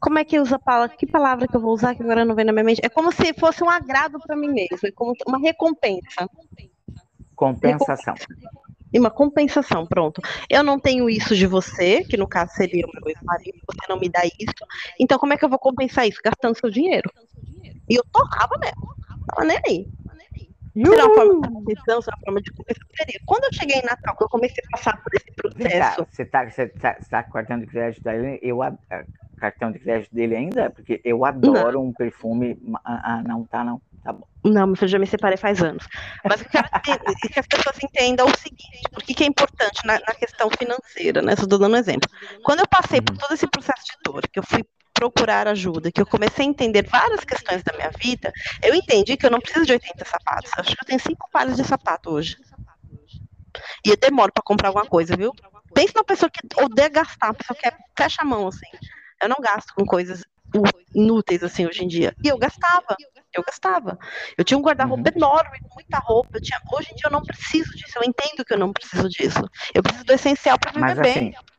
Como 0.00 0.18
é 0.18 0.24
que 0.24 0.38
usa 0.38 0.56
a 0.56 0.60
palavra? 0.60 0.96
Que 0.96 1.06
palavra 1.06 1.48
que 1.48 1.56
eu 1.56 1.60
vou 1.60 1.72
usar 1.72 1.94
que 1.94 2.02
agora 2.02 2.24
não 2.24 2.34
vem 2.34 2.44
na 2.44 2.52
minha 2.52 2.64
mente? 2.64 2.80
É 2.84 2.88
como 2.88 3.12
se 3.12 3.32
fosse 3.34 3.62
um 3.64 3.70
agrado 3.70 4.18
para 4.20 4.36
mim 4.36 4.48
mesmo, 4.48 4.78
é 4.84 4.92
como 4.92 5.12
uma 5.26 5.38
recompensa. 5.38 6.28
Compensação. 7.34 8.14
E 8.92 8.98
uma 8.98 9.10
compensação, 9.10 9.86
pronto. 9.86 10.22
Eu 10.48 10.62
não 10.62 10.78
tenho 10.78 11.10
isso 11.10 11.36
de 11.36 11.46
você, 11.46 12.02
que 12.04 12.16
no 12.16 12.26
caso 12.26 12.52
seria 12.54 12.86
o 12.86 12.90
meu 12.90 13.02
ex-marido, 13.08 13.58
você 13.66 13.86
não 13.88 13.98
me 13.98 14.08
dá 14.08 14.24
isso. 14.24 14.64
Então, 14.98 15.18
como 15.18 15.32
é 15.32 15.36
que 15.36 15.44
eu 15.44 15.48
vou 15.48 15.58
compensar 15.58 16.08
isso? 16.08 16.20
Gastando 16.24 16.58
seu 16.58 16.70
dinheiro. 16.70 17.10
E 17.88 17.96
eu 17.96 18.04
torrava 18.12 18.56
mesmo. 18.58 18.94
Tava 19.26 19.46
nem 19.46 19.58
aí. 19.66 19.88
Será 20.84 21.06
uma 21.06 21.14
forma 21.14 21.40
de 21.40 21.54
competição, 21.54 22.02
será 22.02 22.16
uma 22.16 22.24
forma 22.24 22.42
de 22.42 22.52
competição. 22.52 23.20
Quando 23.26 23.44
eu 23.44 23.52
cheguei 23.52 23.78
em 23.78 23.84
Natal, 23.84 24.16
que 24.16 24.24
eu 24.24 24.28
comecei 24.28 24.62
a 24.64 24.76
passar 24.76 25.02
por 25.02 25.12
esse 25.14 25.32
processo. 25.32 26.06
Você 26.10 26.22
está 26.22 26.44
você 26.44 26.68
tá, 26.68 26.96
você 27.00 27.08
tá 27.10 27.22
cartão 27.24 27.58
de 27.58 27.66
crédito 27.66 28.04
dele? 28.04 28.38
Eu, 28.42 28.58
cartão 29.38 29.72
de 29.72 29.78
crédito 29.78 30.14
dele 30.14 30.36
ainda? 30.36 30.70
Porque 30.70 31.00
eu 31.04 31.24
adoro 31.24 31.78
não. 31.78 31.86
um 31.86 31.92
perfume. 31.92 32.60
Ah, 32.84 33.00
ah, 33.04 33.22
não, 33.22 33.44
tá, 33.44 33.64
não. 33.64 33.80
Tá 34.04 34.12
bom. 34.12 34.26
Não, 34.44 34.72
eu 34.80 34.88
já 34.88 34.98
me 34.98 35.06
separei 35.06 35.36
faz 35.36 35.62
anos. 35.62 35.86
Mas 36.24 36.40
eu 36.40 36.48
quero 36.48 36.68
que 37.32 37.40
as 37.40 37.46
pessoas 37.46 37.76
entendam 37.82 38.26
o 38.26 38.38
seguinte, 38.38 38.82
por 38.92 39.02
que 39.02 39.24
é 39.24 39.26
importante 39.26 39.84
na, 39.84 39.94
na 39.94 40.14
questão 40.14 40.48
financeira, 40.50 41.20
né? 41.20 41.32
Estou 41.32 41.58
dando 41.58 41.74
um 41.74 41.78
exemplo. 41.78 42.08
Quando 42.44 42.60
eu 42.60 42.68
passei 42.68 43.00
por 43.00 43.14
uhum. 43.14 43.18
todo 43.18 43.34
esse 43.34 43.46
processo 43.48 43.84
de 43.84 43.96
dor, 44.04 44.22
que 44.28 44.38
eu 44.38 44.44
fui 44.44 44.64
procurar 44.98 45.46
ajuda, 45.46 45.92
que 45.92 46.00
eu 46.00 46.06
comecei 46.06 46.44
a 46.44 46.48
entender 46.48 46.84
várias 46.84 47.24
questões 47.24 47.62
da 47.62 47.72
minha 47.76 47.90
vida, 47.96 48.32
eu 48.60 48.74
entendi 48.74 49.16
que 49.16 49.24
eu 49.24 49.30
não 49.30 49.40
preciso 49.40 49.64
de 49.64 49.72
80 49.72 50.04
sapatos. 50.04 50.50
Acho 50.58 50.74
que 50.74 50.82
eu 50.82 50.86
tenho 50.86 51.00
cinco 51.00 51.28
pares 51.30 51.56
de 51.56 51.64
sapato 51.64 52.10
hoje. 52.10 52.36
E 53.86 53.90
eu 53.90 53.96
demoro 53.96 54.32
para 54.32 54.42
comprar 54.42 54.68
alguma 54.68 54.86
coisa, 54.86 55.16
viu? 55.16 55.32
Pense 55.72 55.94
numa 55.94 56.04
pessoa 56.04 56.28
que 56.28 56.40
odeia 56.60 56.88
gastar, 56.88 57.28
uma 57.28 57.34
pessoa 57.34 57.56
que 57.56 57.68
é, 57.68 57.72
fecha 57.96 58.22
a 58.22 58.24
mão, 58.24 58.48
assim. 58.48 58.66
Eu 59.22 59.28
não 59.28 59.36
gasto 59.40 59.72
com 59.72 59.84
coisas 59.84 60.24
inúteis, 60.92 61.44
assim, 61.44 61.64
hoje 61.64 61.84
em 61.84 61.88
dia. 61.88 62.14
E 62.24 62.28
eu 62.28 62.36
gastava. 62.36 62.96
Eu 63.32 63.44
gastava. 63.44 63.98
Eu 64.36 64.44
tinha 64.44 64.58
um 64.58 64.62
guarda-roupa 64.62 65.10
uhum. 65.10 65.16
enorme, 65.16 65.58
muita 65.74 65.98
roupa. 65.98 66.30
Eu 66.34 66.40
tinha... 66.40 66.60
Hoje 66.72 66.88
em 66.90 66.96
dia 66.96 67.06
eu 67.06 67.12
não 67.12 67.22
preciso 67.22 67.70
disso. 67.76 67.92
Eu 67.96 68.02
entendo 68.02 68.44
que 68.44 68.52
eu 68.52 68.58
não 68.58 68.72
preciso 68.72 69.08
disso. 69.08 69.42
Eu 69.72 69.82
preciso 69.82 70.04
do 70.04 70.12
essencial 70.12 70.58
para 70.58 70.72
viver 70.72 70.86
Mas, 70.86 70.98
bem. 70.98 71.36
Assim, 71.36 71.57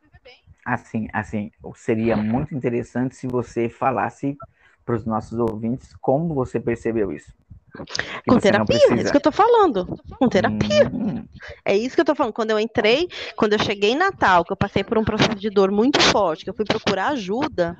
assim, 0.64 1.08
assim, 1.12 1.50
seria 1.74 2.16
muito 2.16 2.54
interessante 2.54 3.16
se 3.16 3.26
você 3.26 3.68
falasse 3.68 4.36
para 4.84 4.96
os 4.96 5.04
nossos 5.04 5.38
ouvintes 5.38 5.94
como 6.00 6.34
você 6.34 6.58
percebeu 6.58 7.12
isso. 7.12 7.32
Com 8.28 8.38
terapia, 8.38 8.76
é 8.90 8.94
isso 8.94 9.10
que 9.10 9.16
eu 9.16 9.22
tô 9.22 9.32
falando. 9.32 9.86
Com 10.18 10.28
terapia. 10.28 10.90
Hum. 10.92 11.24
É 11.64 11.76
isso 11.76 11.94
que 11.94 12.00
eu 12.00 12.04
tô 12.04 12.14
falando. 12.14 12.32
Quando 12.32 12.50
eu 12.50 12.58
entrei, 12.58 13.08
quando 13.36 13.52
eu 13.52 13.58
cheguei 13.60 13.92
em 13.92 13.96
Natal, 13.96 14.44
que 14.44 14.52
eu 14.52 14.56
passei 14.56 14.82
por 14.82 14.98
um 14.98 15.04
processo 15.04 15.36
de 15.36 15.48
dor 15.50 15.70
muito 15.70 16.00
forte, 16.00 16.44
que 16.44 16.50
eu 16.50 16.54
fui 16.54 16.64
procurar 16.64 17.08
ajuda, 17.08 17.76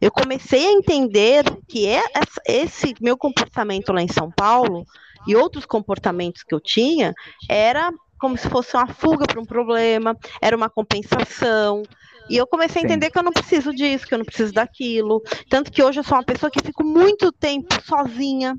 eu 0.00 0.10
comecei 0.10 0.66
a 0.66 0.72
entender 0.72 1.44
que 1.68 1.86
é 1.86 2.02
esse 2.46 2.94
meu 3.00 3.16
comportamento 3.16 3.92
lá 3.92 4.02
em 4.02 4.08
São 4.08 4.30
Paulo 4.30 4.84
e 5.26 5.36
outros 5.36 5.64
comportamentos 5.64 6.42
que 6.42 6.54
eu 6.54 6.60
tinha 6.60 7.12
era 7.48 7.90
como 8.24 8.38
se 8.38 8.48
fosse 8.48 8.74
uma 8.74 8.86
fuga 8.86 9.26
para 9.26 9.38
um 9.38 9.44
problema, 9.44 10.16
era 10.40 10.56
uma 10.56 10.70
compensação, 10.70 11.82
e 12.30 12.38
eu 12.38 12.46
comecei 12.46 12.80
a 12.80 12.84
entender 12.86 13.10
que 13.10 13.18
eu 13.18 13.22
não 13.22 13.30
preciso 13.30 13.70
disso, 13.70 14.06
que 14.06 14.14
eu 14.14 14.18
não 14.18 14.24
preciso 14.24 14.50
daquilo. 14.50 15.22
Tanto 15.50 15.70
que 15.70 15.82
hoje 15.82 16.00
eu 16.00 16.04
sou 16.04 16.16
uma 16.16 16.24
pessoa 16.24 16.50
que 16.50 16.64
fico 16.64 16.82
muito 16.82 17.30
tempo 17.30 17.68
sozinha. 17.82 18.56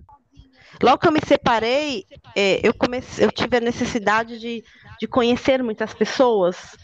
Logo 0.84 1.00
que 1.00 1.08
eu 1.08 1.12
me 1.12 1.20
separei, 1.26 2.06
é, 2.36 2.60
eu, 2.62 2.76
comecei, 2.76 3.26
eu 3.26 3.32
tive 3.32 3.58
a 3.58 3.62
necessidade 3.62 4.38
de, 4.38 4.64
de 5.00 5.08
conhecer 5.08 5.64
muitas 5.64 5.96
pessoas. 5.96 6.78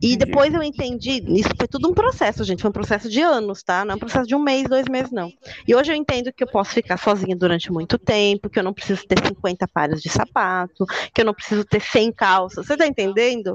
E 0.00 0.16
depois 0.16 0.52
eu 0.52 0.62
entendi, 0.62 1.22
isso 1.28 1.50
foi 1.56 1.66
tudo 1.66 1.88
um 1.88 1.94
processo, 1.94 2.44
gente, 2.44 2.60
foi 2.60 2.70
um 2.70 2.72
processo 2.72 3.08
de 3.08 3.20
anos, 3.20 3.62
tá? 3.62 3.84
Não 3.84 3.92
é 3.92 3.96
um 3.96 3.98
processo 3.98 4.26
de 4.26 4.34
um 4.34 4.38
mês, 4.38 4.68
dois 4.68 4.86
meses, 4.88 5.10
não. 5.10 5.32
E 5.66 5.74
hoje 5.74 5.92
eu 5.92 5.96
entendo 5.96 6.32
que 6.32 6.44
eu 6.44 6.48
posso 6.48 6.72
ficar 6.72 6.96
sozinha 6.96 7.36
durante 7.36 7.72
muito 7.72 7.98
tempo, 7.98 8.50
que 8.50 8.58
eu 8.58 8.62
não 8.62 8.72
preciso 8.72 9.06
ter 9.06 9.24
50 9.26 9.66
pares 9.68 10.00
de 10.00 10.08
sapato, 10.08 10.84
que 11.14 11.20
eu 11.20 11.24
não 11.24 11.34
preciso 11.34 11.64
ter 11.64 11.80
100 11.80 12.12
calças. 12.12 12.66
Você 12.66 12.76
tá 12.76 12.86
entendendo? 12.86 13.54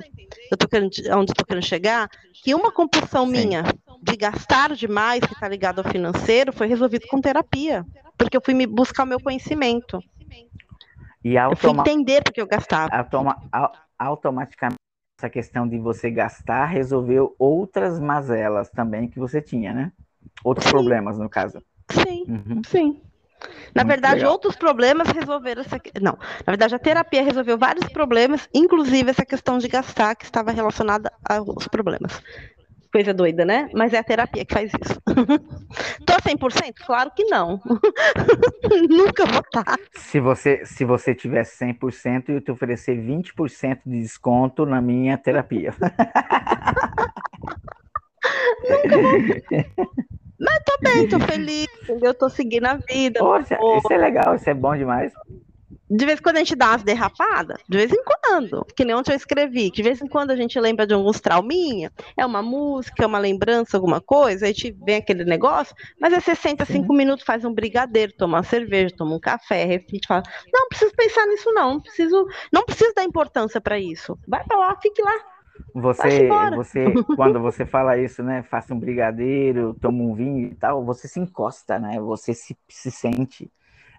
Eu 0.51 0.57
tô 0.57 0.67
querendo, 0.67 0.89
onde 1.17 1.31
eu 1.31 1.35
tô 1.35 1.45
querendo 1.45 1.65
chegar? 1.65 2.09
Que 2.43 2.53
uma 2.53 2.71
compulsão 2.71 3.25
Sim. 3.25 3.31
minha 3.31 3.63
de 4.01 4.15
gastar 4.15 4.75
demais, 4.75 5.21
que 5.21 5.33
está 5.33 5.47
ligado 5.47 5.79
ao 5.79 5.91
financeiro, 5.91 6.53
foi 6.53 6.67
resolvido 6.67 7.07
com 7.07 7.21
terapia. 7.21 7.85
Porque 8.17 8.37
eu 8.37 8.41
fui 8.43 8.53
me 8.53 8.65
buscar 8.67 9.03
o 9.03 9.07
meu 9.07 9.19
conhecimento. 9.19 9.99
E 11.23 11.37
automa... 11.37 11.81
Eu 11.81 11.85
fui 11.85 11.93
entender 11.93 12.23
porque 12.23 12.41
eu 12.41 12.47
gastava. 12.47 12.95
Automa... 12.95 13.35
Automaticamente 13.97 14.84
essa 15.17 15.29
questão 15.29 15.67
de 15.67 15.77
você 15.77 16.11
gastar 16.11 16.65
resolveu 16.65 17.35
outras 17.39 17.99
mazelas 17.99 18.69
também 18.69 19.07
que 19.07 19.19
você 19.19 19.41
tinha, 19.41 19.73
né? 19.73 19.91
Outros 20.43 20.65
sim. 20.65 20.71
problemas, 20.71 21.17
no 21.17 21.29
caso. 21.29 21.61
Sim, 21.91 22.25
uhum. 22.27 22.61
sim. 22.65 23.01
Na 23.73 23.83
Muito 23.83 23.93
verdade, 23.93 24.15
legal. 24.15 24.31
outros 24.31 24.55
problemas 24.55 25.07
resolveram 25.09 25.61
essa. 25.61 25.79
Não, 26.01 26.17
na 26.45 26.51
verdade, 26.51 26.75
a 26.75 26.79
terapia 26.79 27.23
resolveu 27.23 27.57
vários 27.57 27.87
problemas, 27.89 28.49
inclusive 28.53 29.09
essa 29.09 29.25
questão 29.25 29.57
de 29.57 29.67
gastar, 29.67 30.15
que 30.15 30.25
estava 30.25 30.51
relacionada 30.51 31.11
aos 31.23 31.67
problemas 31.67 32.21
coisa 32.95 33.13
doida, 33.13 33.43
né? 33.43 33.69
Mas 33.73 33.91
é 33.91 33.97
a 33.97 34.03
terapia 34.03 34.45
que 34.45 34.53
faz 34.53 34.71
isso. 34.71 35.01
Tô 36.07 36.13
100%? 36.13 36.75
Claro 36.85 37.11
que 37.13 37.25
não. 37.25 37.59
Nunca 38.89 39.25
vou 39.25 39.41
estar. 39.41 39.65
Tá. 39.65 39.75
Se 39.95 40.21
você, 40.21 40.65
se 40.65 40.85
você 40.85 41.13
tivesse 41.13 41.61
100%, 41.65 42.29
eu 42.29 42.39
te 42.39 42.51
oferecer 42.51 42.95
20% 42.97 43.79
de 43.85 43.99
desconto 43.99 44.65
na 44.65 44.79
minha 44.79 45.17
terapia. 45.17 45.73
Nunca 48.63 48.97
vou. 49.01 49.11
Mas 50.39 50.59
tô 50.65 50.77
bem, 50.81 51.09
tô 51.09 51.19
feliz, 51.19 51.67
entendeu? 51.83 52.13
Tô 52.13 52.29
seguindo 52.29 52.65
a 52.65 52.75
vida. 52.75 53.19
Poxa, 53.19 53.57
isso 53.77 53.91
é 53.91 53.97
legal, 53.97 54.35
isso 54.35 54.49
é 54.49 54.53
bom 54.53 54.73
demais 54.73 55.11
de 55.89 56.05
vez 56.05 56.19
em 56.19 56.23
quando 56.23 56.37
a 56.37 56.39
gente 56.39 56.55
dá 56.55 56.69
umas 56.69 56.83
derrapadas, 56.83 57.61
de 57.67 57.77
vez 57.77 57.91
em 57.91 58.03
quando, 58.03 58.65
que 58.75 58.83
nem 58.83 58.95
ontem 58.95 59.11
eu 59.11 59.17
escrevi, 59.17 59.69
que 59.69 59.77
de 59.77 59.83
vez 59.83 60.01
em 60.01 60.07
quando 60.07 60.31
a 60.31 60.35
gente 60.35 60.59
lembra 60.59 60.87
de 60.87 60.93
alguns 60.93 61.21
trauminha, 61.21 61.91
é 62.17 62.25
uma 62.25 62.41
música, 62.41 63.03
é 63.03 63.07
uma 63.07 63.19
lembrança, 63.19 63.77
alguma 63.77 64.01
coisa, 64.01 64.45
a 64.45 64.47
gente 64.47 64.75
vem 64.83 64.97
aquele 64.97 65.23
negócio, 65.25 65.75
mas 65.99 66.13
é 66.13 66.19
65 66.19 66.87
Sim. 66.87 66.97
minutos, 66.97 67.25
faz 67.25 67.45
um 67.45 67.53
brigadeiro, 67.53 68.13
toma 68.17 68.37
uma 68.37 68.43
cerveja, 68.43 68.95
toma 68.97 69.15
um 69.15 69.19
café, 69.19 69.63
reflete, 69.65 70.07
fala, 70.07 70.23
não, 70.51 70.61
não 70.61 70.69
preciso 70.69 70.91
pensar 70.95 71.25
nisso 71.27 71.51
não, 71.53 71.73
não 71.73 71.81
preciso, 71.81 72.27
não 72.51 72.65
preciso 72.65 72.93
dar 72.95 73.03
importância 73.03 73.61
para 73.61 73.79
isso, 73.79 74.17
vai 74.27 74.43
para 74.43 74.57
lá, 74.57 74.75
fique 74.81 75.01
lá. 75.01 75.15
Você, 75.73 76.29
você, 76.55 76.85
quando 77.15 77.39
você 77.39 77.65
fala 77.65 77.97
isso, 77.97 78.23
né, 78.23 78.43
faça 78.43 78.73
um 78.73 78.79
brigadeiro, 78.79 79.75
toma 79.79 80.03
um 80.03 80.15
vinho 80.15 80.47
e 80.47 80.55
tal, 80.55 80.83
você 80.83 81.07
se 81.07 81.19
encosta, 81.19 81.77
né, 81.77 81.99
você 81.99 82.33
se, 82.33 82.57
se 82.67 82.89
sente 82.89 83.51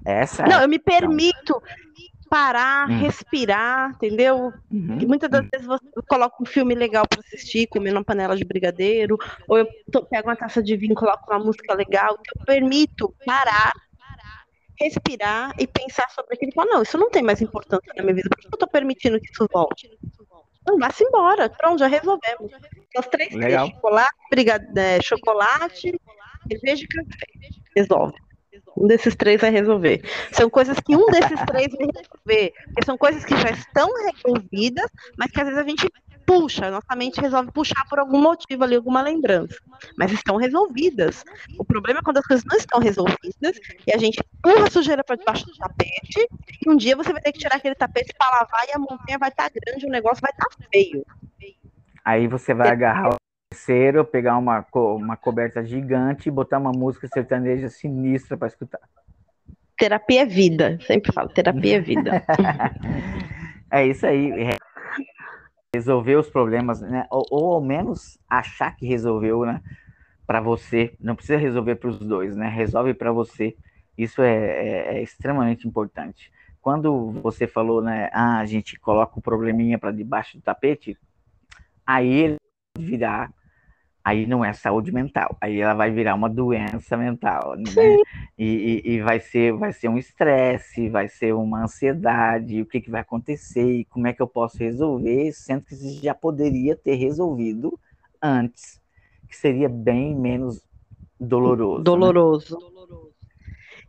Essa 0.05 0.45
Não, 0.45 0.61
é 0.61 0.65
eu 0.65 0.69
me 0.69 0.79
permito 0.79 1.61
parar, 2.29 2.89
Hum. 2.91 2.99
respirar, 2.99 3.91
entendeu? 3.91 4.53
Uhum. 4.71 4.99
Muitas 5.07 5.31
das 5.31 5.45
Hum. 5.45 5.49
vezes 5.53 5.67
você 5.67 5.87
coloca 6.09 6.37
um 6.43 6.47
filme 6.47 6.75
legal 6.75 7.05
pra 7.09 7.21
assistir, 7.21 7.67
comendo 7.69 7.99
uma 7.99 8.05
panela 8.05 8.37
de 8.37 8.45
brigadeiro, 8.45 9.17
ou 9.49 9.59
eu 9.59 9.67
to- 9.93 10.05
pego 10.07 10.29
uma 10.29 10.37
taça 10.37 10.63
de 10.63 10.77
vinho 10.77 10.93
e 10.93 10.97
coloco 10.97 11.31
uma 11.31 11.39
música 11.39 11.75
legal. 11.75 12.17
Então, 12.21 12.35
eu 12.41 12.45
permito 12.45 13.15
parar, 13.25 13.73
respirar 14.79 15.55
e 15.59 15.67
pensar 15.67 16.09
sobre 16.11 16.35
aquilo. 16.35 16.53
falar, 16.53 16.67
não, 16.73 16.83
isso 16.83 16.99
não 16.99 17.11
tem 17.11 17.23
mais 17.23 17.41
importância 17.41 17.93
na 17.97 18.03
minha 18.03 18.15
vida. 18.15 18.29
Por 18.29 18.41
que 18.41 18.55
eu 18.55 18.59
tô 18.59 18.67
permitindo 18.67 19.21
que 19.21 19.31
isso 19.31 19.49
volte? 19.53 19.89
Não, 20.67 20.79
vá-se 20.79 21.05
embora. 21.05 21.49
Pronto, 21.49 21.79
já 21.79 21.87
resolvemos. 21.87 22.51
Os 22.99 23.07
três 23.07 23.33
Legal. 23.33 23.67
três, 23.67 23.75
chocolate, 23.77 24.15
brigade... 24.31 24.79
é, 24.79 25.01
chocolate, 25.01 26.01
cerveja 26.51 26.85
e 26.85 26.89
café. 26.89 27.27
Resolve. 27.77 28.15
Um 28.77 28.87
desses 28.87 29.15
três 29.15 29.41
vai 29.41 29.51
resolver. 29.51 30.03
São 30.33 30.51
coisas 30.51 30.79
que 30.81 30.95
um 30.95 31.07
desses 31.07 31.41
três 31.47 31.69
vai 31.73 31.87
resolver. 31.87 32.53
Porque 32.65 32.85
são 32.85 32.99
coisas 32.99 33.25
que 33.25 33.37
já 33.37 33.51
estão 33.51 33.89
resolvidas, 34.05 34.91
mas 35.17 35.31
que 35.31 35.41
às 35.41 35.47
vezes 35.47 35.61
a 35.61 35.69
gente 35.69 35.89
puxa, 36.27 36.71
nossa 36.71 36.97
mente 36.97 37.21
resolve 37.21 37.53
puxar 37.53 37.85
por 37.89 38.01
algum 38.01 38.21
motivo 38.21 38.65
ali, 38.65 38.75
alguma 38.75 39.01
lembrança. 39.01 39.57
Mas 39.97 40.13
estão 40.13 40.37
resolvidas. 40.37 41.25
O 41.57 41.65
problema 41.65 42.01
é 42.01 42.03
quando 42.03 42.19
as 42.19 42.27
coisas 42.27 42.45
não 42.45 42.57
estão 42.59 42.81
resolvidas 42.81 43.59
e 43.87 43.95
a 43.95 43.97
gente 43.97 44.21
empurra 44.39 44.67
a 44.67 44.71
sujeira 44.71 45.05
para 45.05 45.17
debaixo 45.17 45.47
do 45.47 45.57
tapete 45.57 46.29
e 46.65 46.69
um 46.69 46.77
dia 46.77 46.97
você 46.97 47.13
vai 47.13 47.23
ter 47.23 47.33
que 47.33 47.39
tirar 47.39 47.57
aquele 47.57 47.77
tapete 47.77 48.13
para 48.19 48.41
lavar 48.41 48.67
e 48.69 48.73
a 48.73 48.79
montanha 48.79 49.19
vai 49.19 49.29
estar 49.29 49.51
grande, 49.51 49.87
o 49.87 49.91
negócio 49.91 50.21
vai 50.21 50.33
estar 50.33 50.69
feio. 50.71 51.07
Aí 52.05 52.27
você 52.27 52.53
vai 52.53 52.69
agarrar 52.69 53.17
o 53.67 53.73
terceiro, 53.73 54.05
pegar 54.05 54.39
uma, 54.39 54.63
co- 54.63 54.95
uma 54.97 55.17
coberta 55.17 55.65
gigante 55.65 56.29
e 56.29 56.33
botar 56.33 56.59
uma 56.59 56.71
música 56.73 57.09
sertaneja 57.09 57.69
sinistra 57.69 58.37
para 58.37 58.47
escutar. 58.49 58.81
Terapia 59.77 60.23
é 60.23 60.27
vida. 60.27 60.79
Sempre 60.87 61.13
falo, 61.13 61.29
terapia 61.31 61.77
é 61.77 61.81
vida. 61.81 62.23
É 63.69 63.85
isso 63.85 64.07
aí. 64.07 64.31
re- 64.31 64.57
Resolver 65.75 66.15
os 66.15 66.31
problemas, 66.31 66.81
né? 66.81 67.05
Ou, 67.11 67.27
ou 67.29 67.53
ao 67.55 67.61
menos 67.61 68.17
achar 68.31 68.71
que 68.77 68.87
resolveu, 68.87 69.45
né? 69.45 69.61
Para 70.25 70.41
você. 70.41 70.95
Não 71.01 71.17
precisa 71.17 71.37
resolver 71.37 71.75
para 71.75 71.91
os 71.91 71.99
dois, 71.99 72.37
né? 72.37 72.49
Resolve 72.49 72.95
para 72.95 73.11
você. 73.11 73.57
Isso 73.99 74.23
é, 74.23 74.37
é- 74.37 74.99
é 74.99 75.03
extremamente 75.03 75.67
importante. 75.67 76.31
Quando 76.63 77.11
você 77.21 77.49
falou, 77.49 77.83
né? 77.83 78.09
Ah, 78.13 78.39
a 78.39 78.47
gente 78.47 78.79
coloca 78.79 79.19
o 79.19 79.23
probleminha 79.23 79.77
para 79.79 79.91
debaixo 79.91 80.39
do 80.39 80.43
tapete, 80.43 80.97
aí 81.85 82.09
ele 82.09 82.37
virar. 82.79 83.33
Aí 84.07 84.25
não 84.27 84.45
é 84.45 84.53
saúde 84.53 84.93
mental, 84.93 85.37
aí 85.41 85.59
ela 85.61 85.75
vai 85.75 85.91
virar 85.91 86.15
uma 86.15 86.29
doença 86.31 86.97
mental, 86.97 87.57
né? 87.57 87.99
E, 88.39 88.83
e- 88.87 88.91
e 88.95 89.01
vai 89.03 89.19
ser, 89.21 89.53
vai 89.55 89.73
ser 89.73 89.89
um 89.89 89.99
estresse, 89.99 90.89
vai 90.89 91.09
ser 91.09 91.35
uma 91.35 91.65
ansiedade, 91.65 92.63
o 92.63 92.67
que, 92.67 92.81
que 92.81 92.91
vai 92.91 93.01
acontecer 93.01 93.81
e 93.81 93.85
como 93.87 94.07
é 94.07 94.13
que 94.13 94.23
eu 94.23 94.29
posso 94.29 94.59
resolver, 94.59 95.33
sendo 95.33 95.63
que 95.65 95.75
você 95.75 95.95
já 96.03 96.15
poderia 96.15 96.77
ter 96.77 96.95
resolvido 96.95 97.79
antes, 98.23 98.81
que 99.29 99.37
seria 99.37 99.69
bem 99.69 100.15
menos 100.15 100.63
doloroso. 101.19 101.81
né? 101.81 101.85
Doloroso. 102.61 103.16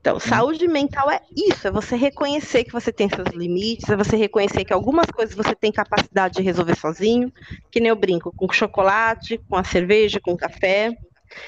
Então, 0.07 0.21
saúde 0.21 0.69
mental 0.69 1.11
é 1.11 1.19
isso, 1.35 1.67
é 1.67 1.71
você 1.71 1.97
reconhecer 1.97 2.63
que 2.63 2.71
você 2.71 2.93
tem 2.93 3.09
seus 3.09 3.27
limites, 3.35 3.89
é 3.89 3.95
você 3.97 4.15
reconhecer 4.15 4.63
que 4.63 4.71
algumas 4.71 5.07
coisas 5.07 5.35
você 5.35 5.53
tem 5.53 5.69
capacidade 5.69 6.35
de 6.35 6.43
resolver 6.43 6.77
sozinho, 6.77 7.29
que 7.69 7.81
nem 7.81 7.89
eu 7.89 7.95
brinco, 7.97 8.31
com 8.31 8.49
chocolate, 8.49 9.37
com 9.49 9.57
a 9.57 9.65
cerveja, 9.65 10.21
com 10.21 10.31
o 10.31 10.37
café. 10.37 10.95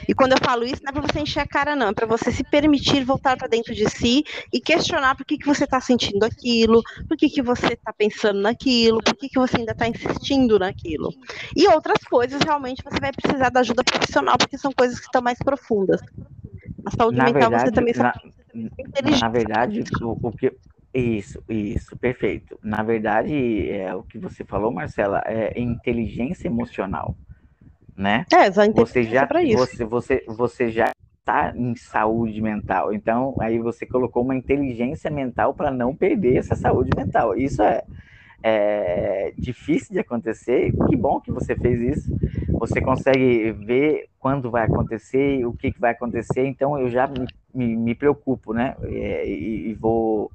E 0.10 0.14
quando 0.14 0.34
eu 0.34 0.38
falo 0.44 0.66
isso, 0.66 0.82
não 0.84 0.90
é 0.90 0.92
para 0.92 1.02
você 1.04 1.22
encher 1.22 1.40
a 1.40 1.48
cara, 1.48 1.74
não, 1.74 1.88
é 1.88 1.94
para 1.94 2.06
você 2.06 2.34
se 2.34 2.44
permitir 2.44 3.06
voltar 3.06 3.38
para 3.38 3.48
dentro 3.48 3.74
de 3.74 3.90
si 3.90 4.26
e 4.52 4.60
questionar 4.60 5.16
por 5.16 5.26
que, 5.26 5.38
que 5.38 5.46
você 5.46 5.64
está 5.64 5.80
sentindo 5.80 6.26
aquilo, 6.26 6.84
por 7.08 7.16
que, 7.16 7.30
que 7.30 7.42
você 7.42 7.76
está 7.76 7.94
pensando 7.94 8.42
naquilo, 8.42 9.02
por 9.02 9.16
que, 9.16 9.30
que 9.30 9.40
você 9.40 9.56
ainda 9.56 9.72
está 9.72 9.88
insistindo 9.88 10.60
naquilo. 10.60 11.14
E 11.56 11.66
outras 11.70 12.04
coisas, 12.04 12.42
realmente, 12.44 12.84
você 12.84 13.00
vai 13.00 13.14
precisar 13.14 13.52
da 13.52 13.62
ajuda 13.62 13.86
profissional, 13.86 14.38
porque 14.38 14.58
são 14.58 14.74
coisas 14.74 15.00
que 15.00 15.06
estão 15.06 15.22
mais 15.22 15.40
profundas. 15.40 16.02
A 16.86 16.92
saúde 16.92 17.18
Na 17.18 17.26
mental 17.26 17.52
você 17.52 17.72
verdade, 17.72 17.72
também 17.72 17.94
na, 17.96 18.10
inteligente. 18.10 18.39
Na 19.20 19.30
verdade, 19.30 19.84
o, 20.02 20.18
o 20.22 20.32
que 20.32 20.54
isso, 20.94 21.44
isso, 21.48 21.96
perfeito. 21.98 22.58
Na 22.64 22.82
verdade, 22.82 23.70
é 23.70 23.94
o 23.94 24.04
que 24.04 24.18
você 24.18 24.44
falou, 24.44 24.72
Marcela, 24.72 25.22
é 25.26 25.60
inteligência 25.60 26.48
emocional, 26.48 27.16
né? 27.96 28.26
É, 28.34 28.52
só 28.52 28.62
você 28.72 29.04
já 29.04 29.28
para 29.28 29.44
isso. 29.44 29.58
você, 29.58 29.86
você, 29.86 30.24
você 30.28 30.72
já 30.72 30.92
está 31.20 31.54
em 31.56 31.76
saúde 31.76 32.42
mental. 32.42 32.92
Então, 32.92 33.36
aí 33.40 33.60
você 33.60 33.86
colocou 33.86 34.24
uma 34.24 34.36
inteligência 34.36 35.12
mental 35.12 35.54
para 35.54 35.70
não 35.70 35.96
perder 35.96 36.38
essa 36.38 36.56
saúde 36.56 36.90
mental. 36.98 37.38
Isso 37.38 37.62
é, 37.62 37.84
é 38.42 39.34
difícil 39.38 39.94
de 39.94 40.00
acontecer. 40.00 40.72
Que 40.88 40.96
bom 40.96 41.20
que 41.20 41.32
você 41.32 41.56
fez 41.56 41.80
isso. 41.80 42.10
Você 42.60 42.82
consegue 42.82 43.52
ver 43.52 44.10
quando 44.20 44.52
vai 44.52 44.66
acontecer, 44.66 45.46
o 45.46 45.54
que, 45.54 45.72
que 45.72 45.80
vai 45.80 45.92
acontecer. 45.92 46.46
Então, 46.46 46.78
eu 46.78 46.90
já 46.90 47.08
me, 47.08 47.26
me, 47.54 47.76
me 47.76 47.96
preocupo, 47.96 48.54
né? 48.54 48.76
É, 48.84 49.28
E, 49.28 49.70
e 49.70 49.74
vou 49.74 50.32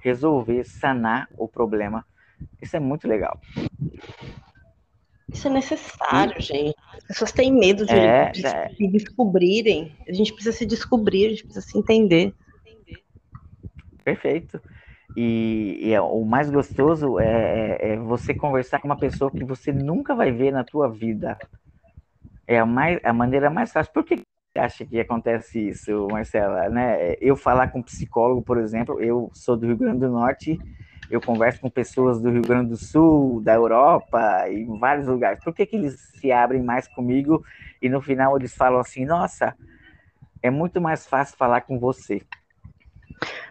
resolver, 0.00 0.64
sanar 0.64 1.28
o 1.36 1.48
problema. 1.48 2.04
Isso 2.60 2.76
é 2.76 2.80
muito 2.80 3.08
legal. 3.08 3.40
Isso 5.32 5.48
é 5.48 5.50
necessário, 5.50 6.40
gente. 6.40 6.74
As 6.96 7.04
pessoas 7.04 7.32
têm 7.32 7.52
medo 7.52 7.84
de, 7.84 7.92
É, 7.92 8.30
de 8.30 8.46
é. 8.46 8.68
se 8.70 8.88
descobrirem. 8.88 9.92
A 10.08 10.12
gente 10.12 10.32
precisa 10.32 10.56
se 10.56 10.64
descobrir, 10.64 11.26
a 11.26 11.30
gente 11.30 11.44
precisa 11.44 11.66
se 11.66 11.76
entender. 11.76 12.32
Perfeito. 14.04 14.60
E, 15.16 15.78
e 15.80 15.94
é- 15.94 16.00
o 16.00 16.24
mais 16.26 16.50
gostoso 16.50 17.18
é, 17.18 17.78
é- 17.80 17.92
é 17.92 17.96
você 17.96 18.34
conversar 18.34 18.80
com 18.80 18.86
uma 18.88 18.98
pessoa 18.98 19.30
que 19.30 19.44
você 19.44 19.72
nunca 19.72 20.14
vai 20.14 20.30
ver 20.30 20.52
na 20.52 20.62
tua 20.62 20.88
vida. 20.88 21.38
É 22.46 22.58
a, 22.58 22.66
mais, 22.66 23.00
a 23.02 23.12
maneira 23.12 23.48
mais 23.48 23.72
fácil. 23.72 23.92
Por 23.94 24.04
que 24.04 24.16
você 24.16 24.58
acha 24.58 24.84
que 24.84 25.00
acontece 25.00 25.68
isso, 25.70 26.06
Marcela? 26.10 26.68
Né? 26.68 27.14
Eu 27.20 27.34
falar 27.34 27.68
com 27.68 27.78
um 27.78 27.82
psicólogo, 27.82 28.42
por 28.42 28.58
exemplo, 28.58 29.00
eu 29.00 29.30
sou 29.32 29.56
do 29.56 29.66
Rio 29.66 29.76
Grande 29.76 30.00
do 30.00 30.10
Norte, 30.10 30.58
eu 31.10 31.20
converso 31.20 31.60
com 31.60 31.70
pessoas 31.70 32.20
do 32.20 32.30
Rio 32.30 32.42
Grande 32.42 32.70
do 32.70 32.76
Sul, 32.76 33.40
da 33.40 33.54
Europa, 33.54 34.44
em 34.50 34.78
vários 34.78 35.06
lugares. 35.06 35.42
Por 35.42 35.54
que, 35.54 35.64
que 35.64 35.76
eles 35.76 35.98
se 36.20 36.30
abrem 36.30 36.62
mais 36.62 36.86
comigo 36.88 37.42
e 37.80 37.88
no 37.88 38.02
final 38.02 38.36
eles 38.36 38.54
falam 38.54 38.80
assim, 38.80 39.06
nossa, 39.06 39.56
é 40.42 40.50
muito 40.50 40.80
mais 40.80 41.06
fácil 41.06 41.36
falar 41.38 41.62
com 41.62 41.78
você. 41.78 42.20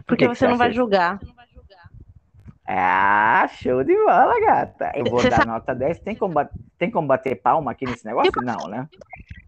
Por 0.06 0.16
Porque 0.16 0.24
que 0.28 0.28
que 0.32 0.38
você 0.38 0.44
não 0.44 0.52
acha 0.52 0.58
vai 0.58 0.72
julgar. 0.72 1.18
Ah, 2.68 3.46
show 3.48 3.84
de 3.84 3.94
bola, 3.94 4.34
gata. 4.40 4.92
Eu 4.94 5.04
vou 5.04 5.20
Você 5.20 5.28
dar 5.28 5.36
sabe- 5.36 5.48
nota 5.48 5.74
10. 5.74 6.00
Tem 6.00 6.16
como, 6.16 6.34
tem 6.78 6.90
como 6.90 7.06
bater 7.06 7.36
palma 7.40 7.70
aqui 7.70 7.86
nesse 7.86 8.04
negócio? 8.04 8.32
Não, 8.42 8.66
né? 8.68 8.88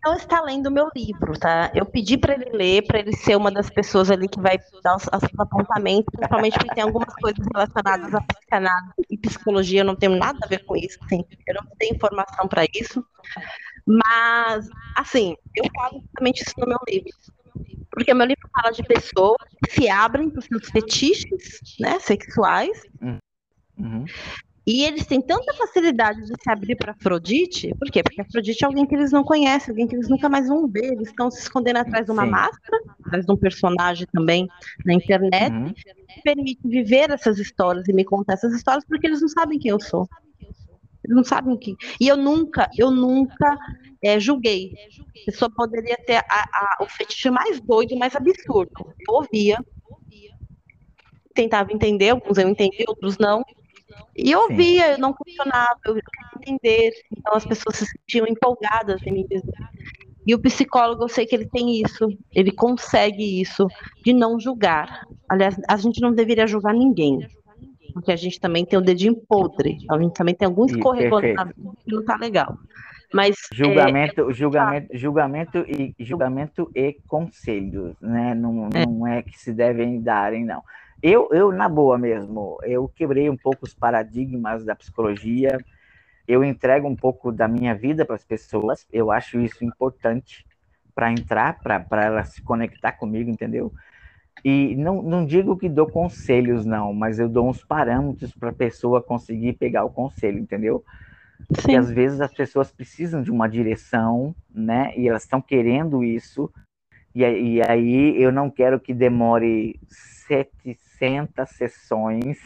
Não 0.04 0.14
está 0.14 0.40
lendo 0.40 0.70
meu 0.70 0.88
livro, 0.94 1.36
tá? 1.38 1.72
Eu 1.74 1.84
pedi 1.84 2.16
para 2.16 2.34
ele 2.34 2.50
ler, 2.56 2.86
para 2.86 3.00
ele 3.00 3.12
ser 3.16 3.36
uma 3.36 3.50
das 3.50 3.68
pessoas 3.68 4.08
ali 4.10 4.28
que 4.28 4.40
vai 4.40 4.56
dar 4.82 4.94
os, 4.94 5.02
os 5.04 5.40
apontamentos, 5.40 6.06
principalmente 6.12 6.56
porque 6.56 6.74
tem 6.74 6.84
algumas 6.84 7.12
coisas 7.16 7.44
relacionadas 7.52 8.14
à 8.14 8.20
psicanálise 8.20 8.92
e 9.10 9.18
psicologia, 9.18 9.80
eu 9.80 9.84
não 9.84 9.96
tenho 9.96 10.16
nada 10.16 10.38
a 10.40 10.46
ver 10.46 10.64
com 10.64 10.76
isso, 10.76 10.96
assim, 11.04 11.24
eu 11.46 11.54
não 11.54 11.62
tenho 11.76 11.96
informação 11.96 12.46
para 12.46 12.64
isso. 12.72 13.04
Mas, 13.86 14.68
assim, 14.96 15.36
eu 15.56 15.64
falo 15.74 15.96
exatamente 15.96 16.42
isso 16.42 16.54
no 16.58 16.66
meu 16.66 16.78
livro. 16.88 17.10
Porque 17.90 18.14
meu 18.14 18.26
livro 18.26 18.48
fala 18.52 18.72
de 18.72 18.82
pessoas 18.82 19.36
que 19.64 19.72
se 19.72 19.88
abrem 19.88 20.30
para 20.30 20.40
os 20.40 20.44
seus 20.46 20.68
fetiches, 20.68 21.60
né, 21.80 21.98
sexuais, 22.00 22.82
Uhum. 23.80 24.04
e 24.66 24.84
eles 24.84 25.06
têm 25.06 25.22
tanta 25.22 25.54
facilidade 25.54 26.20
de 26.20 26.34
se 26.42 26.50
abrir 26.50 26.76
para 26.76 26.92
Afrodite, 26.92 27.72
por 27.78 27.90
quê? 27.90 28.02
Porque 28.02 28.20
Afrodite 28.20 28.64
é 28.64 28.66
alguém 28.66 28.84
que 28.86 28.94
eles 28.94 29.12
não 29.12 29.22
conhecem, 29.22 29.70
alguém 29.70 29.86
que 29.86 29.94
eles 29.94 30.08
nunca 30.08 30.28
mais 30.28 30.48
vão 30.48 30.66
ver, 30.68 30.92
eles 30.92 31.08
estão 31.08 31.30
se 31.30 31.40
escondendo 31.40 31.76
atrás 31.78 32.04
de 32.06 32.12
uma 32.12 32.24
Sim. 32.24 32.30
máscara, 32.30 32.76
atrás 33.04 33.24
de 33.24 33.32
um 33.32 33.36
personagem 33.36 34.06
também 34.12 34.48
na 34.84 34.94
internet, 34.94 35.52
Uhum. 35.52 35.72
que 35.72 36.22
permite 36.22 36.60
viver 36.64 37.10
essas 37.10 37.38
histórias 37.38 37.86
e 37.88 37.92
me 37.92 38.04
contar 38.04 38.34
essas 38.34 38.52
histórias 38.52 38.84
porque 38.84 39.06
eles 39.06 39.20
não 39.20 39.28
sabem 39.28 39.58
quem 39.58 39.70
eu 39.70 39.80
sou. 39.80 40.08
Eles 41.04 41.16
não 41.16 41.24
sabem 41.24 41.54
o 41.54 41.58
que. 41.58 41.76
E 42.00 42.08
eu 42.08 42.16
nunca, 42.16 42.68
eu 42.76 42.90
nunca 42.90 43.56
eh, 44.02 44.18
julguei. 44.20 44.72
A 45.22 45.30
pessoa 45.30 45.50
poderia 45.50 45.96
ter 46.06 46.16
a- 46.16 46.24
a- 46.30 46.76
o 46.84 46.86
fetiche 46.86 47.30
mais 47.30 47.60
doido, 47.60 47.96
mais 47.96 48.14
absurdo. 48.16 48.72
Eu 49.08 49.14
ouvia, 49.14 49.58
tentava 51.34 51.72
entender, 51.72 52.10
alguns 52.10 52.38
eu 52.38 52.48
entendi, 52.48 52.84
outros 52.88 53.18
não. 53.18 53.44
E 54.16 54.30
eu 54.32 54.40
ouvia, 54.40 54.92
eu 54.92 54.98
não 54.98 55.12
questionava, 55.14 55.78
eu 55.86 55.94
queria 55.94 56.02
entender. 56.36 56.92
Então 57.16 57.34
as 57.34 57.44
pessoas 57.46 57.76
se 57.76 57.86
sentiam 57.86 58.26
empolgadas 58.26 59.00
em 59.06 59.12
me 59.12 59.26
dizer. 59.28 59.52
E 60.26 60.34
o 60.34 60.38
psicólogo, 60.38 61.04
eu 61.04 61.08
sei 61.08 61.24
que 61.24 61.34
ele 61.34 61.48
tem 61.48 61.80
isso, 61.80 62.06
ele 62.34 62.50
consegue 62.52 63.40
isso, 63.40 63.66
de 64.04 64.12
não 64.12 64.38
julgar. 64.38 65.06
Aliás, 65.28 65.56
a 65.68 65.76
gente 65.76 66.00
não 66.00 66.12
deveria 66.12 66.46
julgar 66.46 66.74
ninguém, 66.74 67.26
porque 67.94 68.12
a 68.12 68.16
gente 68.16 68.38
também 68.38 68.64
tem 68.64 68.78
o 68.78 68.82
dedinho 68.82 69.16
podre, 69.28 69.78
a 69.88 69.98
gente 69.98 70.12
também 70.14 70.34
tem 70.34 70.46
algum 70.46 70.66
escorregão 70.66 71.20
que 71.20 71.94
não 71.94 72.04
tá 72.04 72.16
legal. 72.16 72.58
Mas 73.12 73.36
julgamento, 73.52 74.30
é... 74.30 74.34
julgamento, 74.34 74.96
julgamento 74.96 75.58
e 75.66 75.94
julgamento 75.98 76.70
e 76.74 76.92
conselhos, 77.06 77.96
né? 78.00 78.34
Não 78.34 78.68
é. 78.74 78.86
não 78.86 79.06
é 79.06 79.22
que 79.22 79.38
se 79.38 79.52
devem 79.52 80.00
darem, 80.00 80.44
não. 80.44 80.62
Eu, 81.02 81.28
eu, 81.32 81.52
na 81.52 81.68
boa 81.68 81.96
mesmo, 81.96 82.58
eu 82.64 82.88
quebrei 82.88 83.30
um 83.30 83.36
pouco 83.36 83.64
os 83.64 83.72
paradigmas 83.72 84.64
da 84.64 84.74
psicologia, 84.74 85.58
eu 86.26 86.44
entrego 86.44 86.88
um 86.88 86.96
pouco 86.96 87.30
da 87.30 87.46
minha 87.46 87.74
vida 87.74 88.04
para 88.04 88.16
as 88.16 88.24
pessoas, 88.24 88.86
eu 88.92 89.10
acho 89.10 89.38
isso 89.38 89.64
importante 89.64 90.44
para 90.94 91.12
entrar, 91.12 91.60
para 91.60 92.04
ela 92.04 92.24
se 92.24 92.42
conectar 92.42 92.92
comigo, 92.92 93.30
entendeu? 93.30 93.72
E 94.44 94.74
não, 94.76 95.00
não 95.00 95.24
digo 95.24 95.56
que 95.56 95.68
dou 95.68 95.86
conselhos, 95.86 96.66
não, 96.66 96.92
mas 96.92 97.18
eu 97.18 97.28
dou 97.28 97.48
uns 97.48 97.64
parâmetros 97.64 98.34
para 98.34 98.50
a 98.50 98.54
pessoa 98.54 99.00
conseguir 99.00 99.54
pegar 99.54 99.84
o 99.84 99.90
conselho, 99.90 100.38
entendeu? 100.38 100.84
Sim. 101.60 101.72
E 101.72 101.76
às 101.76 101.90
vezes 101.90 102.20
as 102.20 102.32
pessoas 102.32 102.70
precisam 102.70 103.22
de 103.22 103.30
uma 103.30 103.48
direção, 103.48 104.34
né? 104.52 104.92
E 104.96 105.08
elas 105.08 105.22
estão 105.22 105.40
querendo 105.40 106.04
isso. 106.04 106.50
E, 107.14 107.22
e 107.22 107.62
aí 107.62 108.20
eu 108.20 108.30
não 108.30 108.50
quero 108.50 108.78
que 108.78 108.92
demore 108.92 109.80
700 110.26 111.48
sessões 111.48 112.38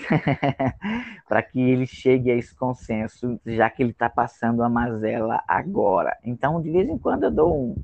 para 1.28 1.43
que 1.43 1.61
ele 1.61 1.86
chegue 1.86 2.30
a 2.30 2.36
esse 2.36 2.55
consenso, 2.55 3.40
já 3.45 3.68
que 3.68 3.82
ele 3.82 3.90
está 3.90 4.09
passando 4.09 4.62
a 4.62 4.68
mazela 4.68 5.43
agora. 5.49 6.16
Então, 6.24 6.61
de 6.61 6.70
vez 6.70 6.88
em 6.88 6.99
quando 6.99 7.24
eu 7.24 7.30
dou 7.30 7.55
um, 7.55 7.76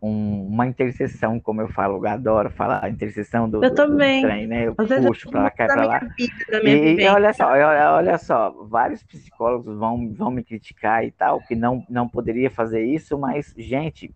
um, 0.00 0.46
uma 0.46 0.66
interseção, 0.66 1.40
como 1.40 1.60
eu 1.60 1.68
falo, 1.68 1.96
eu 1.96 2.08
adoro 2.08 2.50
falar 2.50 2.84
a 2.84 2.88
interseção 2.88 3.48
do, 3.50 3.64
eu 3.64 3.70
do, 3.70 3.74
também. 3.74 4.22
do 4.22 4.28
trem, 4.28 4.46
né? 4.46 4.68
Eu 4.68 4.74
Às 4.78 5.06
puxo 5.06 5.28
para 5.30 5.42
lá, 5.42 5.50
cai 5.50 5.66
para 5.66 5.84
lá. 5.84 5.98
Vida, 6.16 6.68
e, 6.68 7.00
e, 7.00 7.08
olha 7.08 7.32
só, 7.32 7.46
olha, 7.50 7.92
olha 7.92 8.18
só, 8.18 8.50
vários 8.68 9.02
psicólogos 9.02 9.76
vão, 9.76 10.12
vão 10.12 10.30
me 10.30 10.44
criticar 10.44 11.04
e 11.04 11.10
tal, 11.10 11.40
que 11.40 11.56
não, 11.56 11.84
não 11.90 12.08
poderia 12.08 12.50
fazer 12.50 12.84
isso, 12.84 13.18
mas, 13.18 13.52
gente, 13.56 14.14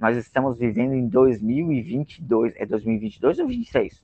nós 0.00 0.16
estamos 0.16 0.58
vivendo 0.58 0.94
em 0.94 1.06
2022. 1.06 2.54
É 2.56 2.66
2022 2.66 3.38
ou 3.38 3.46
2023? 3.46 4.02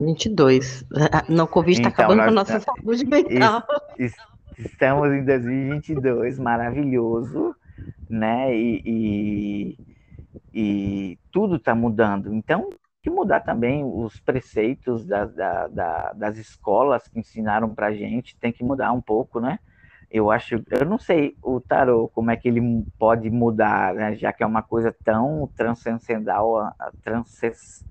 22. 0.00 0.84
No 1.28 1.46
Covid 1.46 1.78
está 1.78 1.88
então, 1.88 2.04
acabando 2.04 2.24
com 2.24 2.30
a 2.30 2.32
nossa 2.32 2.60
saúde 2.60 3.06
mental. 3.06 3.62
Estamos 4.58 5.12
em 5.12 5.24
2022, 5.24 6.38
maravilhoso, 6.38 7.54
né? 8.08 8.56
E, 8.56 8.82
e 8.84 9.95
e 10.52 11.18
tudo 11.30 11.56
está 11.56 11.74
mudando. 11.74 12.34
Então, 12.34 12.68
tem 12.70 12.78
que 13.02 13.10
mudar 13.10 13.40
também 13.40 13.84
os 13.84 14.18
preceitos 14.20 15.04
da, 15.06 15.24
da, 15.24 15.68
da, 15.68 16.12
das 16.12 16.38
escolas 16.38 17.06
que 17.08 17.18
ensinaram 17.18 17.74
para 17.74 17.88
a 17.88 17.94
gente, 17.94 18.36
tem 18.36 18.52
que 18.52 18.64
mudar 18.64 18.92
um 18.92 19.00
pouco, 19.00 19.40
né? 19.40 19.58
Eu 20.10 20.30
acho, 20.30 20.62
eu 20.70 20.86
não 20.86 20.98
sei 20.98 21.36
o 21.42 21.60
tarô 21.60 22.08
como 22.08 22.30
é 22.30 22.36
que 22.36 22.48
ele 22.48 22.84
pode 22.98 23.28
mudar, 23.28 23.92
né? 23.92 24.14
já 24.14 24.32
que 24.32 24.42
é 24.42 24.46
uma 24.46 24.62
coisa 24.62 24.94
tão 25.04 25.50
transcendental, 25.56 26.72
transes, 27.02 27.84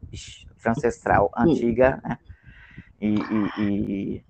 ancestral, 0.65 1.29
antiga, 1.37 2.01
né? 2.03 2.17
E, 3.01 3.15
e, 3.15 3.61
e 3.61 4.25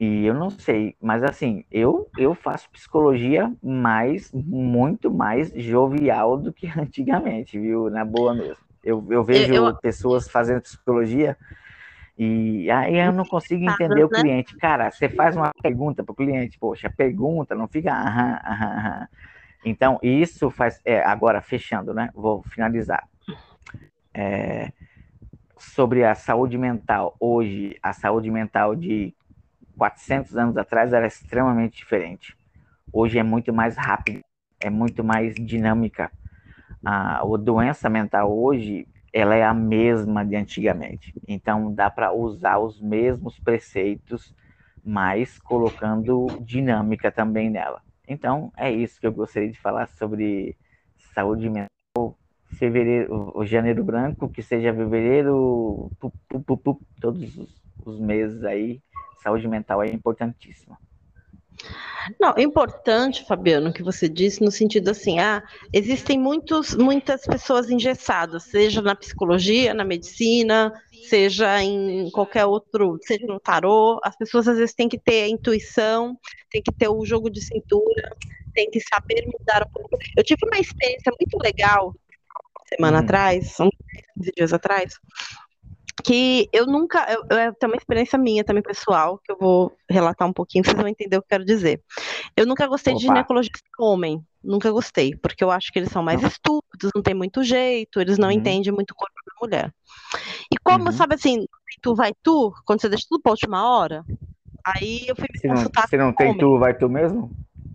e 0.00 0.24
eu 0.24 0.32
não 0.34 0.48
sei, 0.50 0.96
mas 1.00 1.22
assim, 1.22 1.62
eu, 1.70 2.10
eu 2.16 2.34
faço 2.34 2.70
psicologia 2.70 3.52
mais, 3.62 4.32
muito 4.32 5.10
mais 5.12 5.52
jovial 5.54 6.38
do 6.38 6.52
que 6.54 6.66
antigamente, 6.78 7.58
viu? 7.60 7.90
Na 7.90 8.04
boa 8.04 8.34
mesmo. 8.34 8.64
Eu, 8.82 9.06
eu 9.10 9.22
vejo 9.22 9.54
eu... 9.54 9.74
pessoas 9.76 10.26
fazendo 10.30 10.62
psicologia 10.62 11.36
e 12.18 12.70
aí 12.70 12.96
eu 12.98 13.12
não 13.12 13.24
consigo 13.26 13.62
entender 13.64 14.04
o 14.04 14.08
né? 14.10 14.22
cliente. 14.22 14.56
Cara, 14.58 14.90
você 14.90 15.08
faz 15.08 15.36
uma 15.36 15.50
pergunta 15.62 16.02
para 16.02 16.12
o 16.12 16.16
cliente, 16.16 16.58
poxa, 16.58 16.90
pergunta, 16.90 17.54
não 17.54 17.68
fica 17.68 17.92
aham, 17.92 18.40
aham, 18.44 18.78
aham. 18.78 19.08
Então, 19.64 19.98
isso 20.02 20.50
faz. 20.50 20.80
É, 20.84 21.00
agora, 21.02 21.42
fechando, 21.42 21.92
né? 21.94 22.10
Vou 22.14 22.42
finalizar. 22.42 23.04
É, 24.14 24.72
sobre 25.58 26.04
a 26.04 26.14
saúde 26.14 26.58
mental. 26.58 27.16
Hoje, 27.20 27.76
a 27.82 27.92
saúde 27.92 28.30
mental 28.30 28.74
de 28.74 29.14
400 29.80 30.36
anos 30.36 30.58
atrás 30.58 30.92
era 30.92 31.06
extremamente 31.06 31.78
diferente. 31.78 32.36
Hoje 32.92 33.18
é 33.18 33.22
muito 33.22 33.50
mais 33.50 33.78
rápido, 33.78 34.20
é 34.60 34.68
muito 34.68 35.02
mais 35.02 35.34
dinâmica. 35.34 36.12
A, 36.84 37.22
a 37.22 37.36
doença 37.38 37.88
mental 37.88 38.30
hoje 38.30 38.86
ela 39.10 39.34
é 39.34 39.42
a 39.42 39.54
mesma 39.54 40.22
de 40.22 40.36
antigamente. 40.36 41.14
Então 41.26 41.72
dá 41.72 41.88
para 41.88 42.12
usar 42.12 42.58
os 42.58 42.78
mesmos 42.78 43.38
preceitos, 43.38 44.34
mas 44.84 45.38
colocando 45.38 46.26
dinâmica 46.42 47.10
também 47.10 47.48
nela. 47.48 47.80
Então 48.06 48.52
é 48.58 48.70
isso 48.70 49.00
que 49.00 49.06
eu 49.06 49.12
gostaria 49.12 49.50
de 49.50 49.58
falar 49.58 49.88
sobre 49.88 50.58
saúde 51.14 51.48
mental. 51.48 51.70
Fevereiro, 52.58 53.32
o 53.34 53.46
janeiro 53.46 53.82
branco, 53.82 54.28
que 54.28 54.42
seja 54.42 54.74
fevereiro, 54.74 55.90
pu, 55.98 56.12
pu, 56.28 56.56
pu, 56.58 56.80
todos 57.00 57.38
os, 57.38 57.59
os 57.84 57.98
meses 57.98 58.44
aí 58.44 58.80
saúde 59.22 59.46
mental 59.46 59.82
é 59.82 59.88
importantíssima. 59.90 60.78
Não, 62.18 62.34
é 62.36 62.42
importante, 62.42 63.26
Fabiano, 63.26 63.72
que 63.72 63.82
você 63.82 64.08
disse 64.08 64.42
no 64.42 64.50
sentido 64.50 64.90
assim, 64.90 65.18
ah, 65.18 65.42
existem 65.72 66.18
muitos, 66.18 66.74
muitas 66.74 67.26
pessoas 67.26 67.68
engessadas, 67.68 68.44
seja 68.44 68.80
na 68.80 68.94
psicologia, 68.94 69.74
na 69.74 69.84
medicina, 69.84 70.72
seja 71.08 71.62
em 71.62 72.10
qualquer 72.10 72.46
outro, 72.46 72.98
seja 73.02 73.26
no 73.26 73.38
tarô, 73.38 74.00
as 74.02 74.16
pessoas 74.16 74.48
às 74.48 74.56
vezes 74.56 74.74
têm 74.74 74.88
que 74.88 74.98
ter 74.98 75.24
a 75.24 75.28
intuição, 75.28 76.16
têm 76.50 76.62
que 76.62 76.72
ter 76.72 76.88
o 76.88 77.04
jogo 77.04 77.28
de 77.28 77.42
cintura, 77.42 78.16
têm 78.54 78.70
que 78.70 78.80
saber 78.80 79.26
mudar 79.26 79.66
um 79.66 79.70
pouco. 79.70 79.98
Eu 80.16 80.24
tive 80.24 80.40
uma 80.46 80.58
experiência 80.58 81.12
muito 81.20 81.36
legal 81.42 81.94
semana 82.74 82.98
hum. 82.98 83.00
atrás, 83.02 83.58
uns 83.60 83.70
15 84.16 84.32
dias 84.36 84.52
atrás, 84.52 84.94
que 86.02 86.48
eu 86.52 86.66
nunca, 86.66 87.06
eu, 87.10 87.38
eu 87.38 87.54
tenho 87.54 87.72
uma 87.72 87.76
experiência 87.76 88.18
minha 88.18 88.44
também 88.44 88.62
pessoal, 88.62 89.18
que 89.18 89.32
eu 89.32 89.36
vou 89.38 89.76
relatar 89.88 90.28
um 90.28 90.32
pouquinho, 90.32 90.64
vocês 90.64 90.76
vão 90.76 90.88
entender 90.88 91.16
o 91.16 91.20
que 91.20 91.26
eu 91.26 91.38
quero 91.38 91.44
dizer. 91.44 91.82
Eu 92.36 92.46
nunca 92.46 92.66
gostei 92.66 92.92
Opa. 92.92 93.00
de 93.00 93.06
ginecologista 93.06 93.60
homem, 93.78 94.24
nunca 94.42 94.70
gostei, 94.70 95.14
porque 95.16 95.42
eu 95.42 95.50
acho 95.50 95.72
que 95.72 95.78
eles 95.78 95.90
são 95.90 96.02
mais 96.02 96.22
estúpidos, 96.22 96.90
não 96.94 97.02
tem 97.02 97.14
muito 97.14 97.42
jeito, 97.42 98.00
eles 98.00 98.18
não 98.18 98.28
uhum. 98.28 98.34
entendem 98.34 98.72
muito 98.72 98.92
o 98.92 98.94
corpo 98.94 99.14
da 99.26 99.46
mulher. 99.46 99.74
E 100.52 100.56
como, 100.62 100.86
uhum. 100.86 100.92
sabe 100.92 101.14
assim, 101.14 101.46
tu 101.80 101.94
vai 101.94 102.12
tu, 102.22 102.52
quando 102.64 102.80
você 102.80 102.88
deixa 102.88 103.06
tudo 103.08 103.22
pra 103.22 103.32
última 103.32 103.68
hora, 103.68 104.04
aí 104.64 105.06
eu 105.08 105.16
fui 105.16 105.26
me 105.32 105.38
se 105.38 105.48
consultar 105.48 105.82
não, 105.82 105.88
Se 105.88 105.96
não 105.96 106.12
tem 106.12 106.28
homem. 106.28 106.40
tu, 106.40 106.58
vai 106.58 106.76
tu 106.76 106.88
mesmo? 106.88 107.30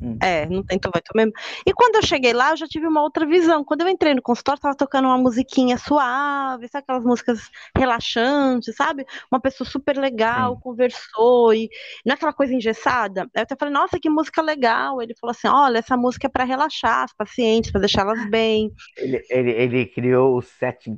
Hum. 0.05 0.17
É, 0.21 0.45
não 0.45 0.61
tem 0.63 0.79
vai 0.83 1.01
tu 1.01 1.11
mesmo. 1.15 1.33
E 1.65 1.73
quando 1.73 1.95
eu 1.95 2.03
cheguei 2.03 2.31
lá, 2.31 2.51
eu 2.51 2.57
já 2.57 2.67
tive 2.67 2.85
uma 2.85 3.01
outra 3.01 3.25
visão. 3.25 3.63
Quando 3.63 3.81
eu 3.81 3.89
entrei 3.89 4.13
no 4.13 4.21
consultório, 4.21 4.61
tava 4.61 4.75
tocando 4.75 5.05
uma 5.05 5.17
musiquinha 5.17 5.79
suave, 5.79 6.67
sabe 6.67 6.83
aquelas 6.83 7.03
músicas 7.03 7.49
relaxantes, 7.75 8.75
sabe? 8.75 9.03
Uma 9.31 9.41
pessoa 9.41 9.67
super 9.67 9.97
legal, 9.97 10.53
Sim. 10.53 10.59
conversou, 10.61 11.53
e 11.55 11.69
não 12.05 12.11
é 12.11 12.15
aquela 12.15 12.33
coisa 12.33 12.53
engessada. 12.53 13.21
Aí 13.23 13.29
eu 13.37 13.41
até 13.41 13.55
falei, 13.55 13.73
nossa, 13.73 13.99
que 13.99 14.09
música 14.09 14.43
legal. 14.43 15.01
Ele 15.01 15.15
falou 15.19 15.31
assim: 15.31 15.47
olha, 15.47 15.79
essa 15.79 15.97
música 15.97 16.27
é 16.27 16.29
para 16.29 16.43
relaxar 16.43 17.03
as 17.03 17.13
pacientes, 17.13 17.71
para 17.71 17.81
deixar 17.81 18.01
elas 18.01 18.29
bem. 18.29 18.71
Ele, 18.97 19.25
ele, 19.29 19.51
ele 19.51 19.85
criou 19.87 20.37
o 20.37 20.41
setting 20.41 20.97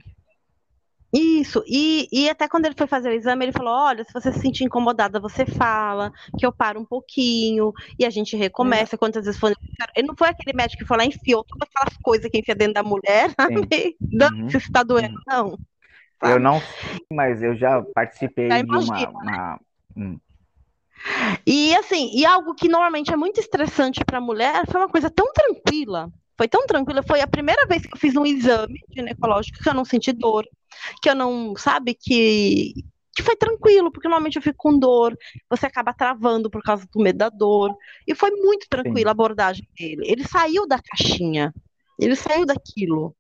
isso, 1.14 1.64
e, 1.66 2.08
e 2.12 2.30
até 2.30 2.50
quando 2.50 2.66
ele 2.66 2.76
foi 2.76 2.86
fazer 2.86 3.10
o 3.10 3.14
exame, 3.14 3.46
ele 3.46 3.54
falou: 3.54 3.74
olha, 3.74 4.04
se 4.04 4.12
você 4.12 4.32
se 4.32 4.40
sentir 4.40 4.66
incomodada, 4.66 5.20
você 5.20 5.46
fala, 5.46 6.12
que 6.38 6.46
eu 6.46 6.52
paro 6.52 6.82
um 6.82 6.86
pouquinho, 6.86 7.72
e 7.98 8.06
a 8.06 8.10
gente 8.10 8.36
recomeça. 8.36 8.96
É. 8.96 8.98
Quantas 8.98 9.26
vezes 9.26 9.40
foi. 9.40 9.54
Ele 9.96 10.08
não 10.08 10.16
foi 10.16 10.30
aquele 10.30 10.56
médico 10.56 10.82
que 10.82 10.88
foi 10.88 10.98
lá 10.98 11.06
e 11.06 11.08
enfiou 11.08 11.44
todas 11.46 11.68
aquelas 11.70 11.98
coisas 11.98 12.30
que 12.30 12.40
enfia 12.40 12.56
dentro 12.56 12.74
da 12.74 12.84
mulher, 12.84 13.32
sabe? 13.40 13.62
Uhum. 14.02 14.50
Se 14.50 14.58
está 14.58 14.84
doendo, 14.84 15.16
uhum. 15.16 15.22
não. 15.28 15.60
Sabe? 16.20 16.34
Eu 16.34 16.40
não 16.40 16.60
sei, 16.60 17.00
mas 17.14 17.42
eu 17.42 17.56
já 17.56 17.82
participei 17.94 18.50
já 18.50 18.60
imagina, 18.60 18.98
de 18.98 19.06
uma. 19.06 19.22
uma... 19.22 19.24
Né? 19.24 19.58
Hum. 19.96 20.20
E 21.46 21.76
assim, 21.76 22.12
e 22.14 22.26
algo 22.26 22.54
que 22.54 22.68
normalmente 22.68 23.14
é 23.14 23.16
muito 23.16 23.40
estressante 23.40 24.04
para 24.04 24.18
a 24.18 24.22
mulher 24.22 24.66
foi 24.70 24.82
uma 24.82 24.90
coisa 24.90 25.10
tão 25.10 25.32
tranquila. 25.32 26.12
Foi 26.38 26.48
tão 26.48 26.66
tranquila. 26.66 27.02
Foi 27.02 27.22
a 27.22 27.28
primeira 27.28 27.66
vez 27.66 27.82
que 27.82 27.94
eu 27.94 28.00
fiz 28.00 28.16
um 28.16 28.26
exame 28.26 28.80
ginecológico 28.96 29.64
que 29.64 29.68
eu 29.68 29.74
não 29.74 29.84
senti 29.84 30.14
dor, 30.14 30.46
que 31.02 31.10
eu 31.10 31.16
não, 31.16 31.56
sabe, 31.56 31.96
que, 31.96 32.74
que 33.16 33.24
foi 33.24 33.36
tranquilo, 33.36 33.92
porque 33.92 34.08
normalmente 34.08 34.36
eu 34.36 34.42
fico 34.42 34.58
com 34.58 34.78
dor, 34.78 35.18
você 35.50 35.66
acaba 35.66 35.94
travando 35.94 36.50
por 36.50 36.62
causa 36.62 36.88
do 36.94 37.02
medo 37.02 37.18
da 37.18 37.30
dor. 37.30 37.76
E 38.06 38.14
foi 38.14 38.32
muito 38.32 38.68
tranquila 38.70 39.10
a 39.10 39.12
abordagem 39.12 39.68
dele. 39.78 40.04
Ele 40.06 40.24
saiu 40.24 40.68
da 40.68 40.80
caixinha, 40.80 41.54
ele 42.00 42.16
saiu 42.16 42.46
daquilo. 42.46 43.16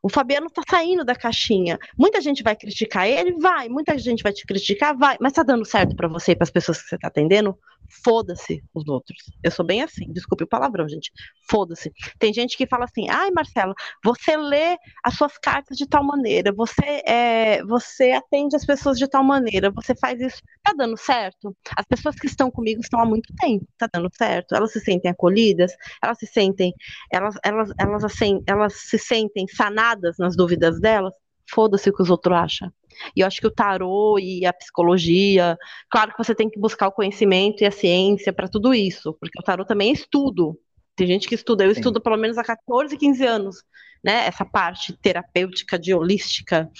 O 0.00 0.08
Fabiano 0.10 0.48
está 0.48 0.62
saindo 0.68 1.02
da 1.02 1.16
caixinha. 1.16 1.78
Muita 1.98 2.20
gente 2.20 2.42
vai 2.42 2.54
criticar 2.54 3.08
ele, 3.08 3.38
vai. 3.38 3.70
Muita 3.70 3.96
gente 3.96 4.22
vai 4.22 4.34
te 4.34 4.46
criticar, 4.46 4.94
vai. 4.94 5.16
Mas 5.18 5.32
está 5.32 5.42
dando 5.42 5.64
certo 5.64 5.96
para 5.96 6.06
você 6.06 6.32
e 6.32 6.36
para 6.36 6.44
as 6.44 6.50
pessoas 6.50 6.82
que 6.82 6.90
você 6.90 6.96
está 6.96 7.08
atendendo? 7.08 7.58
Foda-se 8.02 8.62
os 8.74 8.86
outros. 8.88 9.18
Eu 9.42 9.50
sou 9.50 9.64
bem 9.64 9.82
assim, 9.82 10.12
desculpe 10.12 10.44
o 10.44 10.48
palavrão, 10.48 10.88
gente. 10.88 11.10
Foda-se. 11.48 11.92
Tem 12.18 12.32
gente 12.32 12.56
que 12.56 12.66
fala 12.66 12.84
assim: 12.84 13.08
ai, 13.08 13.30
Marcelo, 13.30 13.74
você 14.02 14.36
lê 14.36 14.76
as 15.04 15.14
suas 15.14 15.38
cartas 15.38 15.76
de 15.76 15.86
tal 15.86 16.02
maneira, 16.04 16.52
você, 16.52 17.02
é, 17.06 17.62
você 17.64 18.12
atende 18.12 18.56
as 18.56 18.64
pessoas 18.64 18.98
de 18.98 19.06
tal 19.08 19.22
maneira, 19.22 19.70
você 19.70 19.94
faz 19.94 20.20
isso. 20.20 20.42
Tá 20.62 20.72
dando 20.76 20.96
certo? 20.96 21.54
As 21.76 21.84
pessoas 21.86 22.16
que 22.16 22.26
estão 22.26 22.50
comigo 22.50 22.80
estão 22.80 23.00
há 23.00 23.06
muito 23.06 23.32
tempo, 23.38 23.66
tá 23.78 23.88
dando 23.92 24.08
certo? 24.16 24.54
Elas 24.54 24.72
se 24.72 24.80
sentem 24.80 25.10
acolhidas, 25.10 25.72
elas 26.02 26.18
se 26.18 26.26
sentem, 26.26 26.72
elas, 27.12 27.36
elas, 27.44 27.70
elas, 27.78 28.04
assim, 28.04 28.42
elas 28.46 28.74
se 28.74 28.98
sentem 28.98 29.46
sanadas 29.46 30.16
nas 30.18 30.36
dúvidas 30.36 30.80
delas. 30.80 31.12
Foda-se 31.50 31.90
o 31.90 31.92
que 31.92 32.02
os 32.02 32.10
outros 32.10 32.36
acham. 32.36 32.72
E 33.16 33.20
eu 33.20 33.26
acho 33.26 33.40
que 33.40 33.46
o 33.46 33.50
tarô 33.50 34.18
e 34.18 34.46
a 34.46 34.52
psicologia, 34.52 35.58
claro 35.90 36.12
que 36.12 36.18
você 36.18 36.34
tem 36.34 36.48
que 36.48 36.58
buscar 36.58 36.88
o 36.88 36.92
conhecimento 36.92 37.62
e 37.62 37.66
a 37.66 37.70
ciência 37.70 38.32
para 38.32 38.48
tudo 38.48 38.74
isso, 38.74 39.14
porque 39.20 39.38
o 39.38 39.42
tarô 39.42 39.64
também 39.64 39.90
é 39.90 39.92
estudo. 39.92 40.58
Tem 40.96 41.06
gente 41.06 41.28
que 41.28 41.34
estuda, 41.34 41.64
eu 41.64 41.74
Sim. 41.74 41.80
estudo 41.80 42.00
pelo 42.00 42.16
menos 42.16 42.38
há 42.38 42.44
14, 42.44 42.96
15 42.96 43.26
anos, 43.26 43.64
né? 44.02 44.26
Essa 44.26 44.44
parte 44.44 44.92
terapêutica, 44.92 45.78
de 45.78 45.92
holística. 45.92 46.70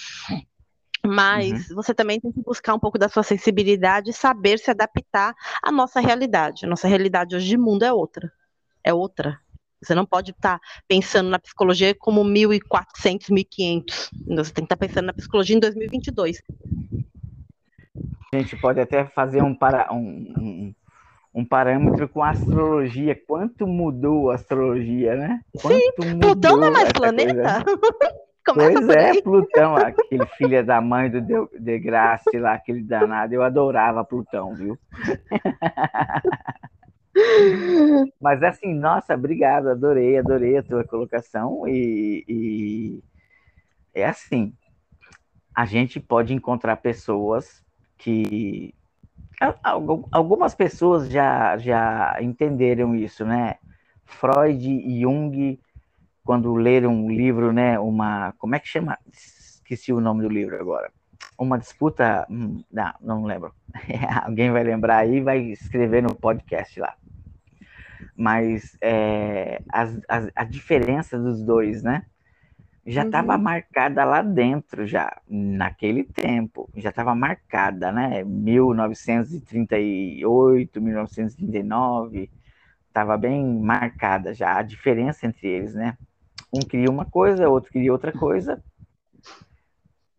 Mas 1.05 1.69
uhum. 1.69 1.75
você 1.75 1.93
também 1.93 2.19
tem 2.19 2.31
que 2.31 2.41
buscar 2.41 2.73
um 2.73 2.79
pouco 2.79 2.97
da 2.97 3.09
sua 3.09 3.23
sensibilidade 3.23 4.09
e 4.09 4.13
saber 4.13 4.57
se 4.57 4.71
adaptar 4.71 5.35
à 5.61 5.71
nossa 5.71 5.99
realidade. 5.99 6.65
A 6.65 6.69
nossa 6.69 6.87
realidade 6.87 7.35
hoje 7.35 7.47
de 7.47 7.57
mundo 7.57 7.83
é 7.83 7.93
outra. 7.93 8.31
É 8.83 8.93
outra. 8.93 9.39
Você 9.85 9.93
não 9.93 10.05
pode 10.05 10.31
estar 10.31 10.59
tá 10.59 10.65
pensando 10.87 11.29
na 11.29 11.37
psicologia 11.37 11.93
como 11.93 12.23
1.400, 12.23 13.29
1.500. 13.29 14.09
Você 14.35 14.53
tem 14.53 14.65
que 14.65 14.73
estar 14.73 14.75
tá 14.75 14.77
pensando 14.77 15.05
na 15.05 15.13
psicologia 15.13 15.55
em 15.55 15.59
2022. 15.59 16.41
A 18.33 18.37
gente 18.37 18.57
pode 18.57 18.79
até 18.81 19.05
fazer 19.05 19.43
um, 19.43 19.53
para, 19.53 19.93
um, 19.93 20.33
um, 20.37 20.75
um 21.33 21.45
parâmetro 21.45 22.09
com 22.09 22.23
a 22.23 22.31
astrologia. 22.31 23.15
Quanto 23.27 23.67
mudou 23.67 24.31
a 24.31 24.35
astrologia, 24.35 25.15
né? 25.15 25.41
Quanto 25.61 25.77
Sim, 25.77 26.19
Plutão 26.19 26.57
não 26.57 26.67
é 26.67 26.71
mais 26.71 26.91
planeta? 26.91 27.63
pois 28.43 28.89
é, 28.89 29.21
Plutão, 29.21 29.75
aquele 29.75 30.25
filho 30.37 30.65
da 30.65 30.81
mãe 30.81 31.09
do 31.09 31.21
De, 31.21 31.35
de 31.59 31.79
Graça 31.79 32.31
lá, 32.35 32.55
aquele 32.55 32.81
danado. 32.81 33.33
Eu 33.33 33.43
adorava 33.43 34.03
Plutão, 34.03 34.55
viu? 34.55 34.77
Mas 38.19 38.43
assim, 38.43 38.73
nossa, 38.73 39.13
obrigado, 39.13 39.69
adorei, 39.69 40.17
adorei 40.17 40.57
a 40.57 40.63
tua 40.63 40.83
colocação 40.83 41.67
e, 41.67 42.25
e, 42.27 43.03
é 43.93 44.05
assim, 44.05 44.53
a 45.55 45.65
gente 45.65 45.99
pode 45.99 46.33
encontrar 46.33 46.77
pessoas 46.77 47.63
que 47.97 48.73
algumas 50.11 50.53
pessoas 50.53 51.09
já 51.09 51.57
já 51.57 52.17
entenderam 52.21 52.95
isso, 52.95 53.25
né? 53.25 53.55
Freud 54.03 54.67
e 54.69 55.01
Jung, 55.01 55.59
quando 56.23 56.53
leram 56.55 56.93
um 56.93 57.09
livro, 57.09 57.53
né? 57.53 57.79
Uma 57.79 58.33
como 58.37 58.55
é 58.55 58.59
que 58.59 58.67
chama? 58.67 58.97
Esqueci 59.11 59.93
o 59.93 60.01
nome 60.01 60.21
do 60.21 60.29
livro 60.29 60.59
agora. 60.59 60.91
Uma 61.37 61.57
disputa, 61.57 62.25
hum, 62.29 62.63
não, 62.71 62.93
não 63.01 63.25
lembro. 63.25 63.53
Alguém 64.23 64.51
vai 64.51 64.63
lembrar 64.63 64.97
aí, 64.97 65.21
vai 65.21 65.39
escrever 65.39 66.03
no 66.03 66.15
podcast 66.15 66.79
lá 66.79 66.95
mas 68.15 68.75
é, 68.81 69.61
as, 69.69 69.99
as, 70.07 70.29
a 70.35 70.43
diferença 70.43 71.19
dos 71.19 71.43
dois, 71.43 71.83
né? 71.83 72.03
Já 72.87 73.03
estava 73.03 73.35
uhum. 73.35 73.41
marcada 73.41 74.05
lá 74.05 74.21
dentro, 74.21 74.85
já, 74.85 75.19
naquele 75.27 76.03
tempo, 76.03 76.69
já 76.75 76.89
estava 76.89 77.15
marcada, 77.15 77.91
né? 77.91 78.23
1938, 78.23 80.79
1939, 80.79 82.29
estava 82.87 83.17
bem 83.17 83.43
marcada 83.59 84.35
já 84.35 84.57
a 84.57 84.61
diferença 84.61 85.25
entre 85.25 85.47
eles, 85.47 85.73
né? 85.73 85.97
Um 86.53 86.59
queria 86.59 86.91
uma 86.91 87.05
coisa, 87.05 87.49
outro 87.49 87.71
queria 87.71 87.91
outra 87.91 88.11
coisa. 88.11 88.63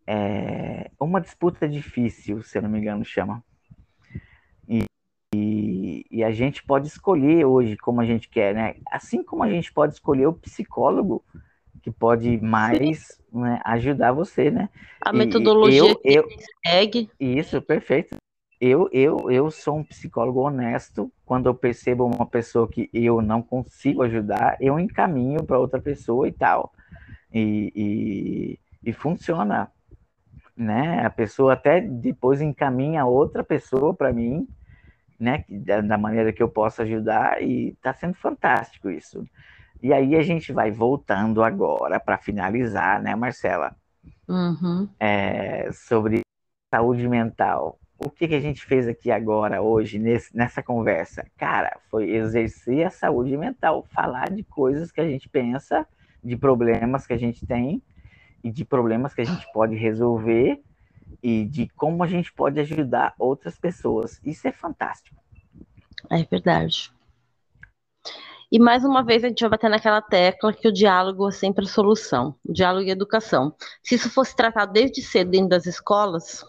É, 0.05 0.91
uma 0.99 1.21
disputa 1.21 1.65
difícil, 1.67 2.43
se 2.43 2.57
eu 2.57 2.61
não 2.61 2.69
me 2.69 2.79
engano, 2.79 3.05
chama. 3.05 3.41
E, 6.17 6.19
e, 6.19 6.21
e, 6.21 6.23
a 6.23 6.31
gente 6.31 6.63
pode 6.63 6.87
escolher 6.87 7.45
hoje 7.45 7.77
como 7.77 8.01
a 8.01 8.05
gente 8.05 8.27
quer, 8.27 8.53
né? 8.53 8.75
Assim 8.91 9.23
como 9.23 9.43
a 9.43 9.49
gente 9.49 9.71
pode 9.71 9.93
escolher 9.93 10.25
o 10.25 10.33
psicólogo 10.33 11.23
que 11.81 11.91
pode 11.91 12.37
mais 12.41 13.21
né, 13.31 13.61
ajudar 13.63 14.11
você, 14.11 14.51
né? 14.51 14.69
A 14.99 15.13
metodologia 15.13 15.91
eu, 15.91 15.95
que 15.95 16.13
eu, 16.13 16.27
segue. 16.65 17.09
Isso, 17.19 17.61
perfeito. 17.61 18.15
Eu, 18.59 18.89
eu, 18.91 19.31
eu 19.31 19.51
sou 19.51 19.77
um 19.77 19.83
psicólogo 19.83 20.41
honesto. 20.41 21.11
Quando 21.25 21.45
eu 21.45 21.53
percebo 21.53 22.05
uma 22.05 22.25
pessoa 22.25 22.67
que 22.67 22.89
eu 22.91 23.21
não 23.21 23.41
consigo 23.41 24.01
ajudar, 24.01 24.57
eu 24.59 24.79
encaminho 24.79 25.43
para 25.43 25.59
outra 25.59 25.79
pessoa 25.79 26.27
e 26.27 26.31
tal. 26.31 26.73
E, 27.31 27.71
e, 27.75 28.59
e 28.89 28.93
funciona, 28.93 29.71
né? 30.55 31.05
A 31.05 31.09
pessoa 31.09 31.53
até 31.53 31.79
depois 31.79 32.41
encaminha 32.41 33.05
outra 33.05 33.43
pessoa 33.43 33.93
para 33.93 34.11
mim 34.11 34.47
né, 35.19 35.43
da, 35.49 35.81
da 35.81 35.97
maneira 35.97 36.31
que 36.31 36.41
eu 36.41 36.49
posso 36.49 36.81
ajudar, 36.81 37.41
e 37.41 37.69
está 37.69 37.93
sendo 37.93 38.13
fantástico 38.15 38.89
isso. 38.89 39.25
E 39.81 39.93
aí 39.93 40.15
a 40.15 40.23
gente 40.23 40.51
vai 40.51 40.71
voltando 40.71 41.43
agora 41.43 41.99
para 41.99 42.17
finalizar, 42.17 43.01
né, 43.01 43.15
Marcela? 43.15 43.75
Uhum. 44.27 44.89
É, 44.99 45.69
sobre 45.71 46.21
saúde 46.73 47.07
mental. 47.07 47.79
O 47.99 48.09
que, 48.09 48.27
que 48.27 48.35
a 48.35 48.39
gente 48.39 48.63
fez 48.65 48.87
aqui 48.87 49.11
agora, 49.11 49.61
hoje, 49.61 49.97
nesse, 49.97 50.35
nessa 50.35 50.61
conversa? 50.61 51.25
Cara, 51.35 51.79
foi 51.89 52.11
exercer 52.11 52.85
a 52.85 52.89
saúde 52.91 53.35
mental, 53.35 53.85
falar 53.91 54.29
de 54.29 54.43
coisas 54.43 54.91
que 54.91 55.01
a 55.01 55.07
gente 55.07 55.27
pensa, 55.27 55.87
de 56.23 56.35
problemas 56.35 57.07
que 57.07 57.13
a 57.13 57.17
gente 57.17 57.45
tem 57.45 57.81
e 58.43 58.51
de 58.51 58.63
problemas 58.63 59.13
que 59.13 59.21
a 59.21 59.25
gente 59.25 59.51
pode 59.51 59.75
resolver 59.75 60.61
e 61.27 61.43
de 61.43 61.67
como 61.75 62.05
a 62.05 62.07
gente 62.07 62.31
pode 62.31 62.57
ajudar 62.61 63.13
outras 63.19 63.59
pessoas. 63.59 64.17
Isso 64.23 64.47
é 64.47 64.51
fantástico. 64.53 65.21
É 66.09 66.23
verdade. 66.23 66.89
E 68.49 68.57
mais 68.57 68.85
uma 68.85 69.03
vez 69.03 69.25
a 69.25 69.27
gente 69.27 69.41
vai 69.41 69.49
bater 69.49 69.69
naquela 69.69 70.01
tecla 70.01 70.53
que 70.53 70.69
o 70.69 70.71
diálogo 70.71 71.27
é 71.27 71.31
sempre 71.33 71.65
a 71.65 71.67
solução. 71.67 72.33
O 72.45 72.53
diálogo 72.53 72.87
e 72.87 72.91
educação. 72.91 73.53
Se 73.83 73.95
isso 73.95 74.09
fosse 74.09 74.33
tratado 74.33 74.71
desde 74.71 75.01
cedo 75.01 75.31
dentro 75.31 75.49
das 75.49 75.65
escolas, 75.65 76.45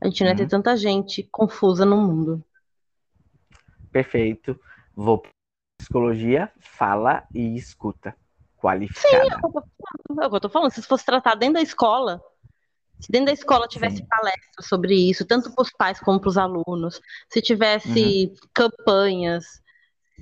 a 0.00 0.06
gente 0.06 0.22
não 0.22 0.30
ia 0.30 0.36
ter 0.36 0.44
uhum. 0.44 0.48
tanta 0.48 0.74
gente 0.74 1.28
confusa 1.30 1.84
no 1.84 1.98
mundo. 1.98 2.42
Perfeito. 3.92 4.58
Vou 4.96 5.22
psicologia, 5.76 6.50
fala 6.60 7.24
e 7.34 7.54
escuta. 7.56 8.16
Qualificada. 8.56 9.36
Sim, 9.36 10.18
é 10.18 10.26
o 10.26 10.30
que 10.30 10.36
eu 10.36 10.40
tô 10.40 10.48
falando. 10.48 10.70
Se 10.70 10.80
isso 10.80 10.88
fosse 10.88 11.04
tratado 11.04 11.40
dentro 11.40 11.56
da 11.56 11.60
escola, 11.60 12.22
se 13.04 13.12
dentro 13.12 13.26
da 13.26 13.32
escola 13.32 13.68
tivesse 13.68 13.98
Sim. 13.98 14.06
palestra 14.08 14.62
sobre 14.62 14.94
isso, 14.94 15.26
tanto 15.26 15.54
para 15.54 15.60
os 15.60 15.70
pais 15.70 16.00
como 16.00 16.18
para 16.18 16.30
os 16.30 16.38
alunos, 16.38 17.02
se 17.28 17.42
tivesse 17.42 18.30
uhum. 18.30 18.48
campanhas, 18.54 19.44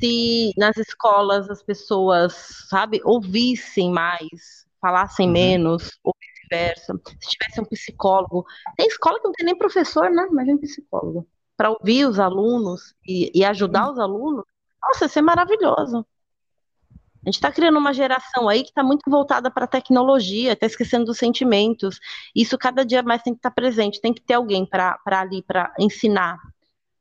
se 0.00 0.52
nas 0.56 0.76
escolas 0.76 1.48
as 1.48 1.62
pessoas, 1.62 2.34
sabe, 2.68 3.00
ouvissem 3.04 3.88
mais, 3.92 4.66
falassem 4.80 5.28
uhum. 5.28 5.32
menos, 5.32 5.96
ou 6.02 6.12
vice-versa, 6.20 7.00
se 7.20 7.28
tivesse 7.28 7.60
um 7.60 7.64
psicólogo. 7.64 8.44
Tem 8.76 8.88
escola 8.88 9.20
que 9.20 9.26
não 9.26 9.32
tem 9.32 9.46
nem 9.46 9.56
professor, 9.56 10.10
né? 10.10 10.26
Imagina 10.28 10.56
um 10.56 10.60
psicólogo. 10.60 11.28
Para 11.56 11.70
ouvir 11.70 12.04
os 12.06 12.18
alunos 12.18 12.96
e, 13.06 13.30
e 13.32 13.44
ajudar 13.44 13.86
uhum. 13.86 13.92
os 13.92 13.98
alunos, 14.00 14.44
nossa, 14.82 15.06
isso 15.06 15.20
é 15.20 15.22
maravilhoso. 15.22 16.04
A 17.24 17.28
gente 17.28 17.36
está 17.36 17.52
criando 17.52 17.78
uma 17.78 17.94
geração 17.94 18.48
aí 18.48 18.62
que 18.62 18.70
está 18.70 18.82
muito 18.82 19.08
voltada 19.08 19.48
para 19.48 19.64
a 19.64 19.68
tecnologia, 19.68 20.52
está 20.52 20.66
esquecendo 20.66 21.04
dos 21.04 21.18
sentimentos. 21.18 22.00
Isso 22.34 22.58
cada 22.58 22.84
dia 22.84 23.02
mais 23.02 23.22
tem 23.22 23.32
que 23.32 23.38
estar 23.38 23.50
tá 23.50 23.54
presente, 23.54 24.00
tem 24.00 24.12
que 24.12 24.20
ter 24.20 24.34
alguém 24.34 24.66
para 24.66 24.98
ali, 25.06 25.40
para 25.42 25.72
ensinar. 25.78 26.38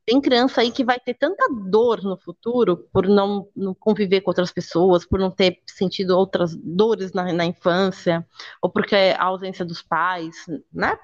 Tem 0.05 0.21
criança 0.21 0.61
aí 0.61 0.71
que 0.71 0.83
vai 0.83 0.99
ter 0.99 1.15
tanta 1.15 1.47
dor 1.69 2.03
no 2.03 2.17
futuro 2.17 2.77
por 2.91 3.07
não, 3.07 3.47
não 3.55 3.73
conviver 3.73 4.21
com 4.21 4.29
outras 4.29 4.51
pessoas, 4.51 5.05
por 5.05 5.19
não 5.19 5.31
ter 5.31 5.59
sentido 5.65 6.17
outras 6.17 6.55
dores 6.55 7.13
na, 7.13 7.31
na 7.33 7.45
infância, 7.45 8.25
ou 8.61 8.69
porque 8.69 8.95
a 8.95 9.23
ausência 9.23 9.65
dos 9.65 9.81
pais, 9.81 10.35
né? 10.71 10.97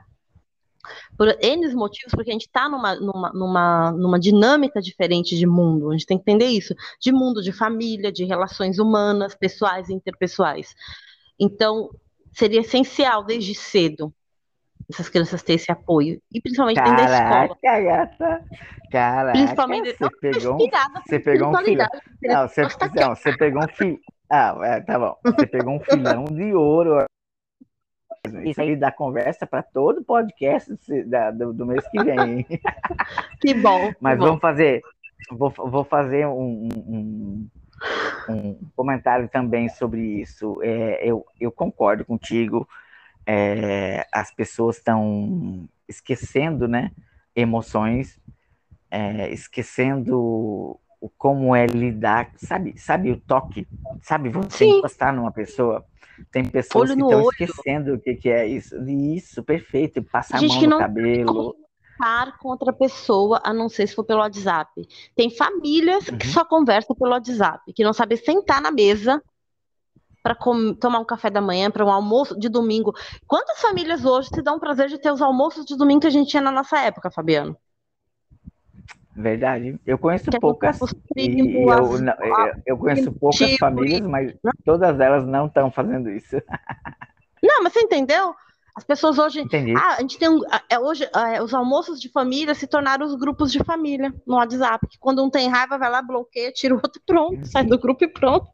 Por 1.18 1.28
N 1.42 1.76
motivos, 1.76 2.14
porque 2.14 2.30
a 2.30 2.34
gente 2.34 2.48
está 2.48 2.70
numa, 2.70 2.96
numa, 2.96 3.32
numa, 3.34 3.92
numa 3.92 4.20
dinâmica 4.20 4.82
diferente 4.82 5.38
de 5.38 5.46
mundo. 5.46 5.90
A 5.90 5.94
gente 5.94 6.06
tem 6.06 6.18
que 6.18 6.24
entender 6.24 6.48
isso, 6.48 6.74
de 7.00 7.12
mundo, 7.12 7.42
de 7.42 7.52
família, 7.52 8.12
de 8.12 8.26
relações 8.26 8.80
humanas, 8.80 9.36
pessoais 9.36 9.90
e 9.90 9.94
interpessoais. 9.94 10.74
Então, 11.40 11.90
seria 12.34 12.62
essencial 12.62 13.24
desde 13.24 13.54
cedo 13.56 14.14
essas 14.90 15.10
crianças 15.10 15.44
terem 15.44 15.58
esse 15.58 15.72
apoio. 15.72 16.22
E 16.34 16.42
principalmente 16.42 16.78
Caraca, 16.78 16.96
dentro 16.96 17.14
da 17.14 17.46
escola. 17.46 17.82
Gata. 17.84 18.46
Caraca, 18.92 19.38
principalmente 19.38 19.96
você 19.98 20.10
pegou, 20.22 20.58
você 21.06 21.20
pegou 21.20 21.50
um 21.50 21.58
filho. 21.58 21.88
Não, 22.24 22.48
você, 22.48 22.62
não, 22.96 23.16
você 23.16 23.38
pegou 23.38 23.64
um 23.64 23.68
filho. 23.68 24.00
Ah, 24.30 24.58
é, 24.64 24.82
tá 24.82 24.98
bom. 24.98 25.16
Você 25.24 25.48
pegou 25.48 25.76
um 25.76 25.80
filhão 25.80 26.26
de 26.26 26.54
ouro 26.54 27.06
Isso 28.46 28.62
aí 28.62 28.76
dá 28.76 28.92
conversa 28.92 29.46
para 29.46 29.62
todo 29.62 30.04
podcast 30.04 30.72
do, 31.36 31.54
do, 31.54 31.66
mês 31.66 31.88
que 31.90 32.04
vem. 32.04 32.46
que 33.42 33.54
bom. 33.54 33.94
Mas 34.00 34.14
que 34.14 34.20
vamos 34.20 34.36
bom. 34.36 34.40
fazer, 34.40 34.82
vou, 35.32 35.50
vou 35.50 35.84
fazer 35.84 36.28
um, 36.28 36.70
um, 36.88 37.50
um, 38.30 38.60
comentário 38.76 39.28
também 39.30 39.70
sobre 39.70 40.02
isso. 40.02 40.62
É, 40.62 41.00
eu, 41.04 41.26
eu 41.40 41.52
concordo 41.52 42.06
contigo. 42.06 42.68
É, 43.26 44.06
as 44.14 44.32
pessoas 44.32 44.78
estão 44.78 45.68
esquecendo, 45.88 46.68
né, 46.68 46.92
emoções, 47.36 48.20
é, 48.90 49.30
esquecendo 49.32 50.80
o 51.00 51.10
como 51.18 51.56
é 51.56 51.66
lidar, 51.66 52.32
sabe, 52.38 52.78
sabe 52.78 53.12
o 53.12 53.20
toque, 53.20 53.68
sabe 54.02 54.30
você 54.30 54.66
Sim. 54.66 54.78
encostar 54.78 55.14
numa 55.14 55.32
pessoa. 55.32 55.86
Tem 56.32 56.46
pessoas 56.46 56.92
olho 56.92 56.98
que 56.98 57.04
estão 57.04 57.30
esquecendo 57.30 57.94
o 57.94 58.00
que, 58.00 58.16
que 58.16 58.30
é 58.30 58.48
isso. 58.48 58.76
Isso, 58.88 59.44
perfeito. 59.44 60.04
Passar 60.04 60.38
a 60.38 60.42
mão 60.42 60.62
no 60.62 60.78
cabelo. 60.78 61.56
Conversar 61.98 62.38
com 62.40 62.50
outra 62.50 62.74
pessoa, 62.74 63.42
a 63.44 63.54
não 63.54 63.70
ser 63.70 63.88
se 63.88 63.96
for 63.96 64.04
pelo 64.04 64.20
WhatsApp. 64.20 64.88
Tem 65.16 65.30
famílias 65.30 66.08
uhum. 66.08 66.18
que 66.18 66.28
só 66.28 66.46
conversam 66.46 66.96
pelo 66.96 67.12
WhatsApp, 67.12 67.72
que 67.74 67.84
não 67.84 67.94
sabem 67.94 68.18
sentar 68.18 68.62
na 68.62 68.72
mesa 68.72 69.22
para 70.22 70.36
tomar 70.80 71.00
um 71.00 71.06
café 71.06 71.30
da 71.30 71.40
manhã, 71.40 71.72
para 71.72 71.86
um 71.86 71.92
almoço 71.92 72.38
de 72.38 72.50
domingo. 72.50 72.94
Quantas 73.26 73.62
famílias 73.62 74.04
hoje 74.04 74.30
te 74.30 74.42
dão 74.42 74.58
o 74.58 74.60
prazer 74.60 74.90
de 74.90 74.98
ter 74.98 75.12
os 75.12 75.22
almoços 75.22 75.66
de 75.66 75.78
domingo 75.78 76.02
que 76.02 76.08
a 76.08 76.12
gente 76.12 76.30
tinha 76.30 76.42
na 76.42 76.52
nossa 76.52 76.78
época, 76.80 77.10
Fabiano? 77.10 77.58
Verdade. 79.18 79.80
Eu 79.84 79.98
conheço 79.98 80.30
que 80.30 80.40
poucas. 80.40 80.78
Primos, 81.10 82.00
eu, 82.00 82.08
eu, 82.08 82.54
eu, 82.68 82.78
conheço 82.78 83.12
poucas 83.12 83.40
tipo, 83.40 83.58
famílias, 83.58 84.02
mas 84.02 84.32
todas 84.64 85.00
elas 85.00 85.26
não 85.26 85.48
estão 85.48 85.72
fazendo 85.72 86.10
isso. 86.12 86.38
Não, 87.42 87.64
mas 87.64 87.74
você 87.74 87.82
entendeu? 87.82 88.36
As 88.76 88.84
pessoas 88.84 89.18
hoje. 89.18 89.42
Entendi. 89.42 89.74
Ah, 89.76 89.96
a 89.98 90.02
gente 90.02 90.18
tem 90.20 90.28
um, 90.28 90.40
é, 90.70 90.80
hoje 90.80 91.08
é, 91.16 91.42
os 91.42 91.54
almoços 91.54 92.00
de 92.00 92.10
família 92.10 92.54
se 92.54 92.68
tornaram 92.68 93.06
os 93.06 93.16
grupos 93.16 93.52
de 93.52 93.64
família 93.64 94.14
no 94.26 94.36
WhatsApp. 94.36 94.88
Que 94.88 95.00
quando 95.00 95.24
um 95.24 95.30
tem 95.30 95.48
raiva, 95.48 95.78
vai 95.78 95.90
lá, 95.90 96.02
bloqueia, 96.02 96.52
tira 96.52 96.76
o 96.76 96.78
outro 96.78 97.02
pronto, 97.06 97.46
sai 97.48 97.64
do 97.64 97.80
grupo 97.80 98.04
e 98.04 98.08
pronto. 98.08 98.52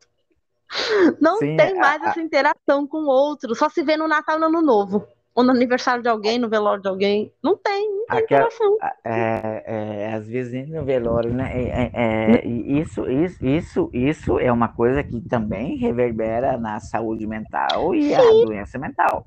Não 1.20 1.38
Sim, 1.38 1.56
tem 1.58 1.76
mais 1.76 2.02
a, 2.04 2.10
essa 2.10 2.22
interação 2.22 2.88
com 2.88 3.00
o 3.00 3.08
outro, 3.08 3.54
só 3.54 3.70
se 3.70 3.84
vê 3.84 3.96
no 3.96 4.08
Natal 4.08 4.38
e 4.38 4.40
no 4.40 4.48
Ano 4.48 4.62
Novo 4.62 5.08
ou 5.36 5.44
no 5.44 5.52
aniversário 5.52 6.04
de 6.04 6.10
alguém, 6.10 6.38
no 6.38 6.48
velório 6.48 6.82
de 6.82 6.88
alguém. 6.88 7.32
Não 7.42 7.58
tem, 7.58 7.90
não 7.90 8.06
tem 8.06 8.18
Aquela, 8.18 8.46
interação. 8.46 8.78
É, 9.04 9.64
é, 9.66 10.14
às 10.14 10.28
vezes 10.28 10.70
no 10.70 10.84
velório, 10.84 11.34
né? 11.34 11.52
É, 11.54 11.92
é, 11.94 12.36
é 12.36 12.48
isso, 12.48 13.10
isso, 13.10 13.46
isso, 13.46 13.90
isso 13.94 14.40
é 14.40 14.52
uma 14.52 14.68
coisa 14.68 15.04
que 15.04 15.20
também 15.22 15.76
reverbera 15.78 16.58
na 16.58 16.80
saúde 16.80 17.26
mental 17.26 17.96
e 17.96 18.10
Sim. 18.10 18.16
a 18.16 18.46
doença 18.46 18.78
mental. 18.78 19.26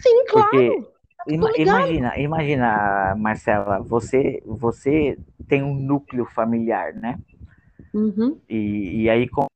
Sim, 0.00 0.24
claro. 0.26 0.48
Porque 0.50 0.82
imagina, 1.26 2.18
imagina, 2.18 3.14
Marcela, 3.18 3.80
você, 3.80 4.40
você 4.46 5.18
tem 5.48 5.62
um 5.62 5.74
núcleo 5.74 6.24
familiar, 6.26 6.94
né? 6.94 7.18
Uhum. 7.92 8.38
E, 8.48 9.02
e 9.02 9.10
aí 9.10 9.28
com 9.28 9.46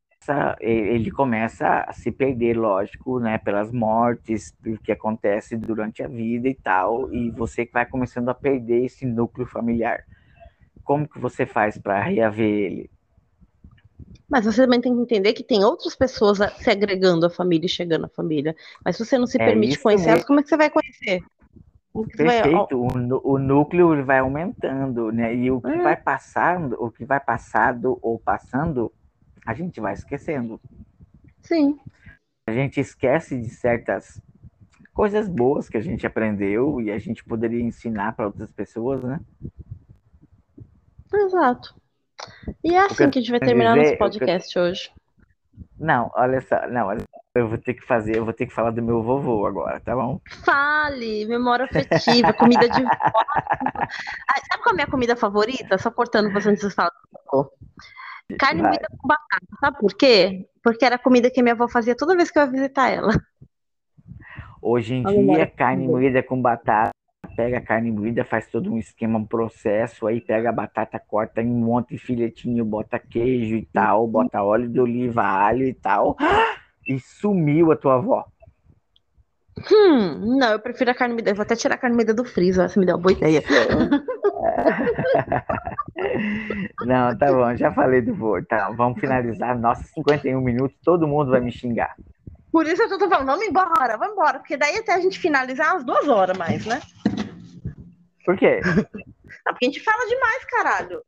ele 0.60 1.10
começa 1.10 1.84
a 1.86 1.92
se 1.92 2.10
perder, 2.10 2.56
lógico, 2.56 3.18
né, 3.18 3.38
pelas 3.38 3.72
mortes, 3.72 4.54
pelo 4.62 4.78
que 4.78 4.92
acontece 4.92 5.56
durante 5.56 6.02
a 6.02 6.08
vida 6.08 6.48
e 6.48 6.54
tal, 6.54 7.12
e 7.12 7.30
você 7.30 7.68
vai 7.72 7.84
começando 7.84 8.28
a 8.28 8.34
perder 8.34 8.84
esse 8.84 9.04
núcleo 9.04 9.46
familiar. 9.46 10.00
Como 10.82 11.08
que 11.08 11.18
você 11.18 11.46
faz 11.46 11.78
para 11.78 12.02
reaver 12.02 12.46
ele? 12.46 12.90
Mas 14.28 14.46
você 14.46 14.62
também 14.62 14.80
tem 14.80 14.94
que 14.94 15.00
entender 15.00 15.32
que 15.32 15.44
tem 15.44 15.62
outras 15.64 15.94
pessoas 15.94 16.38
se 16.56 16.70
agregando 16.70 17.26
à 17.26 17.30
família 17.30 17.66
e 17.66 17.68
chegando 17.68 18.06
à 18.06 18.08
família. 18.08 18.56
Mas 18.84 18.96
se 18.96 19.04
você 19.04 19.18
não 19.18 19.26
se 19.26 19.40
é 19.40 19.44
permite 19.44 19.78
conhecer 19.78 20.10
elas, 20.10 20.24
como 20.24 20.40
é 20.40 20.42
que 20.42 20.48
você 20.48 20.56
vai 20.56 20.70
conhecer? 20.70 21.22
Perfeito, 22.16 22.76
o, 22.76 23.34
o 23.34 23.38
núcleo 23.38 24.04
vai 24.04 24.18
aumentando, 24.18 25.12
né? 25.12 25.32
E 25.34 25.50
o 25.50 25.60
que 25.60 25.70
é. 25.70 25.82
vai 25.82 25.96
passando, 25.96 26.76
o 26.80 26.90
que 26.90 27.04
vai 27.04 27.20
passado 27.20 27.98
ou 28.02 28.18
passando 28.18 28.92
a 29.46 29.54
gente 29.54 29.80
vai 29.80 29.92
esquecendo. 29.92 30.60
Sim. 31.42 31.78
A 32.46 32.52
gente 32.52 32.80
esquece 32.80 33.40
de 33.40 33.48
certas 33.48 34.20
coisas 34.92 35.28
boas 35.28 35.68
que 35.68 35.76
a 35.76 35.80
gente 35.80 36.06
aprendeu 36.06 36.80
e 36.80 36.90
a 36.90 36.98
gente 36.98 37.24
poderia 37.24 37.60
ensinar 37.60 38.14
para 38.14 38.26
outras 38.26 38.50
pessoas, 38.52 39.02
né? 39.02 39.20
Exato. 41.12 41.74
E 42.62 42.74
é 42.74 42.78
assim 42.78 43.10
que 43.10 43.18
a 43.18 43.22
gente 43.22 43.30
vai 43.30 43.40
terminar 43.40 43.74
dizer, 43.74 43.86
nosso 43.86 43.98
podcast 43.98 44.58
hoje. 44.58 44.90
Não, 45.78 46.10
olha 46.14 46.40
só, 46.40 46.66
não, 46.68 46.90
eu 47.34 47.48
vou 47.48 47.58
ter 47.58 47.74
que 47.74 47.84
fazer, 47.84 48.16
eu 48.16 48.24
vou 48.24 48.32
ter 48.32 48.46
que 48.46 48.54
falar 48.54 48.70
do 48.70 48.82
meu 48.82 49.02
vovô 49.02 49.46
agora, 49.46 49.80
tá 49.80 49.94
bom? 49.94 50.20
Fale, 50.44 51.26
memória 51.26 51.64
afetiva, 51.64 52.32
comida 52.32 52.68
de 52.68 52.82
vó. 52.82 52.90
Ah, 54.26 54.40
sabe 54.48 54.62
qual 54.62 54.70
é 54.70 54.72
a 54.72 54.74
minha 54.74 54.86
comida 54.86 55.14
favorita? 55.14 55.76
Só 55.76 55.90
cortando 55.90 56.32
você 56.32 56.48
antes 56.48 56.66
de 56.66 56.74
falar 56.74 56.90
do 56.90 57.18
vovô. 57.30 57.52
Carne 58.38 58.62
Vai. 58.62 58.70
moída 58.70 58.88
com 58.96 59.08
batata, 59.08 59.46
sabe 59.60 59.78
por 59.78 59.94
quê? 59.94 60.48
Porque 60.62 60.84
era 60.84 60.96
a 60.96 60.98
comida 60.98 61.30
que 61.30 61.42
minha 61.42 61.54
avó 61.54 61.68
fazia 61.68 61.94
toda 61.94 62.16
vez 62.16 62.30
que 62.30 62.38
eu 62.38 62.44
ia 62.44 62.50
visitar 62.50 62.88
ela. 62.88 63.12
Hoje 64.62 64.94
em 64.94 65.02
dia, 65.02 65.46
carne 65.46 65.86
moída 65.86 66.22
com 66.22 66.40
batata, 66.40 66.90
pega 67.36 67.58
a 67.58 67.60
carne 67.60 67.90
moída, 67.90 68.24
faz 68.24 68.46
todo 68.46 68.72
um 68.72 68.78
esquema, 68.78 69.18
um 69.18 69.26
processo, 69.26 70.06
aí 70.06 70.22
pega 70.22 70.48
a 70.48 70.52
batata, 70.52 70.98
corta 70.98 71.42
em 71.42 71.50
um 71.50 71.58
monte 71.58 71.90
de 71.90 71.98
filetinho, 71.98 72.64
bota 72.64 72.98
queijo 72.98 73.56
e 73.56 73.66
tal, 73.66 74.06
bota 74.08 74.42
óleo 74.42 74.68
de 74.70 74.80
oliva, 74.80 75.22
alho 75.22 75.66
e 75.66 75.74
tal, 75.74 76.16
e 76.88 76.98
sumiu 76.98 77.72
a 77.72 77.76
tua 77.76 77.96
avó. 77.96 78.24
Hum, 79.70 80.38
não, 80.38 80.52
eu 80.52 80.58
prefiro 80.58 80.90
a 80.90 80.94
carne 80.94 81.14
moída. 81.14 81.30
Eu 81.30 81.34
vou 81.34 81.42
até 81.42 81.54
tirar 81.54 81.74
a 81.74 81.78
carne 81.78 81.94
moída 81.94 82.14
do 82.14 82.24
freezer, 82.24 82.68
se 82.68 82.78
me 82.78 82.86
deu 82.86 82.96
uma 82.96 83.02
boa 83.02 83.12
ideia. 83.12 83.42
Não, 86.84 87.16
tá 87.16 87.32
bom, 87.32 87.56
já 87.56 87.72
falei 87.72 88.02
do 88.02 88.14
voo. 88.14 88.44
Tá, 88.44 88.70
vamos 88.70 89.00
finalizar. 89.00 89.58
Nossa, 89.58 89.82
51 89.84 90.38
minutos, 90.40 90.76
todo 90.82 91.08
mundo 91.08 91.30
vai 91.30 91.40
me 91.40 91.52
xingar. 91.52 91.96
Por 92.52 92.66
isso 92.66 92.82
eu 92.82 92.98
tô 92.98 93.08
falando, 93.08 93.26
vamos 93.26 93.46
embora, 93.46 93.96
vamos 93.96 94.14
embora, 94.14 94.38
porque 94.38 94.56
daí 94.56 94.76
até 94.76 94.94
a 94.94 95.00
gente 95.00 95.18
finalizar 95.18 95.72
umas 95.72 95.84
duas 95.84 96.08
horas 96.08 96.38
mais, 96.38 96.64
né? 96.64 96.80
Por 98.24 98.36
quê? 98.36 98.60
Não, 98.64 99.52
porque 99.52 99.66
a 99.66 99.66
gente 99.66 99.82
fala 99.82 100.08
demais, 100.08 100.44
caralho. 100.44 101.02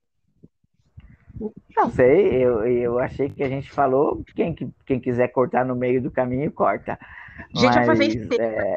Não 1.76 1.90
sei, 1.90 2.44
eu, 2.44 2.66
eu 2.66 2.98
achei 2.98 3.28
que 3.28 3.42
a 3.42 3.48
gente 3.48 3.70
falou, 3.70 4.24
quem, 4.34 4.56
quem 4.84 4.98
quiser 4.98 5.28
cortar 5.28 5.64
no 5.64 5.76
meio 5.76 6.02
do 6.02 6.10
caminho, 6.10 6.50
corta. 6.50 6.98
A 7.38 7.58
gente 7.58 7.66
Mas, 7.66 7.76
vai 7.76 7.86
fazer 7.86 8.04
espelho 8.06 8.42
é... 8.42 8.76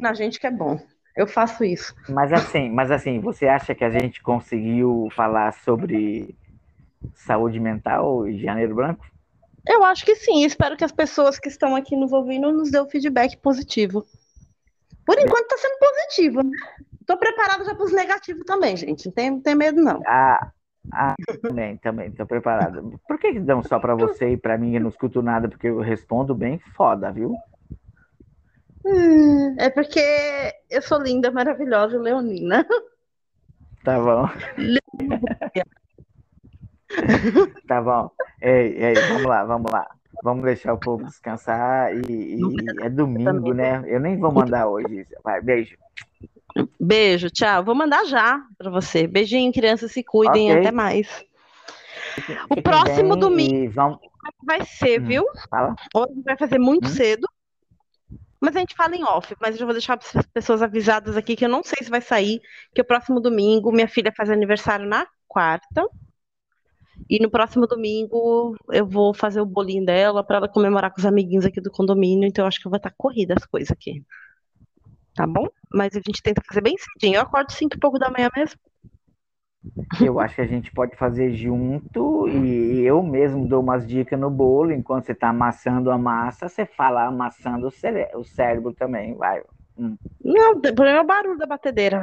na 0.00 0.14
gente 0.14 0.40
que 0.40 0.46
é 0.46 0.50
bom. 0.50 0.80
Eu 1.18 1.26
faço 1.26 1.64
isso. 1.64 1.92
Mas 2.08 2.32
assim, 2.32 2.70
mas 2.70 2.92
assim, 2.92 3.18
você 3.18 3.48
acha 3.48 3.74
que 3.74 3.82
a 3.82 3.90
gente 3.90 4.22
conseguiu 4.22 5.08
falar 5.16 5.52
sobre 5.52 6.32
saúde 7.12 7.58
mental 7.58 8.24
em 8.28 8.38
Janeiro 8.38 8.76
Branco? 8.76 9.04
Eu 9.66 9.82
acho 9.82 10.06
que 10.06 10.14
sim. 10.14 10.44
Espero 10.44 10.76
que 10.76 10.84
as 10.84 10.92
pessoas 10.92 11.36
que 11.40 11.48
estão 11.48 11.74
aqui 11.74 11.96
nos 11.96 12.12
ouvindo 12.12 12.52
nos 12.52 12.70
dêem 12.70 12.88
feedback 12.88 13.36
positivo. 13.38 14.06
Por 15.04 15.18
enquanto 15.18 15.42
está 15.42 15.56
sendo 15.56 15.78
positivo. 15.80 16.40
Estou 17.00 17.16
preparado 17.16 17.64
já 17.64 17.74
para 17.74 17.84
os 17.84 17.92
negativos 17.92 18.44
também, 18.44 18.76
gente. 18.76 19.06
Não 19.06 19.12
tem, 19.12 19.30
não 19.32 19.40
tem 19.40 19.56
medo, 19.56 19.82
não. 19.82 20.00
Ah, 20.06 20.52
ah, 20.92 21.16
também, 21.42 21.78
também, 21.78 22.10
estou 22.10 22.26
preparado. 22.26 23.00
Por 23.08 23.18
que, 23.18 23.32
que 23.32 23.40
dão 23.40 23.60
só 23.64 23.80
para 23.80 23.96
você 23.96 24.34
e 24.34 24.36
para 24.36 24.56
mim 24.56 24.76
eu 24.76 24.80
não 24.82 24.88
escuto 24.88 25.20
nada? 25.20 25.48
Porque 25.48 25.66
eu 25.66 25.80
respondo 25.80 26.32
bem 26.32 26.60
foda, 26.76 27.10
viu? 27.10 27.34
Hum, 28.90 29.54
é 29.58 29.68
porque 29.68 30.00
eu 30.70 30.80
sou 30.80 30.98
linda, 30.98 31.30
maravilhosa, 31.30 31.98
leonina. 31.98 32.66
Tá 33.84 33.98
bom. 34.00 34.28
tá 37.68 37.82
bom. 37.82 38.10
Ei, 38.40 38.76
ei, 38.82 38.94
vamos 38.94 39.24
lá, 39.24 39.44
vamos 39.44 39.70
lá. 39.70 39.86
Vamos 40.22 40.44
deixar 40.44 40.72
o 40.72 40.78
povo 40.78 41.04
descansar 41.04 41.94
e, 41.94 42.36
e 42.36 42.40
é 42.82 42.88
domingo, 42.88 43.52
né? 43.52 43.84
Eu 43.86 44.00
nem 44.00 44.18
vou 44.18 44.32
mandar 44.32 44.66
hoje. 44.68 45.06
Vai, 45.22 45.40
beijo. 45.40 45.76
Beijo, 46.80 47.30
tchau. 47.30 47.62
Vou 47.62 47.74
mandar 47.74 48.04
já 48.06 48.42
para 48.56 48.70
você. 48.70 49.06
Beijinho, 49.06 49.52
crianças, 49.52 49.92
se 49.92 50.02
cuidem. 50.02 50.50
Okay. 50.50 50.60
Até 50.60 50.72
mais. 50.72 51.24
o 52.50 52.60
próximo 52.60 53.14
domingo 53.16 53.70
vamos... 53.70 53.98
vai 54.44 54.64
ser, 54.64 55.00
hum, 55.00 55.04
viu? 55.04 55.24
Fala. 55.48 55.76
Hoje 55.94 56.22
vai 56.24 56.36
fazer 56.36 56.58
muito 56.58 56.86
hum? 56.86 56.90
cedo. 56.90 57.28
Mas 58.40 58.54
a 58.56 58.60
gente 58.60 58.74
fala 58.74 58.94
em 58.94 59.02
off, 59.04 59.34
mas 59.40 59.54
eu 59.54 59.60
já 59.60 59.64
vou 59.64 59.74
deixar 59.74 59.98
as 60.14 60.26
pessoas 60.26 60.62
avisadas 60.62 61.16
aqui 61.16 61.34
que 61.34 61.44
eu 61.44 61.48
não 61.48 61.62
sei 61.62 61.84
se 61.84 61.90
vai 61.90 62.00
sair, 62.00 62.40
que 62.74 62.80
o 62.80 62.84
próximo 62.84 63.20
domingo 63.20 63.72
minha 63.72 63.88
filha 63.88 64.12
faz 64.16 64.30
aniversário 64.30 64.86
na 64.86 65.06
quarta. 65.26 65.88
E 67.08 67.20
no 67.20 67.30
próximo 67.30 67.66
domingo 67.66 68.54
eu 68.70 68.86
vou 68.86 69.14
fazer 69.14 69.40
o 69.40 69.46
bolinho 69.46 69.84
dela 69.84 70.22
para 70.22 70.36
ela 70.36 70.48
comemorar 70.48 70.92
com 70.92 71.00
os 71.00 71.06
amiguinhos 71.06 71.44
aqui 71.44 71.60
do 71.60 71.70
condomínio, 71.70 72.26
então 72.26 72.44
eu 72.44 72.48
acho 72.48 72.60
que 72.60 72.66
eu 72.66 72.70
vou 72.70 72.76
estar 72.76 72.92
corrida 72.96 73.34
as 73.36 73.46
coisas 73.46 73.70
aqui. 73.70 74.04
Tá 75.14 75.26
bom? 75.26 75.48
Mas 75.72 75.96
a 75.96 76.00
gente 76.04 76.22
tenta 76.22 76.40
fazer 76.46 76.60
bem 76.60 76.76
cedinho. 76.78 77.16
Eu 77.16 77.22
acordo 77.22 77.50
cinco 77.52 77.76
e 77.76 77.80
pouco 77.80 77.98
da 77.98 78.10
manhã 78.10 78.28
mesmo. 78.36 78.58
Eu 80.04 80.20
acho 80.20 80.36
que 80.36 80.40
a 80.40 80.46
gente 80.46 80.70
pode 80.72 80.96
fazer 80.96 81.32
junto 81.32 82.28
e 82.28 82.80
eu 82.84 83.02
mesmo 83.02 83.46
dou 83.48 83.60
umas 83.62 83.86
dicas 83.86 84.18
no 84.18 84.30
bolo. 84.30 84.72
Enquanto 84.72 85.06
você 85.06 85.12
está 85.12 85.28
amassando 85.28 85.90
a 85.90 85.98
massa, 85.98 86.48
você 86.48 86.64
fala 86.64 87.04
amassando 87.06 87.66
o, 87.66 87.70
cére 87.70 88.08
o 88.14 88.24
cérebro 88.24 88.72
também, 88.72 89.14
vai. 89.14 89.42
Hum. 89.76 89.96
Não, 90.24 90.52
o 90.52 90.60
problema 90.60 90.98
é 90.98 91.02
o 91.02 91.06
barulho 91.06 91.38
da 91.38 91.46
batedeira. 91.46 92.00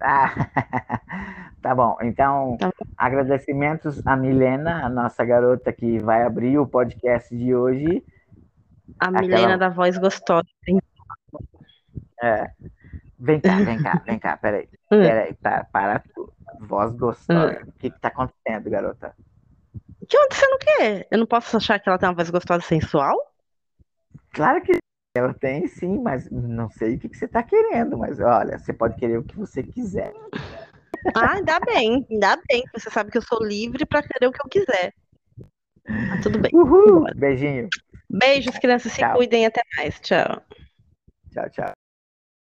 Ah, 0.00 0.34
tá 1.60 1.74
bom. 1.74 1.96
Então, 2.02 2.56
Tá 2.58 2.70
agradecimentos 2.96 4.04
a 4.06 4.16
Milena, 4.16 4.84
a 4.84 4.88
nossa 4.88 5.24
garota 5.24 5.72
que 5.72 5.98
vai 5.98 6.22
abrir 6.22 6.58
o 6.58 6.66
podcast 6.66 7.36
de 7.36 7.54
hoje. 7.54 8.04
A 9.00 9.08
Aquela- 9.08 9.20
Milena 9.20 9.58
da 9.58 9.68
voz 9.68 9.98
gostosa. 9.98 10.46
É. 12.22 12.46
Vem 13.18 13.40
cá, 13.40 13.56
vem 13.60 13.82
cá, 13.82 14.02
vem 14.04 14.18
cá, 14.18 14.36
peraí. 14.36 14.68
Hum. 14.90 15.00
Peraí, 15.02 15.34
para, 15.34 15.64
para 15.64 15.98
tudo. 16.14 16.32
Voz 16.60 16.92
gostosa. 16.92 17.62
O 17.66 17.72
que 17.72 17.90
que 17.90 18.00
tá 18.00 18.08
acontecendo, 18.08 18.70
garota? 18.70 19.14
O 20.00 20.06
que 20.06 20.16
aconteceu 20.16 20.50
no 20.50 20.58
quê? 20.58 21.06
Eu 21.10 21.18
não 21.18 21.26
posso 21.26 21.56
achar 21.56 21.78
que 21.78 21.88
ela 21.88 21.98
tem 21.98 22.08
uma 22.08 22.14
voz 22.14 22.30
gostosa 22.30 22.60
sensual? 22.62 23.16
Claro 24.32 24.62
que 24.62 24.72
ela 25.16 25.32
tem 25.32 25.66
sim, 25.66 26.00
mas 26.00 26.28
não 26.30 26.68
sei 26.68 26.96
o 26.96 26.98
que 26.98 27.08
que 27.08 27.16
você 27.16 27.28
tá 27.28 27.42
querendo, 27.42 27.96
mas 27.96 28.18
olha, 28.20 28.58
você 28.58 28.72
pode 28.72 28.96
querer 28.96 29.18
o 29.18 29.24
que 29.24 29.36
você 29.36 29.62
quiser. 29.62 30.12
Ah, 31.14 31.32
ainda 31.32 31.58
bem, 31.60 32.06
ainda 32.10 32.36
bem. 32.48 32.64
Você 32.72 32.90
sabe 32.90 33.10
que 33.10 33.18
eu 33.18 33.22
sou 33.22 33.42
livre 33.42 33.86
pra 33.86 34.02
querer 34.02 34.26
o 34.26 34.32
que 34.32 34.44
eu 34.44 34.50
quiser. 34.50 34.92
Tá 35.86 36.20
tudo 36.22 36.38
bem. 36.40 36.50
Uhul! 36.52 37.04
Beijinho. 37.14 37.68
Beijos, 38.10 38.58
crianças. 38.58 38.92
Se 38.92 39.00
Tchau. 39.00 39.16
cuidem. 39.16 39.46
Até 39.46 39.62
mais. 39.76 40.00
Tchau. 40.00 40.42
Tchau, 41.32 41.50
tchau. 41.50 41.83